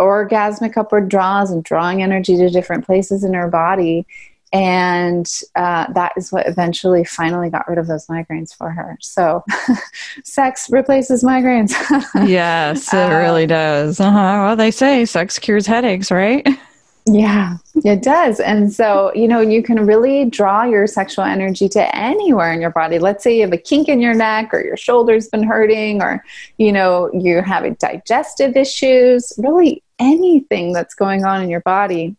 orgasmic 0.00 0.76
upward 0.76 1.08
draws 1.08 1.50
and 1.50 1.64
drawing 1.64 2.02
energy 2.02 2.36
to 2.36 2.50
different 2.50 2.84
places 2.84 3.24
in 3.24 3.34
her 3.34 3.48
body 3.48 4.06
and 4.52 5.30
uh, 5.56 5.92
that 5.92 6.12
is 6.16 6.32
what 6.32 6.46
eventually 6.46 7.04
finally 7.04 7.50
got 7.50 7.68
rid 7.68 7.78
of 7.78 7.86
those 7.86 8.06
migraines 8.06 8.54
for 8.54 8.70
her. 8.70 8.96
So 9.00 9.44
sex 10.24 10.68
replaces 10.70 11.22
migraines. 11.22 11.74
Yes 12.28 12.92
it 12.92 12.96
uh, 12.96 13.18
really 13.18 13.46
does. 13.46 14.00
Uh-huh. 14.00 14.16
well 14.18 14.56
they 14.56 14.70
say 14.70 15.04
sex 15.04 15.38
cures 15.38 15.66
headaches 15.66 16.10
right? 16.10 16.46
Yeah 17.06 17.56
it 17.76 18.02
does. 18.02 18.38
And 18.38 18.70
so 18.70 19.12
you 19.14 19.28
know 19.28 19.40
you 19.40 19.62
can 19.62 19.86
really 19.86 20.26
draw 20.26 20.64
your 20.64 20.86
sexual 20.86 21.24
energy 21.24 21.68
to 21.70 21.96
anywhere 21.96 22.52
in 22.52 22.60
your 22.60 22.70
body. 22.70 22.98
Let's 22.98 23.24
say 23.24 23.36
you 23.36 23.42
have 23.42 23.52
a 23.52 23.58
kink 23.58 23.88
in 23.88 24.00
your 24.00 24.14
neck 24.14 24.52
or 24.52 24.62
your 24.62 24.76
shoulder's 24.76 25.28
been 25.28 25.42
hurting 25.42 26.02
or 26.02 26.22
you 26.58 26.70
know 26.70 27.10
you're 27.14 27.42
having 27.42 27.74
digestive 27.74 28.56
issues 28.56 29.32
really 29.38 29.82
anything 29.98 30.72
that's 30.72 30.94
going 30.94 31.24
on 31.24 31.42
in 31.42 31.48
your 31.48 31.60
body 31.60 32.14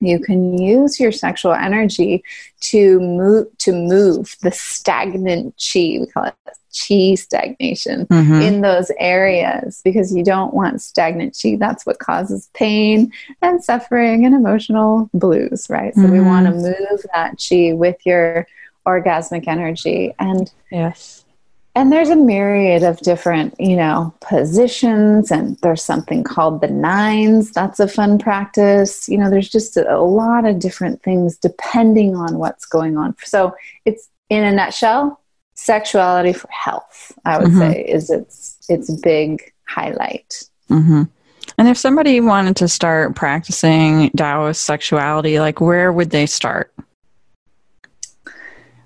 you 0.00 0.18
can 0.18 0.56
use 0.58 1.00
your 1.00 1.12
sexual 1.12 1.52
energy 1.52 2.22
to 2.60 3.00
move 3.00 3.46
to 3.58 3.72
move 3.72 4.36
the 4.42 4.50
stagnant 4.52 5.54
chi 5.56 5.98
we 6.00 6.06
call 6.12 6.24
it 6.24 6.34
chi 6.70 7.14
stagnation 7.14 8.06
mm-hmm. 8.06 8.40
in 8.40 8.60
those 8.60 8.90
areas 8.98 9.80
because 9.84 10.14
you 10.14 10.22
don't 10.22 10.54
want 10.54 10.80
stagnant 10.80 11.36
chi 11.40 11.56
that's 11.56 11.84
what 11.86 11.98
causes 11.98 12.50
pain 12.54 13.10
and 13.42 13.62
suffering 13.64 14.24
and 14.24 14.34
emotional 14.34 15.10
blues 15.14 15.66
right 15.68 15.94
so 15.94 16.02
mm-hmm. 16.02 16.12
we 16.12 16.20
want 16.20 16.46
to 16.46 16.52
move 16.52 17.00
that 17.14 17.42
chi 17.48 17.72
with 17.72 17.96
your 18.04 18.46
orgasmic 18.86 19.48
energy 19.48 20.14
and 20.18 20.52
yes 20.70 21.17
and 21.78 21.92
there's 21.92 22.08
a 22.08 22.16
myriad 22.16 22.82
of 22.82 22.98
different 22.98 23.54
you 23.60 23.76
know 23.76 24.12
positions 24.20 25.30
and 25.30 25.56
there's 25.58 25.82
something 25.82 26.24
called 26.24 26.60
the 26.60 26.66
nines. 26.66 27.52
That's 27.52 27.78
a 27.78 27.86
fun 27.86 28.18
practice. 28.18 29.08
You 29.08 29.16
know 29.16 29.30
there's 29.30 29.48
just 29.48 29.76
a, 29.76 29.94
a 29.94 30.02
lot 30.02 30.44
of 30.44 30.58
different 30.58 31.02
things 31.04 31.38
depending 31.38 32.16
on 32.16 32.38
what's 32.38 32.66
going 32.66 32.98
on. 32.98 33.14
So 33.22 33.54
it's 33.84 34.08
in 34.28 34.42
a 34.42 34.50
nutshell 34.52 35.20
sexuality 35.54 36.32
for 36.32 36.48
health 36.52 37.10
i 37.24 37.36
would 37.36 37.48
mm-hmm. 37.48 37.58
say 37.58 37.84
is 37.84 38.10
its 38.10 38.58
its 38.68 38.94
big 39.00 39.52
highlight. 39.66 40.44
Mm-hmm. 40.70 41.02
and 41.58 41.68
if 41.68 41.76
somebody 41.76 42.20
wanted 42.20 42.54
to 42.56 42.68
start 42.68 43.16
practicing 43.16 44.10
taoist 44.10 44.64
sexuality 44.64 45.40
like 45.40 45.60
where 45.60 45.92
would 45.92 46.10
they 46.10 46.26
start? 46.26 46.72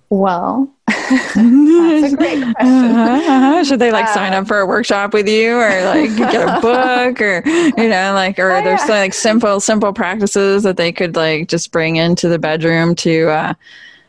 Well 0.08 0.72
That's 0.92 2.12
a 2.12 2.16
great 2.16 2.42
question. 2.42 2.56
Uh-huh, 2.60 3.32
uh-huh. 3.32 3.64
Should 3.64 3.78
they 3.78 3.92
like 3.92 4.08
sign 4.08 4.32
up 4.32 4.46
for 4.46 4.58
a 4.58 4.66
workshop 4.66 5.12
with 5.12 5.28
you, 5.28 5.56
or 5.56 5.84
like 5.84 6.16
get 6.16 6.48
a 6.48 6.60
book, 6.62 7.20
or 7.20 7.42
you 7.46 7.88
know, 7.88 8.12
like, 8.14 8.38
or 8.38 8.52
oh, 8.52 8.62
there's 8.62 8.80
yeah. 8.80 9.00
like 9.00 9.14
simple, 9.14 9.60
simple 9.60 9.92
practices 9.92 10.62
that 10.62 10.76
they 10.76 10.92
could 10.92 11.16
like 11.16 11.48
just 11.48 11.72
bring 11.72 11.96
into 11.96 12.28
the 12.28 12.38
bedroom 12.38 12.94
to, 12.96 13.28
uh, 13.28 13.54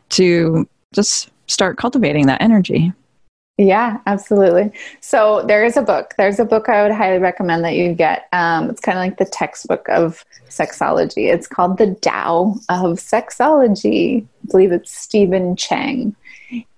to 0.09 0.67
just 0.93 1.29
start 1.47 1.77
cultivating 1.77 2.27
that 2.27 2.41
energy. 2.41 2.93
Yeah, 3.57 3.99
absolutely. 4.07 4.71
So 4.99 5.43
there 5.47 5.63
is 5.63 5.77
a 5.77 5.83
book. 5.83 6.15
There's 6.17 6.39
a 6.39 6.45
book 6.45 6.69
I 6.69 6.81
would 6.81 6.91
highly 6.91 7.19
recommend 7.19 7.63
that 7.65 7.75
you 7.75 7.93
get. 7.93 8.27
Um, 8.33 8.69
it's 8.69 8.81
kind 8.81 8.97
of 8.97 9.03
like 9.03 9.17
the 9.19 9.25
textbook 9.25 9.87
of 9.89 10.25
sexology. 10.49 11.31
It's 11.31 11.47
called 11.47 11.77
The 11.77 11.93
Tao 12.01 12.55
of 12.69 12.97
Sexology. 12.97 14.23
I 14.23 14.47
believe 14.49 14.71
it's 14.71 14.91
Stephen 14.91 15.55
Chang. 15.55 16.15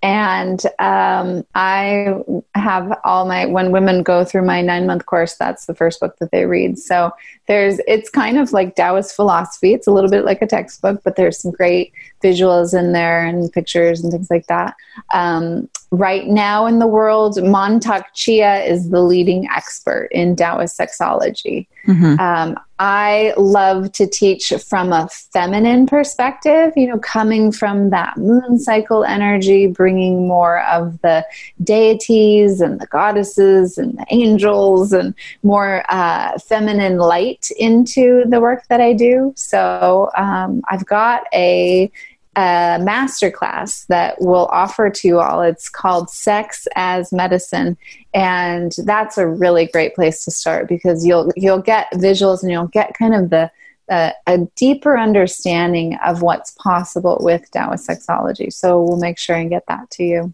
And 0.06 0.64
um, 0.78 1.44
I 1.56 2.14
have 2.54 2.96
all 3.04 3.26
my, 3.26 3.48
when 3.48 3.72
women 3.72 4.04
go 4.04 4.24
through 4.24 4.46
my 4.46 4.62
nine 4.62 4.86
month 4.86 5.08
course, 5.08 5.34
that's 5.34 5.66
the 5.66 5.74
first 5.74 6.00
book 6.00 6.16
that 6.20 6.30
they 6.30 6.46
read. 6.46 6.78
So 6.78 7.10
there's, 7.48 7.80
it's 7.88 8.12
kind 8.12 8.38
of 8.38 8.54
like 8.54 8.76
Taoist 8.76 9.16
philosophy. 9.16 9.74
It's 9.74 9.88
a 9.88 9.92
little 9.92 10.12
bit 10.12 10.24
like 10.24 10.44
a 10.44 10.48
textbook, 10.48 11.02
but 11.04 11.16
there's 11.16 11.40
some 11.40 11.50
great 11.50 11.92
visuals 12.24 12.78
in 12.78 12.94
there 12.94 13.26
and 13.26 13.52
pictures 13.52 14.04
and 14.04 14.12
things 14.12 14.30
like 14.30 14.46
that. 14.46 14.76
Um, 15.12 15.70
right 15.90 16.28
now 16.28 16.68
in 16.68 16.78
the 16.78 16.88
world, 16.88 17.38
Mantak 17.38 18.04
Chia 18.14 18.64
is 18.64 18.92
the 18.92 19.02
leading 19.02 19.48
expert 19.48 20.10
in 20.12 20.36
Taoist 20.36 20.78
sexology. 20.78 21.66
Mm-hmm. 21.88 22.20
Um, 22.20 22.60
I 22.78 23.34
love 23.38 23.92
to 23.94 24.08
teach 24.08 24.52
from 24.68 24.92
a 24.92 25.08
feminine 25.32 25.86
perspective, 25.86 26.74
you 26.76 26.88
know, 26.88 27.00
coming 27.00 27.52
from 27.52 27.90
that 27.92 28.18
moon 28.18 28.60
cycle 28.60 29.06
energy, 29.06 29.68
bringing 29.68 29.95
more 29.96 30.62
of 30.64 31.02
the 31.02 31.26
deities 31.64 32.62
and 32.62 32.80
the 32.80 32.88
goddesses 32.88 33.78
and 33.78 33.98
the 33.98 34.06
angels 34.10 34.94
and 34.94 35.14
more 35.44 35.84
uh, 35.90 36.38
feminine 36.40 36.98
light 36.98 37.50
into 37.58 38.24
the 38.28 38.40
work 38.40 38.64
that 38.70 38.82
I 38.82 38.94
do. 38.94 39.34
So 39.36 40.10
um, 40.18 40.62
I've 40.70 40.86
got 40.86 41.24
a 41.34 41.92
a 42.38 42.78
masterclass 42.82 43.88
that 43.88 44.18
we'll 44.20 44.48
offer 44.48 44.90
to 44.90 45.08
you 45.08 45.20
all. 45.22 45.42
It's 45.42 45.70
called 45.70 46.10
Sex 46.10 46.68
as 46.76 47.14
Medicine, 47.14 47.78
and 48.14 48.74
that's 48.84 49.18
a 49.18 49.26
really 49.26 49.68
great 49.68 49.96
place 49.96 50.26
to 50.26 50.32
start 50.32 50.68
because 50.68 51.06
you'll 51.06 51.32
you'll 51.38 51.62
get 51.62 51.90
visuals 51.94 52.42
and 52.42 52.52
you'll 52.52 52.68
get 52.68 52.98
kind 52.98 53.16
of 53.16 53.30
the 53.30 53.50
uh, 53.90 54.12
a 54.28 54.40
deeper 54.56 54.98
understanding 54.98 55.98
of 56.06 56.22
what's 56.22 56.52
possible 56.52 57.18
with 57.22 57.50
Taoist 57.52 57.88
sexology. 57.88 58.52
So 58.52 58.82
we'll 58.82 58.98
make 58.98 59.18
sure 59.18 59.36
and 59.36 59.50
get 59.50 59.66
that 59.68 59.90
to 59.92 60.04
you. 60.04 60.34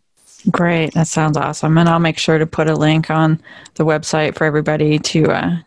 Great, 0.49 0.93
that 0.93 1.07
sounds 1.07 1.37
awesome, 1.37 1.77
and 1.77 1.87
I'll 1.87 1.99
make 1.99 2.17
sure 2.17 2.39
to 2.39 2.47
put 2.47 2.67
a 2.67 2.75
link 2.75 3.11
on 3.11 3.39
the 3.75 3.85
website 3.85 4.35
for 4.35 4.45
everybody 4.45 4.97
to 4.97 5.25
uh, 5.25 5.57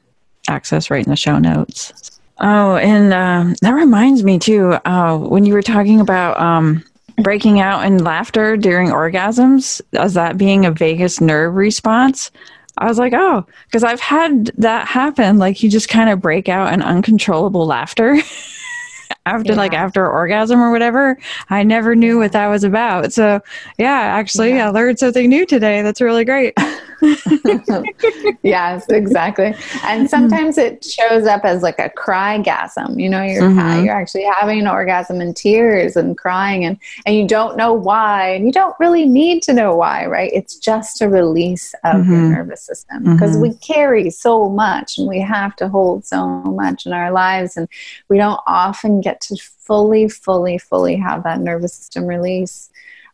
access 0.49 0.91
right 0.91 1.05
in 1.05 1.11
the 1.11 1.17
show 1.17 1.39
notes. 1.39 2.21
Oh, 2.41 2.77
and 2.77 3.13
um, 3.13 3.55
that 3.63 3.71
reminds 3.71 4.25
me 4.25 4.41
too. 4.41 4.73
Uh, 4.85 5.17
when 5.17 5.47
you 5.47 5.55
were 5.55 5.63
talking 5.63 6.01
about 6.01 6.41
um, 6.41 6.83
breaking 7.23 7.61
out 7.61 7.85
in 7.85 8.03
laughter 8.03 8.57
during 8.57 8.89
orgasms, 8.89 9.81
as 9.93 10.15
that 10.15 10.37
being 10.37 10.67
a 10.67 10.73
vagus 10.73 11.21
nerve 11.21 11.55
response, 11.55 12.33
I 12.79 12.87
was 12.87 12.99
like, 12.99 13.13
oh, 13.15 13.47
because 13.67 13.85
I've 13.85 14.01
had 14.01 14.47
that 14.59 14.89
happen. 14.89 15.39
Like 15.39 15.63
you 15.63 15.71
just 15.71 15.89
kind 15.89 16.11
of 16.11 16.21
break 16.21 16.49
out 16.49 16.73
in 16.73 16.83
uncontrollable 16.83 17.67
laughter. 17.67 18.19
after 19.27 19.53
yeah. 19.53 19.59
like 19.59 19.73
after 19.73 20.07
orgasm 20.07 20.61
or 20.61 20.71
whatever 20.71 21.19
i 21.51 21.63
never 21.63 21.95
knew 21.95 22.19
what 22.19 22.33
that 22.33 22.49
was 22.49 22.65
about 22.65 23.13
so 23.13 23.41
yeah 23.79 23.91
actually 23.91 24.51
yeah. 24.51 24.69
i 24.69 24.71
learned 24.71 24.99
something 24.99 25.29
new 25.29 25.47
today 25.47 25.83
that's 25.83 26.01
really 26.01 26.25
great 26.25 26.55
yes 28.43 28.85
exactly 28.89 29.55
and 29.85 30.09
sometimes 30.09 30.59
it 30.59 30.85
shows 30.85 31.27
up 31.27 31.45
as 31.45 31.63
like 31.63 31.79
a 31.79 31.91
crygasm. 31.91 32.99
you 32.99 33.09
know 33.09 33.23
you're 33.23 33.43
mm-hmm. 33.43 33.85
you're 33.85 33.95
actually 33.95 34.25
having 34.39 34.61
an 34.61 34.67
orgasm 34.67 35.21
in 35.21 35.35
tears 35.35 35.97
and 35.97 36.17
crying 36.17 36.65
and 36.65 36.79
and 37.07 37.17
you 37.17 37.27
don't 37.27 37.57
know 37.57 37.73
why 37.73 38.29
and 38.31 38.47
you 38.47 38.53
don't 38.53 38.75
really 38.81 39.07
need 39.07 39.43
to 39.43 39.53
know 39.53 39.75
why 39.75 40.07
right 40.07 40.31
it's 40.33 40.57
just 40.57 41.03
a 41.03 41.09
release 41.09 41.75
of 41.85 41.97
mm-hmm. 41.97 42.13
your 42.13 42.21
nervous 42.23 42.63
system 42.63 43.03
because 43.13 43.33
mm-hmm. 43.33 43.43
we 43.43 43.55
carry 43.55 44.11
so 44.11 44.49
much 44.49 44.99
and 44.99 45.09
we 45.09 45.21
have 45.21 45.55
to 45.57 45.69
hold 45.69 46.05
so 46.05 46.27
much 46.27 46.87
in 46.87 46.93
our 46.93 47.11
lives 47.11 47.57
and 47.57 47.69
we 48.09 48.17
don't 48.17 48.41
often 48.47 49.01
get 49.01 49.21
to 49.21 49.37
fully, 49.65 50.09
fully, 50.09 50.59
fully 50.59 50.97
have 50.97 51.23
that 51.25 51.41
nervous 51.41 51.75
system 51.75 52.07
release. 52.07 52.71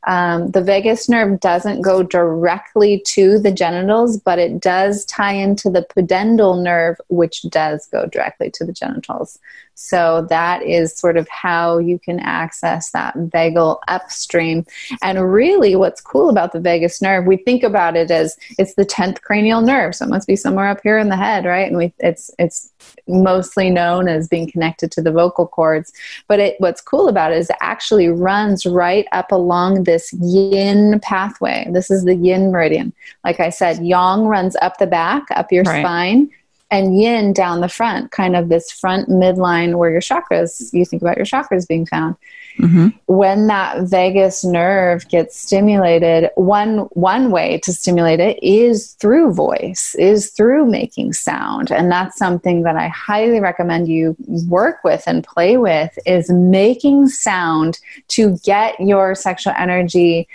Um, 0.06 0.50
the 0.52 0.62
vagus 0.62 1.08
nerve 1.08 1.40
doesn't 1.40 1.82
go 1.82 2.02
directly 2.02 3.00
to 3.06 3.38
the 3.38 3.52
genitals, 3.52 4.18
but 4.18 4.38
it 4.38 4.60
does 4.60 5.04
tie 5.04 5.34
into 5.34 5.68
the 5.68 5.86
pudendal 5.94 6.62
nerve, 6.62 6.96
which 7.08 7.42
does 7.42 7.86
go 7.86 8.06
directly 8.06 8.50
to 8.52 8.64
the 8.64 8.72
genitals. 8.72 9.38
So 9.80 10.26
that 10.28 10.62
is 10.62 10.94
sort 10.94 11.16
of 11.16 11.26
how 11.30 11.78
you 11.78 11.98
can 11.98 12.20
access 12.20 12.90
that 12.90 13.16
vagal 13.16 13.78
upstream. 13.88 14.66
And 15.02 15.32
really, 15.32 15.74
what's 15.74 16.02
cool 16.02 16.28
about 16.28 16.52
the 16.52 16.60
vagus 16.60 17.00
nerve, 17.00 17.24
we 17.24 17.38
think 17.38 17.62
about 17.62 17.96
it 17.96 18.10
as 18.10 18.36
it's 18.58 18.74
the 18.74 18.84
tenth 18.84 19.22
cranial 19.22 19.62
nerve, 19.62 19.96
so 19.96 20.04
it 20.04 20.10
must 20.10 20.28
be 20.28 20.36
somewhere 20.36 20.68
up 20.68 20.80
here 20.82 20.98
in 20.98 21.08
the 21.08 21.16
head, 21.16 21.46
right? 21.46 21.66
And 21.66 21.78
we, 21.78 21.94
it's 21.98 22.30
it's 22.38 22.70
mostly 23.08 23.70
known 23.70 24.06
as 24.06 24.28
being 24.28 24.50
connected 24.50 24.92
to 24.92 25.02
the 25.02 25.10
vocal 25.10 25.46
cords. 25.46 25.92
But 26.28 26.40
it, 26.40 26.56
what's 26.58 26.82
cool 26.82 27.08
about 27.08 27.32
it 27.32 27.38
is 27.38 27.48
it 27.48 27.56
actually 27.62 28.08
runs 28.08 28.66
right 28.66 29.06
up 29.12 29.32
along 29.32 29.84
this 29.84 30.12
yin 30.12 31.00
pathway. 31.00 31.66
This 31.70 31.90
is 31.90 32.04
the 32.04 32.14
yin 32.14 32.52
meridian. 32.52 32.92
Like 33.24 33.40
I 33.40 33.48
said, 33.48 33.84
yang 33.84 34.26
runs 34.26 34.56
up 34.56 34.76
the 34.76 34.86
back, 34.86 35.24
up 35.30 35.50
your 35.50 35.64
right. 35.64 35.80
spine 35.80 36.30
and 36.70 36.98
yin 37.00 37.32
down 37.32 37.60
the 37.60 37.68
front, 37.68 38.10
kind 38.12 38.36
of 38.36 38.48
this 38.48 38.70
front 38.70 39.08
midline 39.08 39.76
where 39.76 39.90
your 39.90 40.00
chakras, 40.00 40.72
you 40.72 40.84
think 40.84 41.02
about 41.02 41.16
your 41.16 41.26
chakras 41.26 41.66
being 41.66 41.86
found. 41.86 42.16
Mm-hmm. 42.58 42.88
When 43.06 43.46
that 43.46 43.84
vagus 43.84 44.44
nerve 44.44 45.08
gets 45.08 45.38
stimulated, 45.38 46.30
one 46.34 46.78
one 46.92 47.30
way 47.30 47.58
to 47.64 47.72
stimulate 47.72 48.20
it 48.20 48.38
is 48.42 48.92
through 48.94 49.32
voice, 49.32 49.94
is 49.98 50.30
through 50.30 50.66
making 50.66 51.12
sound, 51.12 51.70
and 51.70 51.90
that's 51.90 52.18
something 52.18 52.62
that 52.62 52.76
I 52.76 52.88
highly 52.88 53.40
recommend 53.40 53.88
you 53.88 54.16
work 54.48 54.84
with 54.84 55.04
and 55.06 55.24
play 55.24 55.56
with 55.56 55.98
is 56.06 56.30
making 56.30 57.08
sound 57.08 57.78
to 58.08 58.36
get 58.38 58.78
your 58.80 59.14
sexual 59.14 59.54
energy 59.56 60.28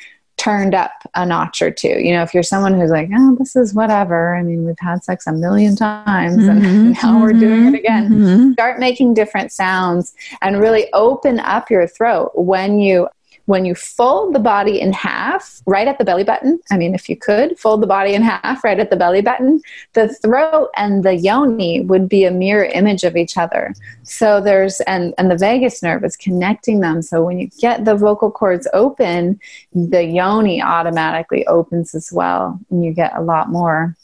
turned 0.45 0.75
up 0.75 0.91
a 1.15 1.25
notch 1.25 1.59
or 1.63 1.71
two. 1.71 1.99
You 1.99 2.13
know, 2.13 2.21
if 2.21 2.31
you're 2.31 2.43
someone 2.43 2.79
who's 2.79 2.91
like, 2.91 3.09
oh, 3.15 3.35
this 3.39 3.55
is 3.55 3.73
whatever. 3.73 4.35
I 4.35 4.43
mean, 4.43 4.63
we've 4.63 4.77
had 4.77 5.03
sex 5.03 5.25
a 5.25 5.31
million 5.31 5.75
times 5.75 6.37
mm-hmm, 6.37 6.65
and 6.65 6.91
now 6.93 6.99
mm-hmm, 6.99 7.21
we're 7.21 7.33
doing 7.33 7.73
it 7.73 7.79
again. 7.79 8.09
Mm-hmm. 8.09 8.51
Start 8.53 8.79
making 8.79 9.15
different 9.15 9.51
sounds 9.51 10.13
and 10.43 10.59
really 10.59 10.87
open 10.93 11.39
up 11.39 11.71
your 11.71 11.87
throat 11.87 12.31
when 12.35 12.77
you 12.77 13.07
when 13.45 13.63
you 13.63 13.75
fold 13.75 14.33
the 14.33 14.39
body 14.39 14.81
in 14.81 14.91
half 14.91 15.61
right 15.67 15.87
at 15.87 15.97
the 15.97 16.05
belly 16.05 16.23
button, 16.23 16.59
I 16.71 16.77
mean, 16.77 16.95
if 16.95 17.07
you 17.07 17.15
could 17.15 17.57
fold 17.59 17.81
the 17.81 17.87
body 17.87 18.13
in 18.13 18.23
half 18.23 18.63
right 18.63 18.79
at 18.79 18.89
the 18.89 18.95
belly 18.95 19.21
button, 19.21 19.61
the 19.93 20.09
throat 20.15 20.69
and 20.75 21.03
the 21.03 21.15
yoni 21.15 21.81
would 21.81 22.09
be 22.09 22.25
a 22.25 22.31
mirror 22.31 22.65
image 22.65 23.03
of 23.03 23.15
each 23.15 23.37
other. 23.37 23.73
So 24.03 24.41
there's, 24.41 24.79
and, 24.81 25.13
and 25.17 25.29
the 25.29 25.37
vagus 25.37 25.83
nerve 25.83 26.03
is 26.03 26.17
connecting 26.17 26.79
them. 26.79 27.01
So 27.01 27.23
when 27.23 27.37
you 27.37 27.49
get 27.59 27.85
the 27.85 27.95
vocal 27.95 28.31
cords 28.31 28.67
open, 28.73 29.39
the 29.73 30.03
yoni 30.03 30.61
automatically 30.61 31.45
opens 31.45 31.93
as 31.93 32.11
well. 32.11 32.59
And 32.71 32.83
you 32.83 32.93
get 32.93 33.15
a 33.15 33.21
lot 33.21 33.49
more 33.49 33.95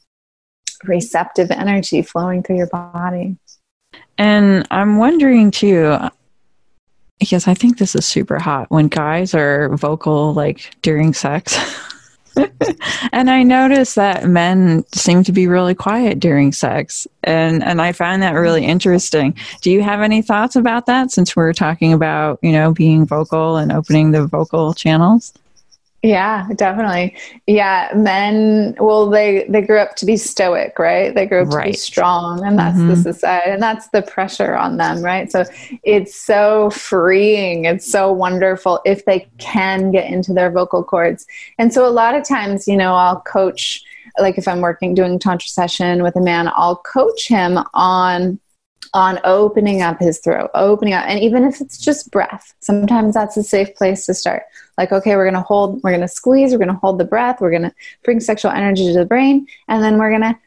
receptive 0.83 1.49
energy 1.51 2.01
flowing 2.01 2.43
through 2.43 2.57
your 2.57 2.67
body. 2.67 3.37
And 4.17 4.67
I'm 4.69 4.97
wondering 4.97 5.49
too, 5.49 5.97
because 7.21 7.47
I 7.47 7.53
think 7.53 7.77
this 7.77 7.93
is 7.93 8.03
super 8.03 8.39
hot 8.39 8.71
when 8.71 8.87
guys 8.87 9.35
are 9.35 9.69
vocal 9.77 10.33
like 10.33 10.75
during 10.81 11.13
sex. 11.13 11.55
and 13.11 13.29
I 13.29 13.43
noticed 13.43 13.93
that 13.95 14.27
men 14.27 14.83
seem 14.91 15.23
to 15.25 15.31
be 15.31 15.45
really 15.45 15.75
quiet 15.75 16.19
during 16.19 16.51
sex. 16.51 17.07
And 17.23 17.63
and 17.63 17.79
I 17.79 17.91
find 17.91 18.23
that 18.23 18.31
really 18.31 18.65
interesting. 18.65 19.37
Do 19.61 19.69
you 19.69 19.83
have 19.83 20.01
any 20.01 20.23
thoughts 20.23 20.55
about 20.55 20.87
that 20.87 21.11
since 21.11 21.35
we're 21.35 21.53
talking 21.53 21.93
about, 21.93 22.39
you 22.41 22.51
know, 22.51 22.73
being 22.73 23.05
vocal 23.05 23.55
and 23.57 23.71
opening 23.71 24.11
the 24.11 24.25
vocal 24.25 24.73
channels? 24.73 25.31
Yeah, 26.03 26.47
definitely. 26.55 27.15
Yeah, 27.45 27.91
men. 27.95 28.75
Well, 28.79 29.07
they 29.07 29.45
they 29.47 29.61
grew 29.61 29.77
up 29.77 29.95
to 29.97 30.05
be 30.05 30.17
stoic, 30.17 30.79
right? 30.79 31.13
They 31.13 31.27
grew 31.27 31.43
up 31.43 31.49
right. 31.49 31.65
to 31.65 31.71
be 31.71 31.77
strong, 31.77 32.43
and 32.43 32.57
that's 32.57 32.77
mm-hmm. 32.77 32.89
the 32.89 32.95
society, 32.95 33.51
and 33.51 33.61
that's 33.61 33.87
the 33.89 34.01
pressure 34.01 34.55
on 34.55 34.77
them, 34.77 35.03
right? 35.03 35.31
So 35.31 35.45
it's 35.83 36.15
so 36.15 36.71
freeing. 36.71 37.65
It's 37.65 37.89
so 37.89 38.11
wonderful 38.11 38.81
if 38.83 39.05
they 39.05 39.27
can 39.37 39.91
get 39.91 40.11
into 40.11 40.33
their 40.33 40.49
vocal 40.49 40.83
cords. 40.83 41.27
And 41.59 41.71
so 41.71 41.87
a 41.87 41.91
lot 41.91 42.15
of 42.15 42.27
times, 42.27 42.67
you 42.67 42.77
know, 42.77 42.95
I'll 42.95 43.21
coach. 43.21 43.83
Like 44.19 44.37
if 44.39 44.47
I'm 44.47 44.59
working 44.59 44.95
doing 44.95 45.19
tantra 45.19 45.47
session 45.47 46.01
with 46.01 46.15
a 46.15 46.21
man, 46.21 46.51
I'll 46.55 46.77
coach 46.77 47.27
him 47.27 47.59
on 47.75 48.39
on 48.93 49.19
opening 49.23 49.81
up 49.81 49.99
his 49.99 50.19
throat, 50.19 50.49
opening 50.53 50.93
up. 50.93 51.05
And 51.07 51.19
even 51.19 51.43
if 51.43 51.61
it's 51.61 51.77
just 51.77 52.11
breath, 52.11 52.53
sometimes 52.59 53.13
that's 53.13 53.37
a 53.37 53.43
safe 53.43 53.73
place 53.75 54.05
to 54.05 54.13
start. 54.13 54.43
Like, 54.77 54.91
okay, 54.91 55.15
we're 55.15 55.25
going 55.25 55.35
to 55.35 55.41
hold, 55.41 55.81
we're 55.83 55.91
going 55.91 56.01
to 56.01 56.07
squeeze, 56.07 56.51
we're 56.51 56.57
going 56.57 56.67
to 56.67 56.73
hold 56.73 56.97
the 56.97 57.05
breath, 57.05 57.39
we're 57.39 57.51
going 57.51 57.61
to 57.63 57.73
bring 58.03 58.19
sexual 58.19 58.51
energy 58.51 58.87
to 58.87 58.99
the 58.99 59.05
brain, 59.05 59.47
and 59.67 59.83
then 59.83 59.97
we're 59.97 60.09
going 60.09 60.21
to 60.33 60.39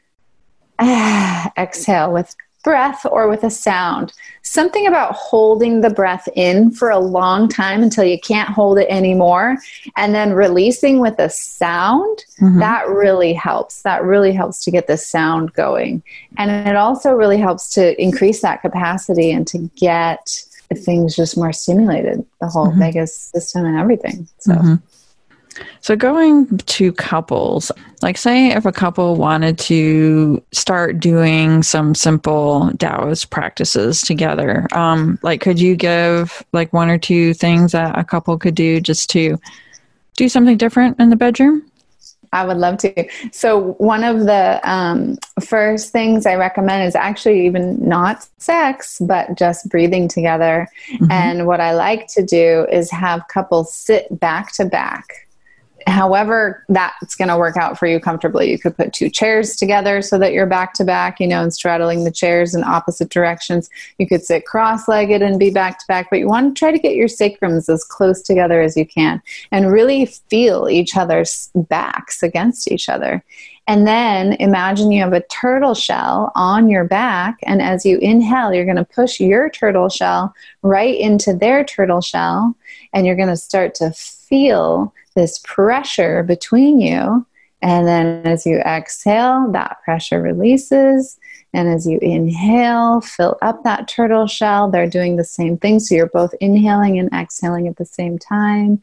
ah, 0.78 1.52
exhale 1.56 2.12
with 2.12 2.34
breath 2.64 3.04
or 3.04 3.28
with 3.28 3.44
a 3.44 3.50
sound. 3.50 4.12
Something 4.42 4.86
about 4.86 5.14
holding 5.14 5.80
the 5.80 5.90
breath 5.90 6.28
in 6.34 6.70
for 6.70 6.90
a 6.90 6.98
long 6.98 7.48
time 7.48 7.82
until 7.82 8.04
you 8.04 8.18
can't 8.18 8.48
hold 8.48 8.78
it 8.78 8.88
anymore 8.88 9.56
and 9.96 10.14
then 10.14 10.32
releasing 10.32 10.98
with 10.98 11.18
a 11.18 11.30
sound, 11.30 12.24
mm-hmm. 12.40 12.58
that 12.58 12.88
really 12.88 13.32
helps. 13.32 13.82
That 13.82 14.02
really 14.02 14.32
helps 14.32 14.64
to 14.64 14.70
get 14.70 14.86
the 14.86 14.96
sound 14.96 15.52
going. 15.52 16.02
And 16.36 16.50
it 16.66 16.76
also 16.76 17.12
really 17.12 17.38
helps 17.38 17.70
to 17.74 18.00
increase 18.02 18.40
that 18.42 18.62
capacity 18.62 19.30
and 19.30 19.46
to 19.48 19.70
get 19.76 20.44
things 20.74 21.14
just 21.14 21.36
more 21.36 21.52
stimulated, 21.52 22.24
the 22.40 22.48
whole 22.48 22.68
mm-hmm. 22.68 22.80
vagus 22.80 23.16
system 23.16 23.64
and 23.64 23.78
everything. 23.78 24.26
So. 24.38 24.52
Mm-hmm. 24.52 24.74
So, 25.80 25.96
going 25.96 26.58
to 26.58 26.92
couples, 26.92 27.70
like 28.02 28.16
say 28.16 28.48
if 28.48 28.64
a 28.64 28.72
couple 28.72 29.16
wanted 29.16 29.58
to 29.60 30.42
start 30.52 30.98
doing 30.98 31.62
some 31.62 31.94
simple 31.94 32.70
Taoist 32.78 33.30
practices 33.30 34.02
together, 34.02 34.66
um, 34.72 35.18
like 35.22 35.40
could 35.40 35.60
you 35.60 35.76
give 35.76 36.42
like 36.52 36.72
one 36.72 36.90
or 36.90 36.98
two 36.98 37.34
things 37.34 37.72
that 37.72 37.98
a 37.98 38.04
couple 38.04 38.36
could 38.38 38.54
do 38.54 38.80
just 38.80 39.10
to 39.10 39.38
do 40.16 40.28
something 40.28 40.56
different 40.56 40.98
in 41.00 41.10
the 41.10 41.16
bedroom? 41.16 41.62
I 42.34 42.44
would 42.44 42.56
love 42.56 42.78
to. 42.78 43.08
So, 43.30 43.74
one 43.78 44.02
of 44.02 44.24
the 44.24 44.60
um, 44.68 45.16
first 45.40 45.92
things 45.92 46.26
I 46.26 46.34
recommend 46.34 46.86
is 46.86 46.96
actually 46.96 47.46
even 47.46 47.88
not 47.88 48.26
sex, 48.38 49.00
but 49.00 49.38
just 49.38 49.68
breathing 49.68 50.08
together. 50.08 50.68
Mm-hmm. 50.94 51.12
And 51.12 51.46
what 51.46 51.60
I 51.60 51.74
like 51.74 52.08
to 52.08 52.24
do 52.24 52.66
is 52.72 52.90
have 52.90 53.22
couples 53.28 53.72
sit 53.72 54.18
back 54.18 54.52
to 54.54 54.64
back 54.64 55.23
however 55.86 56.64
that's 56.68 57.14
going 57.14 57.28
to 57.28 57.36
work 57.36 57.56
out 57.56 57.78
for 57.78 57.86
you 57.86 58.00
comfortably. 58.00 58.50
You 58.50 58.58
could 58.58 58.76
put 58.76 58.92
two 58.92 59.10
chairs 59.10 59.56
together 59.56 60.02
so 60.02 60.18
that 60.18 60.32
you're 60.32 60.46
back 60.46 60.74
to 60.74 60.84
back, 60.84 61.20
you 61.20 61.26
know, 61.26 61.42
and 61.42 61.52
straddling 61.52 62.04
the 62.04 62.10
chairs 62.10 62.54
in 62.54 62.64
opposite 62.64 63.10
directions. 63.10 63.70
You 63.98 64.06
could 64.06 64.24
sit 64.24 64.46
cross 64.46 64.88
legged 64.88 65.22
and 65.22 65.38
be 65.38 65.50
back 65.50 65.78
to 65.78 65.86
back, 65.86 66.08
but 66.10 66.18
you 66.18 66.28
want 66.28 66.54
to 66.54 66.58
try 66.58 66.72
to 66.72 66.78
get 66.78 66.94
your 66.94 67.08
sacrums 67.08 67.68
as 67.68 67.84
close 67.84 68.22
together 68.22 68.60
as 68.60 68.76
you 68.76 68.86
can 68.86 69.22
and 69.52 69.72
really 69.72 70.06
feel 70.06 70.68
each 70.68 70.96
other's 70.96 71.50
backs 71.54 72.22
against 72.22 72.70
each 72.70 72.88
other. 72.88 73.22
And 73.66 73.86
then 73.86 74.34
imagine 74.34 74.92
you 74.92 75.02
have 75.02 75.14
a 75.14 75.22
turtle 75.22 75.74
shell 75.74 76.32
on 76.34 76.68
your 76.68 76.84
back. 76.84 77.38
And 77.44 77.62
as 77.62 77.86
you 77.86 77.98
inhale, 77.98 78.52
you're 78.52 78.66
going 78.66 78.76
to 78.76 78.84
push 78.84 79.20
your 79.20 79.48
turtle 79.48 79.88
shell 79.88 80.34
right 80.62 80.98
into 80.98 81.34
their 81.34 81.64
turtle 81.64 82.02
shell. 82.02 82.54
And 82.92 83.06
you're 83.06 83.16
going 83.16 83.28
to 83.28 83.36
start 83.36 83.74
to 83.76 83.92
feel 83.92 84.92
this 85.14 85.38
pressure 85.44 86.22
between 86.22 86.80
you. 86.80 87.26
And 87.62 87.86
then 87.86 88.26
as 88.26 88.44
you 88.44 88.58
exhale, 88.58 89.50
that 89.52 89.78
pressure 89.84 90.20
releases. 90.20 91.18
And 91.54 91.68
as 91.68 91.86
you 91.86 91.98
inhale, 92.02 93.00
fill 93.00 93.38
up 93.40 93.62
that 93.62 93.88
turtle 93.88 94.26
shell. 94.26 94.70
They're 94.70 94.88
doing 94.88 95.16
the 95.16 95.24
same 95.24 95.56
thing. 95.56 95.80
So 95.80 95.94
you're 95.94 96.06
both 96.08 96.34
inhaling 96.40 96.98
and 96.98 97.10
exhaling 97.12 97.68
at 97.68 97.76
the 97.76 97.84
same 97.84 98.18
time. 98.18 98.82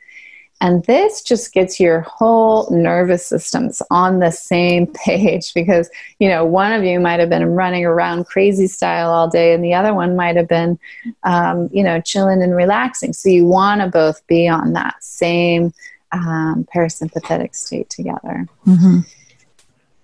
And 0.62 0.86
this 0.86 1.24
just 1.24 1.54
gets 1.54 1.80
your 1.80 2.02
whole 2.02 2.70
nervous 2.70 3.26
systems 3.26 3.82
on 3.90 4.20
the 4.20 4.32
same 4.32 4.88
page 4.94 5.54
because, 5.56 5.90
you 6.20 6.30
know, 6.30 6.46
one 6.46 6.72
of 6.72 6.84
you 6.84 7.00
might 7.00 7.20
have 7.20 7.30
been 7.30 7.56
running 7.56 7.84
around 7.84 8.28
crazy 8.28 8.68
style 8.68 9.10
all 9.10 9.28
day 9.28 9.54
and 9.54 9.64
the 9.64 9.74
other 9.74 9.94
one 9.94 10.16
might 10.16 10.36
have 10.36 10.48
been, 10.48 10.80
um, 11.24 11.68
you 11.74 11.84
know, 11.84 12.00
chilling 12.00 12.44
and 12.44 12.56
relaxing. 12.56 13.12
So 13.12 13.28
you 13.28 13.46
want 13.46 13.82
to 13.82 13.88
both 13.88 14.26
be 14.28 14.48
on 14.48 14.74
that 14.74 15.04
same 15.04 15.74
um, 16.12 16.68
parasympathetic 16.74 17.56
state 17.56 17.90
together. 17.90 18.48
Mm-hmm. 18.66 19.00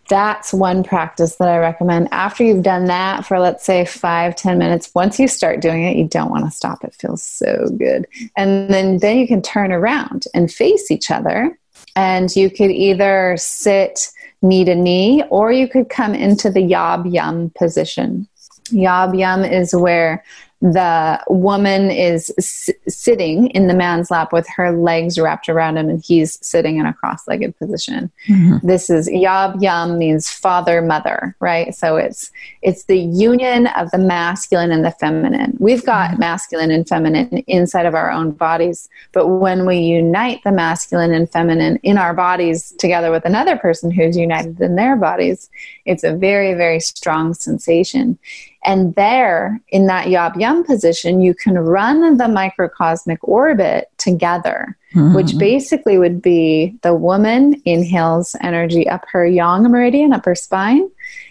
That's 0.09 0.53
one 0.53 0.83
practice 0.83 1.35
that 1.35 1.49
I 1.49 1.57
recommend. 1.57 2.07
After 2.11 2.41
you've 2.43 2.63
done 2.63 2.85
that 2.85 3.25
for, 3.25 3.39
let's 3.39 3.65
say, 3.65 3.83
five, 3.83 4.37
ten 4.37 4.57
minutes, 4.57 4.89
once 4.95 5.19
you 5.19 5.27
start 5.27 5.59
doing 5.59 5.83
it, 5.83 5.97
you 5.97 6.07
don't 6.07 6.31
want 6.31 6.45
to 6.45 6.51
stop. 6.51 6.85
It 6.85 6.95
feels 6.95 7.21
so 7.21 7.67
good. 7.77 8.07
And 8.37 8.73
then, 8.73 8.99
then 8.99 9.17
you 9.17 9.27
can 9.27 9.41
turn 9.41 9.73
around 9.73 10.23
and 10.33 10.49
face 10.51 10.91
each 10.91 11.11
other. 11.11 11.59
And 11.97 12.33
you 12.35 12.49
could 12.49 12.71
either 12.71 13.35
sit 13.37 14.09
knee 14.41 14.63
to 14.63 14.75
knee 14.75 15.23
or 15.29 15.51
you 15.51 15.67
could 15.67 15.89
come 15.89 16.13
into 16.13 16.49
the 16.49 16.61
yab 16.61 17.11
yum 17.11 17.51
position. 17.57 18.29
Yab 18.67 19.17
yum 19.17 19.43
is 19.43 19.75
where 19.75 20.23
the 20.59 21.23
woman 21.27 21.91
is 21.91 22.33
s- 22.39 22.69
sitting 22.87 23.47
in 23.51 23.67
the 23.67 23.75
man's 23.75 24.09
lap 24.09 24.33
with 24.33 24.47
her 24.49 24.71
legs 24.71 25.19
wrapped 25.19 25.49
around 25.49 25.77
him 25.77 25.87
and 25.87 26.03
he's 26.03 26.43
sitting 26.45 26.77
in 26.77 26.85
a 26.87 26.93
cross-legged 26.93 27.55
position 27.59 28.11
mm-hmm. 28.27 28.65
this 28.65 28.89
is 28.89 29.07
yab 29.07 29.61
yum 29.61 29.99
means 29.99 30.31
father 30.31 30.81
mother 30.81 31.35
right 31.39 31.75
so 31.75 31.95
it's 31.95 32.31
it's 32.63 32.85
the 32.85 32.97
union 32.97 33.67
of 33.67 33.91
the 33.91 33.99
masculine 33.99 34.71
and 34.71 34.83
the 34.83 34.91
feminine 34.91 35.55
we've 35.59 35.85
got 35.85 36.11
mm-hmm. 36.11 36.21
masculine 36.21 36.71
and 36.71 36.89
feminine 36.89 37.43
inside 37.45 37.85
of 37.85 37.93
our 37.93 38.09
own 38.09 38.31
bodies 38.31 38.89
but 39.11 39.27
when 39.27 39.63
we 39.63 39.77
unite 39.77 40.43
the 40.43 40.51
masculine 40.51 41.13
and 41.13 41.29
feminine 41.29 41.77
in 41.83 41.99
our 41.99 42.15
bodies 42.15 42.73
together 42.79 43.11
with 43.11 43.25
another 43.25 43.57
person 43.57 43.91
who's 43.91 44.17
united 44.17 44.59
in 44.59 44.75
their 44.75 44.95
bodies 44.95 45.51
it's 45.85 46.03
a 46.03 46.15
very 46.15 46.55
very 46.55 46.79
strong 46.79 47.35
sensation 47.35 48.17
and 48.63 48.95
there, 48.95 49.61
in 49.69 49.87
that 49.87 50.07
yab 50.07 50.39
yum 50.39 50.63
position, 50.63 51.21
you 51.21 51.33
can 51.33 51.57
run 51.57 52.17
the 52.17 52.27
microcosmic 52.27 53.19
orbit 53.21 53.89
together, 53.97 54.77
mm-hmm. 54.93 55.15
which 55.15 55.37
basically 55.37 55.97
would 55.97 56.21
be 56.21 56.77
the 56.81 56.93
woman 56.93 57.61
inhales 57.65 58.35
energy 58.41 58.87
up 58.87 59.05
her 59.11 59.25
yang 59.25 59.63
meridian, 59.63 60.13
up 60.13 60.25
her 60.25 60.35
spine, 60.35 60.89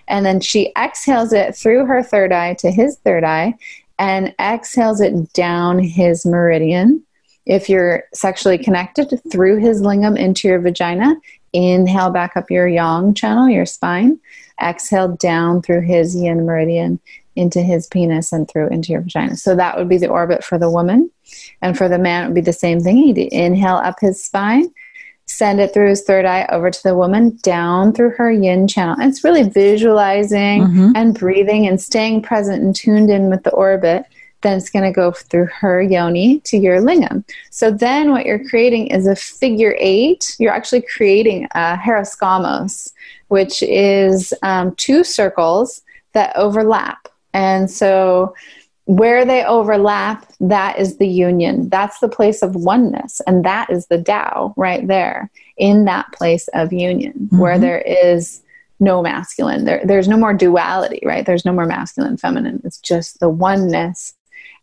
and 0.09 0.25
then 0.25 0.41
she 0.41 0.73
exhales 0.79 1.33
it 1.33 1.55
through 1.55 1.85
her 1.87 2.03
third 2.03 2.33
eye 2.33 2.55
to 2.55 2.71
his 2.71 2.97
third 2.99 3.25
eye 3.25 3.55
and 3.99 4.35
exhales 4.41 5.01
it 5.01 5.33
down 5.33 5.79
his 5.79 6.25
meridian. 6.25 7.03
If 7.45 7.69
you're 7.69 8.05
sexually 8.13 8.59
connected 8.59 9.21
through 9.31 9.59
his 9.59 9.81
lingam 9.81 10.19
into 10.19 10.49
your 10.49 10.61
vagina, 10.61 11.17
inhale 11.53 12.11
back 12.11 12.37
up 12.37 12.51
your 12.51 12.67
yang 12.67 13.15
channel, 13.15 13.49
your 13.49 13.67
spine. 13.67 14.19
Exhale 14.63 15.17
down 15.17 15.63
through 15.63 15.83
his 15.83 16.17
yin 16.17 16.47
meridian 16.47 17.01
into 17.37 17.61
his 17.61 17.87
penis 17.87 18.33
and 18.33 18.49
through 18.49 18.69
into 18.69 18.93
your 18.93 19.03
vagina. 19.03 19.37
So 19.37 19.55
that 19.55 19.77
would 19.77 19.89
be 19.89 19.99
the 19.99 20.09
orbit 20.09 20.43
for 20.43 20.59
the 20.59 20.71
woman. 20.71 21.11
And 21.61 21.77
for 21.77 21.89
the 21.89 21.99
man, 21.99 22.25
it 22.25 22.27
would 22.29 22.35
be 22.35 22.41
the 22.41 22.53
same 22.53 22.81
thing. 22.81 22.97
He'd 22.97 23.19
inhale 23.19 23.77
up 23.77 24.01
his 24.01 24.25
spine, 24.25 24.73
send 25.27 25.61
it 25.61 25.75
through 25.75 25.91
his 25.91 26.03
third 26.03 26.25
eye 26.25 26.47
over 26.51 26.71
to 26.71 26.83
the 26.83 26.95
woman, 26.95 27.39
down 27.43 27.93
through 27.93 28.11
her 28.11 28.31
yin 28.31 28.67
channel. 28.67 28.97
And 28.99 29.11
it's 29.11 29.25
really 29.25 29.49
visualizing 29.49 30.63
mm-hmm. 30.63 30.93
and 30.95 31.19
breathing 31.19 31.67
and 31.67 31.81
staying 31.81 32.23
present 32.23 32.63
and 32.63 32.75
tuned 32.75 33.11
in 33.11 33.29
with 33.29 33.43
the 33.43 33.53
orbit. 33.53 34.07
Then 34.43 34.59
it's 34.59 34.71
going 34.71 34.85
to 34.85 34.93
go 34.93 35.13
through 35.13 35.47
her 35.47 35.83
yoni 35.83 36.41
to 36.41 36.57
your 36.57 36.81
lingam. 36.81 37.25
So 37.51 37.71
then 37.71 38.11
what 38.11 38.27
you're 38.27 38.49
creating 38.49 38.89
is 38.89 39.07
a 39.07 39.17
figure 39.17 39.77
eight. 39.79 40.37
You're 40.39 40.53
actually 40.53 40.83
creating 40.83 41.47
a 41.55 41.77
hieros 41.77 42.17
gamos, 42.19 42.93
which 43.29 43.63
is 43.63 44.33
um, 44.43 44.75
two 44.77 45.05
circles 45.05 45.83
that 46.13 46.37
overlap. 46.37 47.09
And 47.33 47.71
so 47.71 48.35
where 48.87 49.25
they 49.25 49.45
overlap, 49.45 50.31
that 50.41 50.79
is 50.79 50.97
the 50.99 51.09
union. 51.09 51.69
That's 51.69 51.99
the 51.99 52.09
place 52.09 52.41
of 52.43 52.55
oneness. 52.55 53.21
And 53.27 53.45
that 53.45 53.69
is 53.69 53.87
the 53.89 54.01
Tao 54.01 54.55
right 54.57 54.87
there 54.87 55.31
in 55.57 55.85
that 55.87 56.13
place 56.13 56.49
of 56.55 56.73
union 56.73 57.13
mm-hmm. 57.15 57.39
where 57.39 57.59
there 57.59 57.81
is 57.81 58.43
no 58.79 59.03
masculine. 59.03 59.65
There, 59.65 59.83
there's 59.85 60.09
no 60.09 60.17
more 60.17 60.35
duality, 60.35 61.01
right? 61.05 61.27
There's 61.27 61.45
no 61.45 61.53
more 61.53 61.67
masculine, 61.67 62.17
feminine. 62.17 62.61
It's 62.65 62.79
just 62.79 63.21
the 63.21 63.29
oneness. 63.29 64.15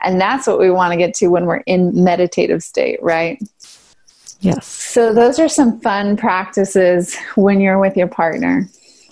And 0.04 0.20
that's 0.20 0.47
what 0.47 0.60
we 0.60 0.70
want 0.70 0.91
to 0.91 0.97
get 0.97 1.14
to 1.16 1.28
when 1.28 1.45
we're 1.45 1.64
in 1.66 2.04
meditative 2.04 2.62
state, 2.64 3.01
right? 3.01 3.41
Yes. 4.41 4.68
So 4.68 5.14
those 5.14 5.39
are 5.39 5.47
some 5.47 5.80
fun 5.80 6.18
practices 6.18 7.16
when 7.36 7.62
you're 7.62 7.80
with 7.80 7.95
your 7.95 8.08
partner. 8.08 8.68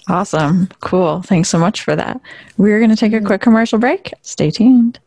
Awesome. 0.09 0.67
Cool. 0.81 1.21
Thanks 1.21 1.47
so 1.49 1.57
much 1.57 1.81
for 1.81 1.95
that. 1.95 2.19
We're 2.57 2.79
going 2.79 2.89
to 2.89 2.97
take 2.97 3.13
a 3.13 3.17
mm-hmm. 3.17 3.27
quick 3.27 3.41
commercial 3.41 3.79
break. 3.79 4.11
Stay 4.23 4.51
tuned. 4.51 4.99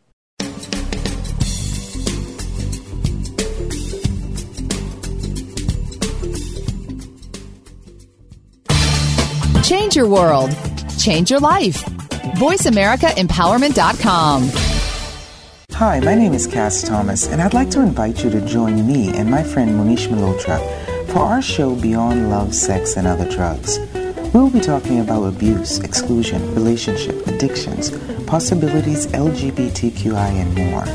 Change 9.63 9.95
your 9.95 10.07
world. 10.07 10.51
Change 10.99 11.31
your 11.31 11.39
life. 11.39 11.83
VoiceAmericaEmpowerment.com. 12.37 14.64
Hi, 15.75 15.99
my 15.99 16.15
name 16.15 16.33
is 16.33 16.47
Cass 16.47 16.83
Thomas, 16.83 17.27
and 17.27 17.41
I'd 17.41 17.53
like 17.53 17.69
to 17.71 17.81
invite 17.81 18.23
you 18.23 18.29
to 18.29 18.39
join 18.47 18.87
me 18.87 19.09
and 19.09 19.29
my 19.29 19.43
friend 19.43 19.75
Monish 19.75 20.07
Malhotra 20.07 20.57
for 21.07 21.19
our 21.19 21.41
show 21.41 21.75
Beyond 21.75 22.29
Love, 22.29 22.55
Sex, 22.55 22.95
and 22.95 23.05
Other 23.05 23.29
Drugs. 23.29 23.77
We'll 24.33 24.49
be 24.49 24.61
talking 24.61 25.01
about 25.01 25.25
abuse, 25.25 25.79
exclusion, 25.79 26.55
relationship, 26.55 27.27
addictions, 27.27 27.91
possibilities, 28.23 29.07
LGBTQI, 29.07 30.15
and 30.15 30.55
more. 30.55 30.85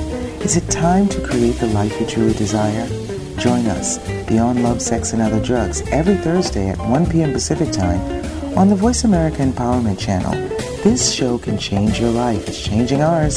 Is 0.42 0.56
it 0.56 0.66
time 0.70 1.10
to 1.10 1.20
create 1.20 1.56
the 1.56 1.66
life 1.66 2.00
you 2.00 2.06
truly 2.06 2.32
desire? 2.32 2.86
Join 3.36 3.66
us, 3.66 3.98
Beyond 4.26 4.62
Love, 4.62 4.80
Sex, 4.80 5.12
and 5.12 5.20
Other 5.20 5.44
Drugs, 5.44 5.82
every 5.88 6.16
Thursday 6.16 6.70
at 6.70 6.78
1 6.78 7.10
p.m. 7.10 7.34
Pacific 7.34 7.70
Time 7.70 8.00
on 8.56 8.70
the 8.70 8.76
Voice 8.76 9.04
America 9.04 9.42
Empowerment 9.42 9.98
Channel. 9.98 10.32
This 10.82 11.12
show 11.12 11.36
can 11.36 11.58
change 11.58 12.00
your 12.00 12.12
life. 12.12 12.48
It's 12.48 12.64
changing 12.64 13.02
ours. 13.02 13.36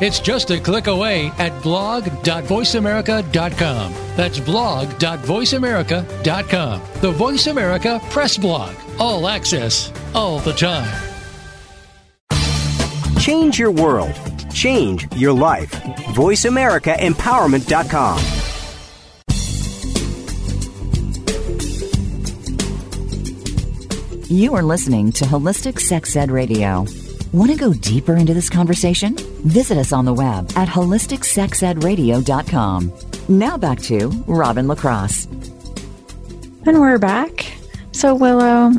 It's 0.00 0.18
just 0.20 0.50
a 0.50 0.58
click 0.60 0.86
away 0.86 1.32
at 1.38 1.62
blog.voiceamerica.com. 1.62 3.94
That's 4.16 4.38
blog.voiceamerica.com. 4.40 6.82
The 7.00 7.10
Voice 7.12 7.46
America 7.46 8.00
Press 8.10 8.36
Blog. 8.36 8.74
All 8.98 9.26
access, 9.28 9.90
all 10.14 10.40
the 10.40 10.52
time. 10.52 10.92
Change 13.20 13.58
your 13.58 13.70
world. 13.70 14.14
Change 14.52 15.06
your 15.16 15.32
life. 15.32 15.70
VoiceAmericaEmpowerment.com. 15.70 18.20
You 24.28 24.54
are 24.54 24.62
listening 24.62 25.12
to 25.12 25.24
Holistic 25.26 25.78
Sex 25.78 26.16
Ed 26.16 26.30
Radio. 26.30 26.84
Want 27.32 27.50
to 27.50 27.56
go 27.56 27.72
deeper 27.72 28.16
into 28.16 28.34
this 28.34 28.50
conversation? 28.50 29.16
Visit 29.44 29.76
us 29.76 29.92
on 29.92 30.06
the 30.06 30.14
web 30.14 30.50
at 30.56 30.68
holisticsexedradio.com. 30.68 32.92
Now 33.28 33.58
back 33.58 33.78
to 33.82 34.08
Robin 34.26 34.66
LaCrosse. 34.66 35.26
And 36.66 36.80
we're 36.80 36.98
back. 36.98 37.52
So, 37.92 38.14
Willow, 38.14 38.72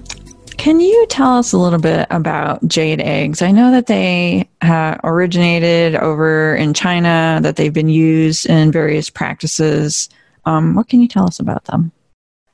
can 0.57 0.79
you 0.79 1.05
tell 1.07 1.37
us 1.37 1.53
a 1.53 1.59
little 1.59 1.77
bit 1.77 2.07
about 2.09 2.67
jade 2.67 2.99
eggs? 2.99 3.43
I 3.43 3.51
know 3.51 3.69
that 3.69 3.85
they 3.85 4.49
uh, 4.61 4.97
originated 5.03 5.97
over 5.97 6.55
in 6.55 6.73
China, 6.73 7.37
that 7.43 7.57
they've 7.57 7.71
been 7.71 7.89
used 7.89 8.47
in 8.47 8.71
various 8.71 9.11
practices. 9.11 10.09
Um, 10.45 10.73
what 10.73 10.89
can 10.89 10.99
you 10.99 11.07
tell 11.07 11.27
us 11.27 11.39
about 11.39 11.65
them? 11.65 11.91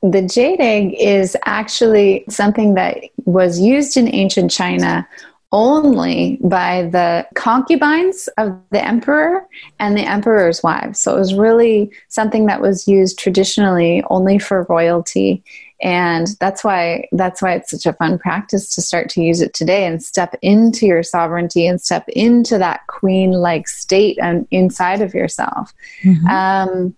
The 0.04 0.24
jade 0.24 0.60
egg 0.60 0.96
is 1.00 1.38
actually 1.46 2.26
something 2.28 2.74
that 2.74 2.98
was 3.24 3.62
used 3.62 3.96
in 3.96 4.14
ancient 4.14 4.52
China 4.52 5.08
only 5.52 6.40
by 6.42 6.84
the 6.92 7.28
concubines 7.36 8.30
of 8.38 8.58
the 8.72 8.84
emperor 8.84 9.46
and 9.80 9.98
the 9.98 10.08
emperor's 10.08 10.64
wives. 10.64 11.00
So 11.00 11.16
it 11.16 11.20
was 11.20 11.34
really 11.34 11.92
something 12.08 12.46
that 12.46 12.62
was 12.62 12.88
used 12.88 13.20
traditionally 13.20 14.04
only 14.10 14.40
for 14.40 14.66
royalty 14.70 15.44
and 15.82 16.28
that's 16.40 16.64
why 16.64 17.08
that's 17.12 17.42
why 17.42 17.54
it's 17.54 17.72
such 17.72 17.86
a 17.86 17.94
fun 17.94 18.20
practice 18.20 18.74
to 18.76 18.82
start 18.82 19.10
to 19.10 19.22
use 19.22 19.42
it 19.42 19.54
today 19.54 19.86
and 19.86 20.04
step 20.04 20.36
into 20.42 20.86
your 20.86 21.02
sovereignty 21.02 21.66
and 21.66 21.82
step 21.82 22.08
into 22.10 22.58
that 22.58 22.86
queen 22.88 23.32
like 23.32 23.68
state 23.68 24.18
and 24.22 24.48
inside 24.52 25.02
of 25.02 25.14
yourself. 25.14 25.74
Mm-hmm. 26.04 26.28
um, 26.28 26.96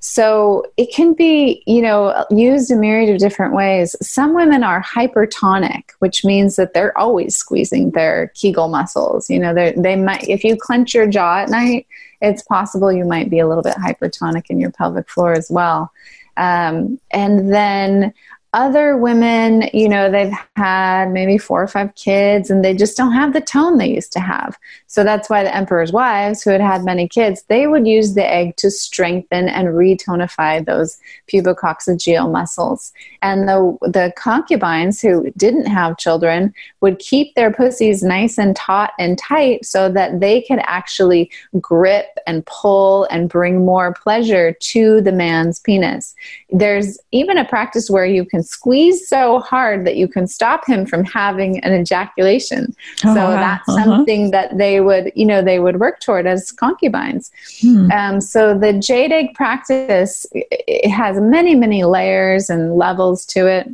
so 0.00 0.64
it 0.76 0.92
can 0.92 1.14
be 1.14 1.62
you 1.66 1.80
know 1.80 2.24
used 2.30 2.70
a 2.70 2.76
myriad 2.76 3.10
of 3.10 3.18
different 3.18 3.54
ways. 3.54 3.94
Some 4.02 4.34
women 4.34 4.64
are 4.64 4.82
hypertonic 4.82 5.90
which 6.00 6.24
means 6.24 6.56
that 6.56 6.74
they're 6.74 6.96
always 6.98 7.36
squeezing 7.36 7.92
their 7.92 8.28
kegel 8.34 8.68
muscles. 8.68 9.30
You 9.30 9.38
know 9.38 9.54
they 9.54 9.96
might 9.96 10.28
if 10.28 10.42
you 10.44 10.56
clench 10.56 10.94
your 10.94 11.06
jaw 11.06 11.38
at 11.38 11.50
night 11.50 11.86
it's 12.20 12.42
possible 12.42 12.90
you 12.90 13.04
might 13.04 13.28
be 13.28 13.38
a 13.38 13.46
little 13.46 13.62
bit 13.62 13.74
hypertonic 13.74 14.46
in 14.48 14.58
your 14.58 14.70
pelvic 14.70 15.08
floor 15.10 15.32
as 15.32 15.50
well 15.50 15.92
um, 16.36 16.98
and 17.10 17.52
then 17.52 18.12
other 18.54 18.96
women, 18.96 19.68
you 19.72 19.88
know, 19.88 20.08
they've 20.08 20.32
had 20.54 21.10
maybe 21.10 21.36
four 21.36 21.60
or 21.60 21.66
five 21.66 21.92
kids 21.96 22.50
and 22.50 22.64
they 22.64 22.72
just 22.72 22.96
don't 22.96 23.12
have 23.12 23.32
the 23.32 23.40
tone 23.40 23.78
they 23.78 23.88
used 23.88 24.12
to 24.12 24.20
have. 24.20 24.56
So 24.86 25.02
that's 25.02 25.28
why 25.28 25.42
the 25.42 25.54
emperor's 25.54 25.90
wives, 25.90 26.42
who 26.42 26.50
had 26.50 26.60
had 26.60 26.84
many 26.84 27.08
kids, 27.08 27.42
they 27.48 27.66
would 27.66 27.84
use 27.84 28.14
the 28.14 28.24
egg 28.24 28.54
to 28.58 28.70
strengthen 28.70 29.48
and 29.48 29.68
retonify 29.68 30.64
those 30.64 30.96
pubococcygeal 31.26 32.30
muscles. 32.30 32.92
And 33.22 33.48
the, 33.48 33.76
the 33.82 34.12
concubines 34.16 35.00
who 35.00 35.32
didn't 35.36 35.66
have 35.66 35.98
children 35.98 36.54
would 36.80 37.00
keep 37.00 37.34
their 37.34 37.52
pussies 37.52 38.04
nice 38.04 38.38
and 38.38 38.54
taut 38.54 38.92
and 39.00 39.18
tight 39.18 39.64
so 39.64 39.90
that 39.90 40.20
they 40.20 40.42
could 40.42 40.60
actually 40.62 41.28
grip 41.60 42.06
and 42.24 42.46
pull 42.46 43.08
and 43.10 43.28
bring 43.28 43.64
more 43.64 43.92
pleasure 43.92 44.52
to 44.52 45.00
the 45.00 45.10
man's 45.10 45.58
penis. 45.58 46.14
There's 46.50 47.00
even 47.10 47.36
a 47.36 47.44
practice 47.44 47.90
where 47.90 48.06
you 48.06 48.24
can 48.24 48.43
squeeze 48.44 49.08
so 49.08 49.40
hard 49.40 49.86
that 49.86 49.96
you 49.96 50.08
can 50.08 50.26
stop 50.26 50.66
him 50.66 50.86
from 50.86 51.04
having 51.04 51.58
an 51.64 51.72
ejaculation. 51.78 52.74
Oh, 53.04 53.14
so 53.14 53.24
wow. 53.24 53.30
that's 53.30 53.68
uh-huh. 53.68 53.84
something 53.84 54.30
that 54.30 54.56
they 54.58 54.80
would, 54.80 55.12
you 55.14 55.26
know, 55.26 55.42
they 55.42 55.58
would 55.58 55.80
work 55.80 56.00
toward 56.00 56.26
as 56.26 56.52
concubines. 56.52 57.30
Hmm. 57.60 57.90
Um, 57.90 58.20
so 58.20 58.56
the 58.58 58.72
jade 58.72 59.12
egg 59.12 59.34
practice 59.34 60.26
it 60.32 60.90
has 60.90 61.20
many, 61.20 61.54
many 61.54 61.84
layers 61.84 62.50
and 62.50 62.76
levels 62.76 63.24
to 63.26 63.46
it. 63.46 63.68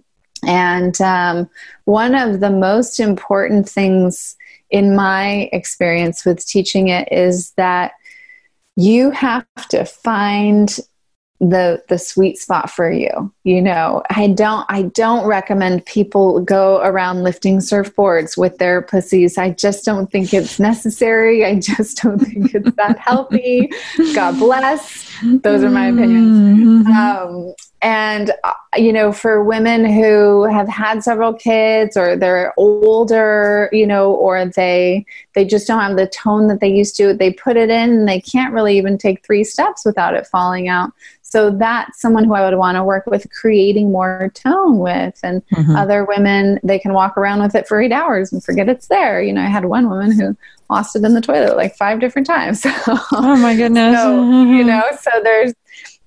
And 0.47 0.99
um, 1.01 1.51
one 1.85 2.15
of 2.15 2.41
the 2.41 2.51
most 2.51 2.99
important 2.99 3.69
things 3.69 4.37
in 4.71 4.95
my 4.97 5.51
experience 5.53 6.25
with 6.25 6.47
teaching 6.47 6.89
it 6.89 7.09
is 7.13 7.51
that 7.53 7.93
you 8.77 9.11
have 9.11 9.45
to 9.69 9.85
find 9.85 10.79
the 11.41 11.83
the 11.89 11.99
sweet 11.99 12.39
spot 12.39 12.71
for 12.71 12.91
you 12.91 13.33
you 13.45 13.63
know? 13.63 14.03
I 14.11 14.29
don't 14.29 14.67
i 14.69 14.83
don't 14.83 15.27
recommend 15.27 15.87
people 15.87 16.41
go 16.41 16.81
around 16.83 17.23
lifting 17.23 17.59
surfboards 17.59 18.37
with 18.37 18.59
their 18.59 18.83
pussies. 18.83 19.39
I 19.39 19.51
just 19.51 19.85
don't 19.85 20.11
think 20.11 20.35
it's 20.35 20.61
necessary. 20.61 21.45
I 21.45 21.59
just 21.59 22.03
don't 22.03 22.19
think 22.27 22.55
it's 22.55 22.77
that 22.77 22.99
healthy. 22.99 23.71
God 24.15 24.39
bless. 24.39 25.11
Those 25.23 25.63
are 25.65 25.71
my 25.71 25.89
opinions. 25.89 26.87
Mm-hmm. 26.87 26.93
um, 26.93 27.55
and 27.83 28.33
uh, 28.45 28.53
you 28.77 28.93
know 28.93 29.13
for 29.13 29.43
women 29.43 29.85
who 29.85 30.45
have 30.45 30.69
had 30.69 31.03
several 31.03 31.33
kids 31.33 31.97
or 31.97 32.17
they're 32.17 32.53
older 32.57 33.69
you 33.73 33.87
know 33.87 34.13
or 34.13 34.45
they 34.45 35.05
they 35.35 35.45
just 35.45 35.67
don't 35.67 35.81
have 35.81 35.97
the 35.97 36.07
tone 36.07 36.47
that 36.49 36.61
they 36.61 36.69
used 36.69 36.97
to 36.97 37.15
they 37.15 37.33
put 37.33 37.57
it 37.57 37.71
in 37.71 37.91
and 37.91 38.09
they 38.09 38.21
can't 38.21 38.53
really 38.53 38.77
even 38.77 38.99
take 38.99 39.25
three 39.25 39.45
steps 39.45 39.85
without 39.85 40.15
it 40.15 40.27
falling 40.27 40.69
out 40.69 40.93
so 41.31 41.49
that's 41.49 42.01
someone 42.01 42.25
who 42.25 42.35
I 42.35 42.43
would 42.43 42.59
want 42.59 42.75
to 42.75 42.83
work 42.83 43.07
with 43.07 43.31
creating 43.31 43.93
more 43.93 44.33
tone 44.35 44.79
with. 44.79 45.19
And 45.23 45.47
mm-hmm. 45.47 45.77
other 45.77 46.05
women, 46.05 46.59
they 46.65 46.81
can 46.81 46.93
walk 46.93 47.17
around 47.17 47.41
with 47.41 47.55
it 47.55 47.69
for 47.69 47.81
eight 47.81 47.93
hours 47.93 48.33
and 48.33 48.43
forget 48.43 48.69
it's 48.69 48.89
there. 48.89 49.23
You 49.23 49.33
know, 49.33 49.43
I 49.43 49.47
had 49.47 49.65
one 49.65 49.89
woman 49.89 50.11
who 50.11 50.37
lost 50.69 50.97
it 50.97 51.05
in 51.05 51.15
the 51.15 51.21
toilet 51.21 51.57
like 51.57 51.77
five 51.77 52.01
different 52.01 52.27
times. 52.27 52.63
oh 52.67 53.37
my 53.41 53.55
goodness. 53.55 53.97
So, 53.97 54.21
mm-hmm. 54.21 54.55
you 54.55 54.65
know, 54.65 54.83
so 55.01 55.11
there's, 55.23 55.55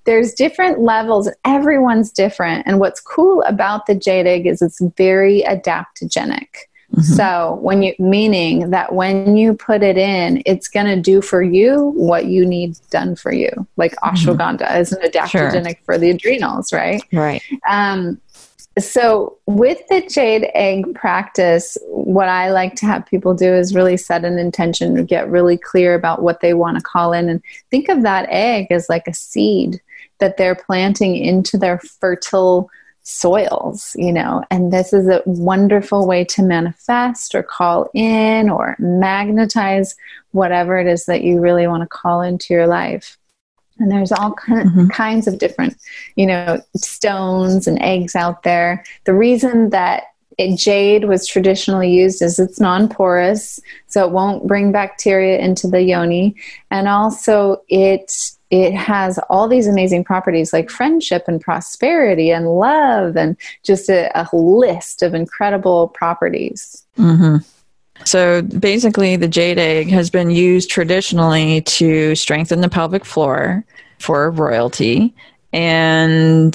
there's 0.04 0.34
different 0.34 0.80
levels 0.80 1.30
everyone's 1.44 2.10
different 2.10 2.66
and 2.66 2.80
what's 2.80 3.00
cool 3.00 3.42
about 3.42 3.86
the 3.86 3.94
jade 3.94 4.26
egg 4.26 4.46
is 4.46 4.62
it's 4.62 4.80
very 4.96 5.42
adaptogenic 5.42 6.48
Mm-hmm. 6.94 7.14
So 7.14 7.58
when 7.60 7.82
you 7.82 7.94
meaning 7.98 8.70
that 8.70 8.94
when 8.94 9.36
you 9.36 9.54
put 9.54 9.82
it 9.82 9.98
in, 9.98 10.42
it's 10.46 10.68
going 10.68 10.86
to 10.86 11.00
do 11.00 11.20
for 11.20 11.42
you 11.42 11.92
what 11.96 12.26
you 12.26 12.46
need 12.46 12.76
done 12.90 13.16
for 13.16 13.32
you. 13.32 13.50
Like 13.76 13.96
mm-hmm. 13.96 14.14
ashwagandha 14.14 14.60
mm-hmm. 14.60 14.80
is 14.80 14.92
an 14.92 15.02
adaptogenic 15.02 15.76
sure. 15.76 15.84
for 15.84 15.98
the 15.98 16.10
adrenals, 16.10 16.72
right? 16.72 17.02
Right. 17.12 17.42
Um, 17.68 18.20
so 18.78 19.38
with 19.46 19.78
the 19.88 20.02
jade 20.02 20.50
egg 20.54 20.94
practice, 20.94 21.78
what 21.88 22.28
I 22.28 22.50
like 22.50 22.74
to 22.76 22.86
have 22.86 23.06
people 23.06 23.32
do 23.34 23.52
is 23.52 23.74
really 23.74 23.96
set 23.96 24.24
an 24.24 24.38
intention 24.38 25.04
get 25.04 25.28
really 25.28 25.56
clear 25.56 25.94
about 25.94 26.22
what 26.22 26.40
they 26.40 26.54
want 26.54 26.78
to 26.78 26.82
call 26.82 27.12
in 27.12 27.28
and 27.28 27.40
think 27.70 27.88
of 27.88 28.02
that 28.02 28.26
egg 28.30 28.66
as 28.70 28.88
like 28.88 29.06
a 29.06 29.14
seed 29.14 29.80
that 30.18 30.36
they're 30.36 30.54
planting 30.54 31.16
into 31.16 31.58
their 31.58 31.78
fertile 31.78 32.70
soils, 33.02 33.94
you 33.98 34.12
know, 34.12 34.42
and 34.50 34.72
this 34.72 34.92
is 34.92 35.06
a 35.08 35.22
wonderful 35.26 36.06
way 36.06 36.24
to 36.24 36.42
manifest 36.42 37.34
or 37.34 37.42
call 37.42 37.90
in 37.92 38.48
or 38.48 38.76
magnetize 38.78 39.94
whatever 40.30 40.78
it 40.78 40.86
is 40.86 41.04
that 41.04 41.22
you 41.22 41.38
really 41.38 41.66
want 41.66 41.82
to 41.82 41.86
call 41.86 42.22
into 42.22 42.54
your 42.54 42.66
life. 42.66 43.18
And 43.78 43.90
there's 43.90 44.12
all 44.12 44.32
kind 44.32 44.70
mm-hmm. 44.70 44.86
kinds 44.88 45.26
of 45.26 45.38
different, 45.38 45.76
you 46.16 46.26
know, 46.26 46.62
stones 46.76 47.66
and 47.66 47.80
eggs 47.82 48.14
out 48.14 48.42
there. 48.42 48.84
The 49.04 49.14
reason 49.14 49.70
that 49.70 50.04
it, 50.38 50.56
jade 50.56 51.04
was 51.04 51.26
traditionally 51.26 51.92
used 51.92 52.22
as 52.22 52.38
it's 52.38 52.58
non-porous, 52.58 53.60
so 53.86 54.06
it 54.06 54.12
won't 54.12 54.46
bring 54.46 54.72
bacteria 54.72 55.38
into 55.38 55.66
the 55.66 55.82
yoni, 55.82 56.36
and 56.70 56.88
also 56.88 57.62
it 57.68 58.12
it 58.62 58.72
has 58.72 59.18
all 59.28 59.48
these 59.48 59.66
amazing 59.66 60.04
properties 60.04 60.52
like 60.52 60.70
friendship 60.70 61.24
and 61.26 61.40
prosperity 61.40 62.30
and 62.30 62.46
love 62.54 63.16
and 63.16 63.36
just 63.64 63.88
a, 63.88 64.12
a 64.14 64.28
list 64.32 65.02
of 65.02 65.12
incredible 65.12 65.88
properties. 65.88 66.86
Mm-hmm. 66.96 67.38
So 68.04 68.42
basically, 68.42 69.16
the 69.16 69.26
jade 69.26 69.58
egg 69.58 69.88
has 69.88 70.08
been 70.08 70.30
used 70.30 70.70
traditionally 70.70 71.62
to 71.62 72.14
strengthen 72.14 72.60
the 72.60 72.68
pelvic 72.68 73.04
floor 73.04 73.64
for 73.98 74.30
royalty. 74.30 75.12
And 75.52 76.54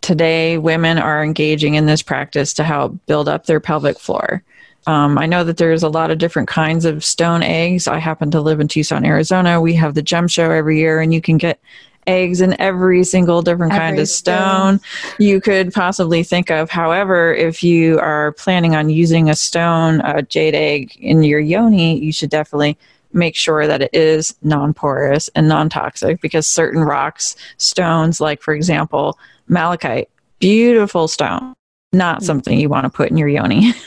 today, 0.00 0.56
women 0.56 0.96
are 0.96 1.22
engaging 1.22 1.74
in 1.74 1.84
this 1.84 2.00
practice 2.00 2.54
to 2.54 2.64
help 2.64 2.94
build 3.04 3.28
up 3.28 3.44
their 3.44 3.60
pelvic 3.60 3.98
floor. 3.98 4.42
Um, 4.86 5.18
I 5.18 5.26
know 5.26 5.44
that 5.44 5.56
there's 5.56 5.82
a 5.82 5.88
lot 5.88 6.10
of 6.10 6.18
different 6.18 6.48
kinds 6.48 6.84
of 6.84 7.04
stone 7.04 7.42
eggs. 7.42 7.88
I 7.88 7.98
happen 7.98 8.30
to 8.32 8.40
live 8.40 8.60
in 8.60 8.68
Tucson, 8.68 9.04
Arizona. 9.04 9.60
We 9.60 9.74
have 9.74 9.94
the 9.94 10.02
gem 10.02 10.28
show 10.28 10.50
every 10.50 10.78
year, 10.78 11.00
and 11.00 11.14
you 11.14 11.20
can 11.20 11.38
get 11.38 11.58
eggs 12.06 12.40
in 12.40 12.58
every 12.60 13.04
single 13.04 13.42
different 13.42 13.72
every 13.72 13.80
kind 13.80 13.98
of 13.98 14.08
stone, 14.08 14.78
stone 14.78 15.16
you 15.18 15.40
could 15.40 15.72
possibly 15.72 16.22
think 16.22 16.50
of. 16.50 16.70
However, 16.70 17.34
if 17.34 17.62
you 17.62 17.98
are 17.98 18.32
planning 18.32 18.74
on 18.74 18.90
using 18.90 19.30
a 19.30 19.34
stone, 19.34 20.00
a 20.02 20.22
jade 20.22 20.54
egg 20.54 20.96
in 20.96 21.22
your 21.22 21.40
yoni, 21.40 21.98
you 21.98 22.12
should 22.12 22.30
definitely 22.30 22.76
make 23.12 23.36
sure 23.36 23.66
that 23.66 23.80
it 23.80 23.94
is 23.94 24.34
non 24.42 24.74
porous 24.74 25.30
and 25.34 25.48
non 25.48 25.68
toxic 25.68 26.20
because 26.20 26.46
certain 26.46 26.82
rocks, 26.82 27.36
stones, 27.56 28.20
like 28.20 28.42
for 28.42 28.54
example, 28.54 29.18
malachite, 29.48 30.08
beautiful 30.40 31.08
stone, 31.08 31.54
not 31.92 32.20
mm. 32.20 32.24
something 32.24 32.58
you 32.58 32.68
want 32.68 32.84
to 32.84 32.90
put 32.90 33.10
in 33.10 33.16
your 33.16 33.28
yoni. 33.28 33.72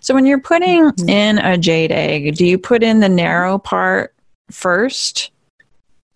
so 0.00 0.14
when 0.14 0.26
you're 0.26 0.40
putting 0.40 0.84
mm-hmm. 0.84 1.08
in 1.08 1.38
a 1.38 1.58
jade 1.58 1.92
egg, 1.92 2.36
do 2.36 2.46
you 2.46 2.58
put 2.58 2.82
in 2.82 3.00
the 3.00 3.08
narrow 3.08 3.58
part 3.58 4.14
first? 4.50 5.30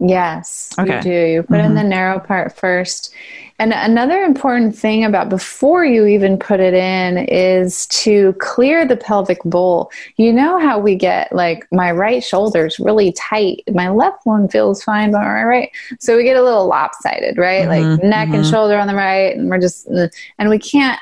Yes, 0.01 0.73
okay. 0.79 0.97
you 0.97 1.03
do. 1.03 1.11
You 1.11 1.43
put 1.43 1.57
mm-hmm. 1.57 1.67
in 1.67 1.75
the 1.75 1.83
narrow 1.83 2.21
part 2.21 2.57
first. 2.57 3.13
And 3.61 3.73
another 3.73 4.23
important 4.23 4.77
thing 4.77 5.05
about 5.05 5.29
before 5.29 5.85
you 5.85 6.07
even 6.07 6.39
put 6.39 6.61
it 6.61 6.75
in 6.75 7.19
is 7.19 7.89
to 7.89 8.33
clear 8.35 8.87
the 8.87 8.97
pelvic 8.97 9.43
bowl. 9.43 9.91
You 10.17 10.33
know 10.33 10.61
how 10.61 10.79
we 10.79 10.95
get 10.95 11.33
like 11.33 11.67
my 11.73 11.91
right 11.91 12.23
shoulder's 12.23 12.79
really 12.79 13.11
tight, 13.13 13.65
my 13.73 13.89
left 13.89 14.25
one 14.25 14.49
feels 14.49 14.85
fine, 14.85 15.11
but 15.11 15.19
my 15.19 15.43
right. 15.43 15.71
So 15.99 16.17
we 16.17 16.23
get 16.23 16.37
a 16.37 16.43
little 16.43 16.69
lopsided, 16.69 17.37
right? 17.37 17.67
Mm-hmm. 17.67 17.91
Like 17.91 18.03
neck 18.05 18.29
mm-hmm. 18.29 18.37
and 18.37 18.47
shoulder 18.47 18.79
on 18.79 18.87
the 18.87 18.95
right, 18.95 19.37
and 19.37 19.51
we're 19.51 19.59
just, 19.59 19.89
and 19.89 20.49
we 20.49 20.61
can't 20.61 21.01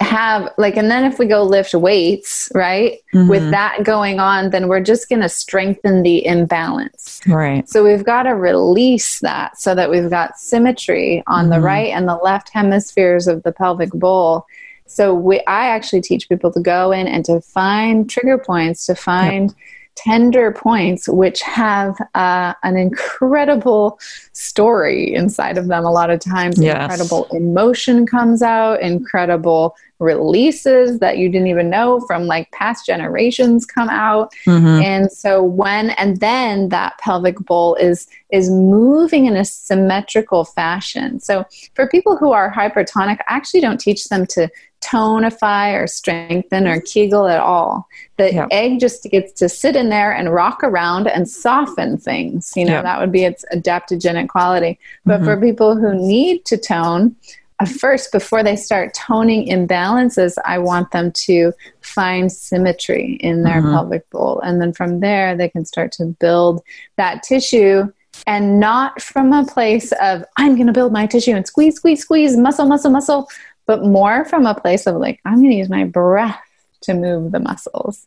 have 0.00 0.50
like 0.56 0.76
and 0.76 0.90
then 0.90 1.04
if 1.04 1.18
we 1.18 1.26
go 1.26 1.42
lift 1.42 1.74
weights 1.74 2.50
right 2.54 3.00
mm-hmm. 3.12 3.28
with 3.28 3.50
that 3.50 3.84
going 3.84 4.18
on 4.18 4.48
then 4.48 4.66
we're 4.66 4.80
just 4.80 5.10
going 5.10 5.20
to 5.20 5.28
strengthen 5.28 6.02
the 6.02 6.24
imbalance 6.24 7.20
right 7.26 7.68
so 7.68 7.84
we've 7.84 8.04
got 8.04 8.22
to 8.22 8.30
release 8.30 9.20
that 9.20 9.58
so 9.58 9.74
that 9.74 9.90
we've 9.90 10.08
got 10.08 10.38
symmetry 10.38 11.22
on 11.26 11.44
mm-hmm. 11.44 11.52
the 11.52 11.60
right 11.60 11.88
and 11.88 12.08
the 12.08 12.16
left 12.16 12.48
hemispheres 12.48 13.28
of 13.28 13.42
the 13.42 13.52
pelvic 13.52 13.90
bowl 13.90 14.46
so 14.86 15.12
we, 15.12 15.38
i 15.40 15.66
actually 15.66 16.00
teach 16.00 16.30
people 16.30 16.50
to 16.50 16.60
go 16.60 16.92
in 16.92 17.06
and 17.06 17.26
to 17.26 17.38
find 17.42 18.08
trigger 18.08 18.38
points 18.38 18.86
to 18.86 18.94
find 18.94 19.50
yep 19.50 19.58
tender 20.04 20.52
points 20.52 21.08
which 21.08 21.42
have 21.42 21.94
uh, 22.14 22.54
an 22.62 22.76
incredible 22.76 23.98
story 24.32 25.14
inside 25.14 25.58
of 25.58 25.68
them 25.68 25.84
a 25.84 25.90
lot 25.90 26.10
of 26.10 26.20
times 26.20 26.58
yes. 26.58 26.82
incredible 26.82 27.26
emotion 27.32 28.06
comes 28.06 28.42
out 28.42 28.80
incredible 28.80 29.76
releases 29.98 30.98
that 31.00 31.18
you 31.18 31.28
didn't 31.28 31.48
even 31.48 31.68
know 31.68 32.00
from 32.06 32.24
like 32.24 32.50
past 32.52 32.86
generations 32.86 33.66
come 33.66 33.90
out 33.90 34.32
mm-hmm. 34.46 34.82
and 34.82 35.12
so 35.12 35.42
when 35.42 35.90
and 35.90 36.20
then 36.20 36.70
that 36.70 36.96
pelvic 36.98 37.38
bowl 37.40 37.74
is 37.74 38.06
is 38.30 38.48
moving 38.48 39.26
in 39.26 39.36
a 39.36 39.44
symmetrical 39.44 40.44
fashion 40.44 41.20
so 41.20 41.44
for 41.74 41.86
people 41.86 42.16
who 42.16 42.32
are 42.32 42.50
hypertonic 42.50 43.18
i 43.28 43.34
actually 43.34 43.60
don't 43.60 43.80
teach 43.80 44.04
them 44.04 44.24
to 44.24 44.48
tonify 44.80 45.74
or 45.80 45.86
strengthen 45.86 46.66
or 46.66 46.80
kegel 46.80 47.26
at 47.26 47.40
all. 47.40 47.88
The 48.16 48.32
yep. 48.32 48.48
egg 48.50 48.80
just 48.80 49.02
gets 49.04 49.32
to 49.34 49.48
sit 49.48 49.76
in 49.76 49.88
there 49.88 50.12
and 50.12 50.32
rock 50.32 50.62
around 50.62 51.06
and 51.06 51.28
soften 51.28 51.98
things. 51.98 52.52
You 52.56 52.64
know, 52.64 52.74
yep. 52.74 52.84
that 52.84 53.00
would 53.00 53.12
be 53.12 53.24
its 53.24 53.44
adaptogenic 53.52 54.28
quality. 54.28 54.78
But 55.04 55.16
mm-hmm. 55.16 55.24
for 55.24 55.40
people 55.40 55.76
who 55.76 55.94
need 55.94 56.44
to 56.46 56.56
tone, 56.56 57.16
uh, 57.60 57.66
first, 57.66 58.10
before 58.10 58.42
they 58.42 58.56
start 58.56 58.94
toning 58.94 59.48
imbalances, 59.48 60.36
I 60.44 60.58
want 60.58 60.92
them 60.92 61.12
to 61.12 61.52
find 61.82 62.32
symmetry 62.32 63.18
in 63.20 63.42
their 63.42 63.60
mm-hmm. 63.60 63.72
pelvic 63.72 64.08
bowl. 64.10 64.40
And 64.40 64.60
then 64.60 64.72
from 64.72 65.00
there, 65.00 65.36
they 65.36 65.48
can 65.48 65.64
start 65.64 65.92
to 65.92 66.06
build 66.06 66.62
that 66.96 67.22
tissue 67.22 67.92
and 68.26 68.60
not 68.60 69.00
from 69.00 69.32
a 69.32 69.44
place 69.44 69.92
of, 70.00 70.24
I'm 70.36 70.54
going 70.54 70.66
to 70.66 70.72
build 70.72 70.92
my 70.92 71.06
tissue 71.06 71.32
and 71.32 71.46
squeeze, 71.46 71.76
squeeze, 71.76 72.02
squeeze, 72.02 72.36
muscle, 72.36 72.66
muscle, 72.66 72.90
muscle, 72.90 73.28
but 73.66 73.84
more 73.84 74.24
from 74.24 74.46
a 74.46 74.54
place 74.54 74.86
of 74.86 74.96
like, 74.96 75.20
I'm 75.24 75.36
going 75.36 75.50
to 75.50 75.56
use 75.56 75.68
my 75.68 75.84
breath 75.84 76.40
to 76.82 76.94
move 76.94 77.32
the 77.32 77.40
muscles. 77.40 78.06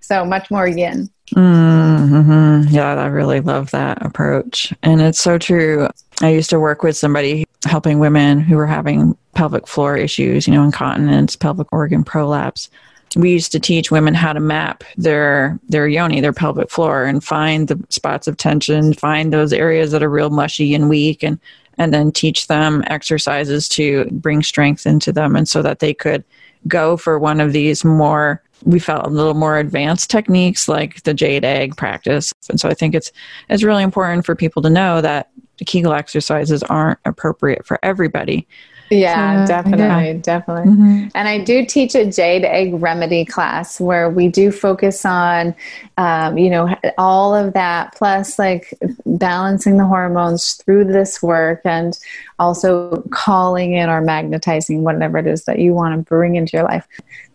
So 0.00 0.24
much 0.24 0.50
more 0.50 0.66
yin. 0.66 1.10
Mm-hmm. 1.34 2.74
Yeah, 2.74 2.94
I 2.94 3.06
really 3.06 3.40
love 3.40 3.70
that 3.72 4.04
approach. 4.04 4.72
And 4.82 5.02
it's 5.02 5.20
so 5.20 5.36
true. 5.36 5.88
I 6.22 6.30
used 6.30 6.50
to 6.50 6.58
work 6.58 6.82
with 6.82 6.96
somebody 6.96 7.46
helping 7.64 7.98
women 7.98 8.40
who 8.40 8.56
were 8.56 8.66
having 8.66 9.16
pelvic 9.34 9.68
floor 9.68 9.96
issues, 9.96 10.46
you 10.46 10.54
know, 10.54 10.64
incontinence, 10.64 11.36
pelvic 11.36 11.70
organ 11.72 12.04
prolapse. 12.04 12.70
We 13.16 13.32
used 13.32 13.52
to 13.52 13.60
teach 13.60 13.90
women 13.90 14.14
how 14.14 14.32
to 14.32 14.40
map 14.40 14.84
their 14.96 15.58
their 15.68 15.88
yoni, 15.88 16.20
their 16.20 16.32
pelvic 16.32 16.70
floor, 16.70 17.04
and 17.04 17.22
find 17.24 17.68
the 17.68 17.82
spots 17.88 18.26
of 18.26 18.36
tension, 18.36 18.92
find 18.94 19.32
those 19.32 19.52
areas 19.52 19.92
that 19.92 20.02
are 20.02 20.10
real 20.10 20.30
mushy 20.30 20.74
and 20.74 20.88
weak, 20.88 21.22
and 21.22 21.38
and 21.78 21.94
then 21.94 22.12
teach 22.12 22.48
them 22.48 22.82
exercises 22.88 23.68
to 23.68 24.06
bring 24.10 24.42
strength 24.42 24.86
into 24.86 25.12
them. 25.12 25.36
And 25.36 25.48
so 25.48 25.62
that 25.62 25.78
they 25.78 25.94
could 25.94 26.24
go 26.66 26.96
for 26.96 27.18
one 27.18 27.40
of 27.40 27.52
these 27.52 27.84
more 27.84 28.42
we 28.64 28.80
felt 28.80 29.06
a 29.06 29.10
little 29.10 29.34
more 29.34 29.56
advanced 29.56 30.10
techniques 30.10 30.68
like 30.68 31.00
the 31.04 31.14
jade 31.14 31.44
egg 31.44 31.76
practice. 31.76 32.34
And 32.50 32.58
so 32.58 32.68
i 32.68 32.74
think 32.74 32.94
it's 32.94 33.12
it's 33.48 33.62
really 33.62 33.84
important 33.84 34.26
for 34.26 34.34
people 34.34 34.62
to 34.62 34.70
know 34.70 35.00
that 35.00 35.30
the 35.58 35.64
kegel 35.64 35.92
exercises 35.92 36.62
aren't 36.64 36.98
appropriate 37.04 37.64
for 37.64 37.78
everybody 37.84 38.48
yeah, 38.90 39.44
so, 39.44 39.48
definitely, 39.48 40.06
yeah. 40.06 40.12
definitely. 40.14 40.72
Mm-hmm. 40.72 41.08
And 41.14 41.28
I 41.28 41.38
do 41.38 41.64
teach 41.64 41.94
a 41.94 42.10
jade 42.10 42.44
egg 42.44 42.80
remedy 42.80 43.24
class 43.24 43.80
where 43.80 44.08
we 44.10 44.28
do 44.28 44.50
focus 44.50 45.04
on, 45.04 45.54
um, 45.96 46.38
you 46.38 46.50
know, 46.50 46.74
all 46.96 47.34
of 47.34 47.52
that 47.54 47.94
plus 47.94 48.38
like 48.38 48.72
balancing 49.06 49.76
the 49.76 49.86
hormones 49.86 50.54
through 50.54 50.84
this 50.84 51.22
work 51.22 51.60
and 51.64 51.98
also 52.38 53.02
calling 53.10 53.74
in 53.74 53.88
or 53.88 54.00
magnetizing 54.00 54.82
whatever 54.82 55.18
it 55.18 55.26
is 55.26 55.44
that 55.44 55.58
you 55.58 55.72
want 55.72 55.94
to 55.94 56.08
bring 56.08 56.36
into 56.36 56.56
your 56.56 56.64
life. 56.64 56.86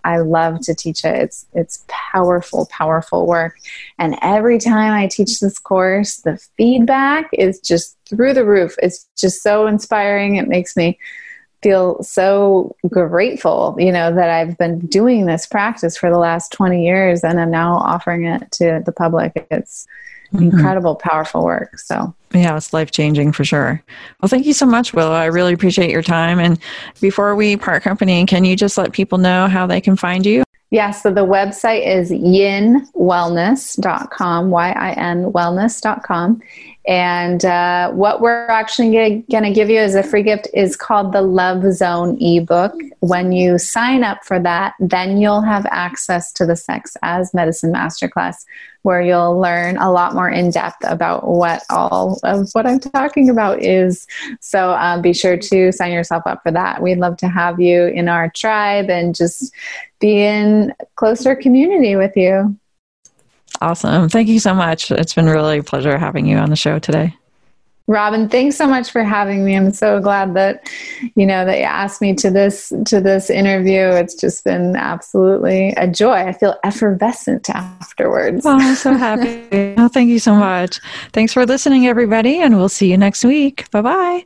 I 0.06 0.18
love 0.18 0.60
to 0.62 0.76
teach 0.76 1.06
it. 1.06 1.16
It's 1.16 1.46
it's 1.54 1.86
powerful, 1.88 2.68
powerful 2.68 3.26
work. 3.26 3.58
And 3.98 4.18
every 4.22 4.60
time 4.60 4.94
I 4.94 5.08
teach 5.08 5.40
this 5.40 5.58
course, 5.58 6.18
the 6.18 6.38
feedback 6.58 7.30
is 7.34 7.60
just 7.60 7.98
through 8.10 8.34
the 8.34 8.46
roof. 8.46 8.76
It's 8.82 9.08
just 9.18 9.42
so 9.42 9.66
inspiring. 9.68 10.36
It 10.36 10.48
makes 10.48 10.76
me 10.76 11.00
feel 11.64 12.04
so 12.04 12.76
grateful, 12.90 13.76
you 13.80 13.92
know, 13.92 14.14
that 14.14 14.30
I've 14.30 14.58
been 14.58 14.80
doing 14.80 15.26
this 15.26 15.48
practice 15.48 15.98
for 15.98 16.12
the 16.12 16.18
last 16.18 16.52
20 16.52 16.86
years 16.86 17.24
and 17.24 17.40
I'm 17.40 17.50
now 17.50 17.78
offering 17.78 18.26
it 18.26 18.52
to 18.54 18.84
the 18.86 18.92
public. 18.92 19.48
It's 19.50 19.88
mm-hmm. 20.34 20.44
incredible, 20.44 20.96
powerful 20.96 21.44
work. 21.44 21.80
So, 21.80 22.14
yeah, 22.34 22.56
it's 22.58 22.74
life 22.74 22.92
changing 22.92 23.32
for 23.32 23.46
sure. 23.46 23.82
Well, 24.22 24.30
thank 24.30 24.46
you 24.46 24.54
so 24.54 24.66
much, 24.66 24.94
Willow. 24.94 25.14
I 25.14 25.26
really 25.26 25.54
appreciate 25.54 25.92
your 25.92 26.04
time. 26.04 26.40
And 26.40 26.60
before 27.00 27.36
we 27.36 27.58
part 27.58 27.84
company, 27.84 28.26
can 28.26 28.46
you 28.46 28.56
just 28.56 28.78
let 28.78 28.92
people 28.92 29.18
know 29.18 29.48
how 29.48 29.66
they 29.66 29.82
can 29.82 29.96
find 29.96 30.26
you? 30.26 30.44
Yeah, 30.74 30.90
so 30.90 31.14
the 31.14 31.24
website 31.24 31.86
is 31.86 32.10
yinwellness.com, 32.10 34.50
Y 34.50 34.72
I 34.72 34.92
N 34.94 35.32
wellness.com. 35.32 36.42
And 36.86 37.46
uh, 37.46 37.92
what 37.92 38.20
we're 38.20 38.48
actually 38.48 39.24
going 39.32 39.44
to 39.44 39.54
give 39.54 39.70
you 39.70 39.80
as 39.80 39.96
a 39.96 40.04
free 40.04 40.24
gift 40.24 40.48
is 40.54 40.76
called 40.76 41.14
the 41.14 41.22
Love 41.22 41.64
Zone 41.74 42.18
ebook. 42.22 42.74
When 43.00 43.32
you 43.32 43.58
sign 43.58 44.04
up 44.04 44.26
for 44.26 44.38
that, 44.40 44.74
then 44.80 45.18
you'll 45.18 45.42
have 45.42 45.66
access 45.68 46.34
to 46.34 46.46
the 46.46 46.58
Sex 46.58 46.98
as 47.02 47.34
Medicine 47.34 47.72
Masterclass, 47.72 48.44
where 48.82 49.02
you'll 49.02 49.40
learn 49.40 49.78
a 49.78 49.92
lot 49.94 50.14
more 50.14 50.30
in 50.30 50.52
depth 50.52 50.84
about 50.84 51.26
what 51.26 51.64
all 51.70 52.20
of 52.24 52.50
what 52.52 52.66
I'm 52.66 52.82
talking 52.82 53.30
about 53.30 53.64
is. 53.64 54.06
So 54.42 54.72
uh, 54.72 55.00
be 55.00 55.14
sure 55.14 55.38
to 55.38 55.72
sign 55.72 55.94
yourself 55.94 56.24
up 56.26 56.44
for 56.44 56.52
that. 56.52 56.82
We'd 56.82 56.98
love 56.98 57.16
to 57.18 57.30
have 57.30 57.62
you 57.62 57.86
in 57.86 58.10
our 58.10 58.30
tribe 58.30 58.90
and 58.90 59.16
just 59.16 59.54
be 60.00 60.22
in 60.22 60.74
closer 60.96 61.34
community 61.34 61.96
with 61.96 62.18
you. 62.18 62.58
Awesome. 63.62 64.10
Thank 64.10 64.28
you 64.28 64.40
so 64.40 64.54
much. 64.54 64.92
It's 64.92 65.14
been 65.14 65.28
really 65.28 65.60
a 65.60 65.64
pleasure 65.64 65.98
having 65.98 66.26
you 66.26 66.38
on 66.38 66.50
the 66.50 66.56
show 66.56 66.80
today. 66.80 67.16
Robin, 67.88 68.30
thanks 68.30 68.56
so 68.56 68.66
much 68.66 68.92
for 68.92 69.04
having 69.04 69.44
me. 69.44 69.56
I'm 69.58 69.74
so 69.74 70.00
glad 70.00 70.36
that 70.36 70.70
you 71.16 71.26
know 71.26 71.46
that 71.46 71.58
you 71.58 71.66
asked 71.66 72.02
me 72.02 72.14
to 72.16 72.32
this 72.32 72.72
to 72.86 73.02
this 73.02 73.30
interview. 73.30 73.82
It's 73.82 74.16
just 74.16 74.46
been 74.46 74.78
absolutely 74.78 75.74
a 75.76 75.88
joy. 75.88 76.14
I 76.14 76.32
feel 76.32 76.56
effervescent 76.64 77.50
afterwards. 77.50 78.46
Oh, 78.46 78.58
I'm 78.58 78.76
so 78.76 78.94
happy. 78.94 79.76
oh, 79.78 79.90
thank 79.90 80.10
you 80.10 80.20
so 80.20 80.34
much. 80.34 80.80
Thanks 81.12 81.34
for 81.34 81.46
listening, 81.46 81.86
everybody, 81.86 82.40
and 82.40 82.56
we'll 82.56 82.70
see 82.70 82.90
you 82.90 82.98
next 82.98 83.26
week. 83.26 83.70
Bye 83.72 83.82
bye. 83.82 84.26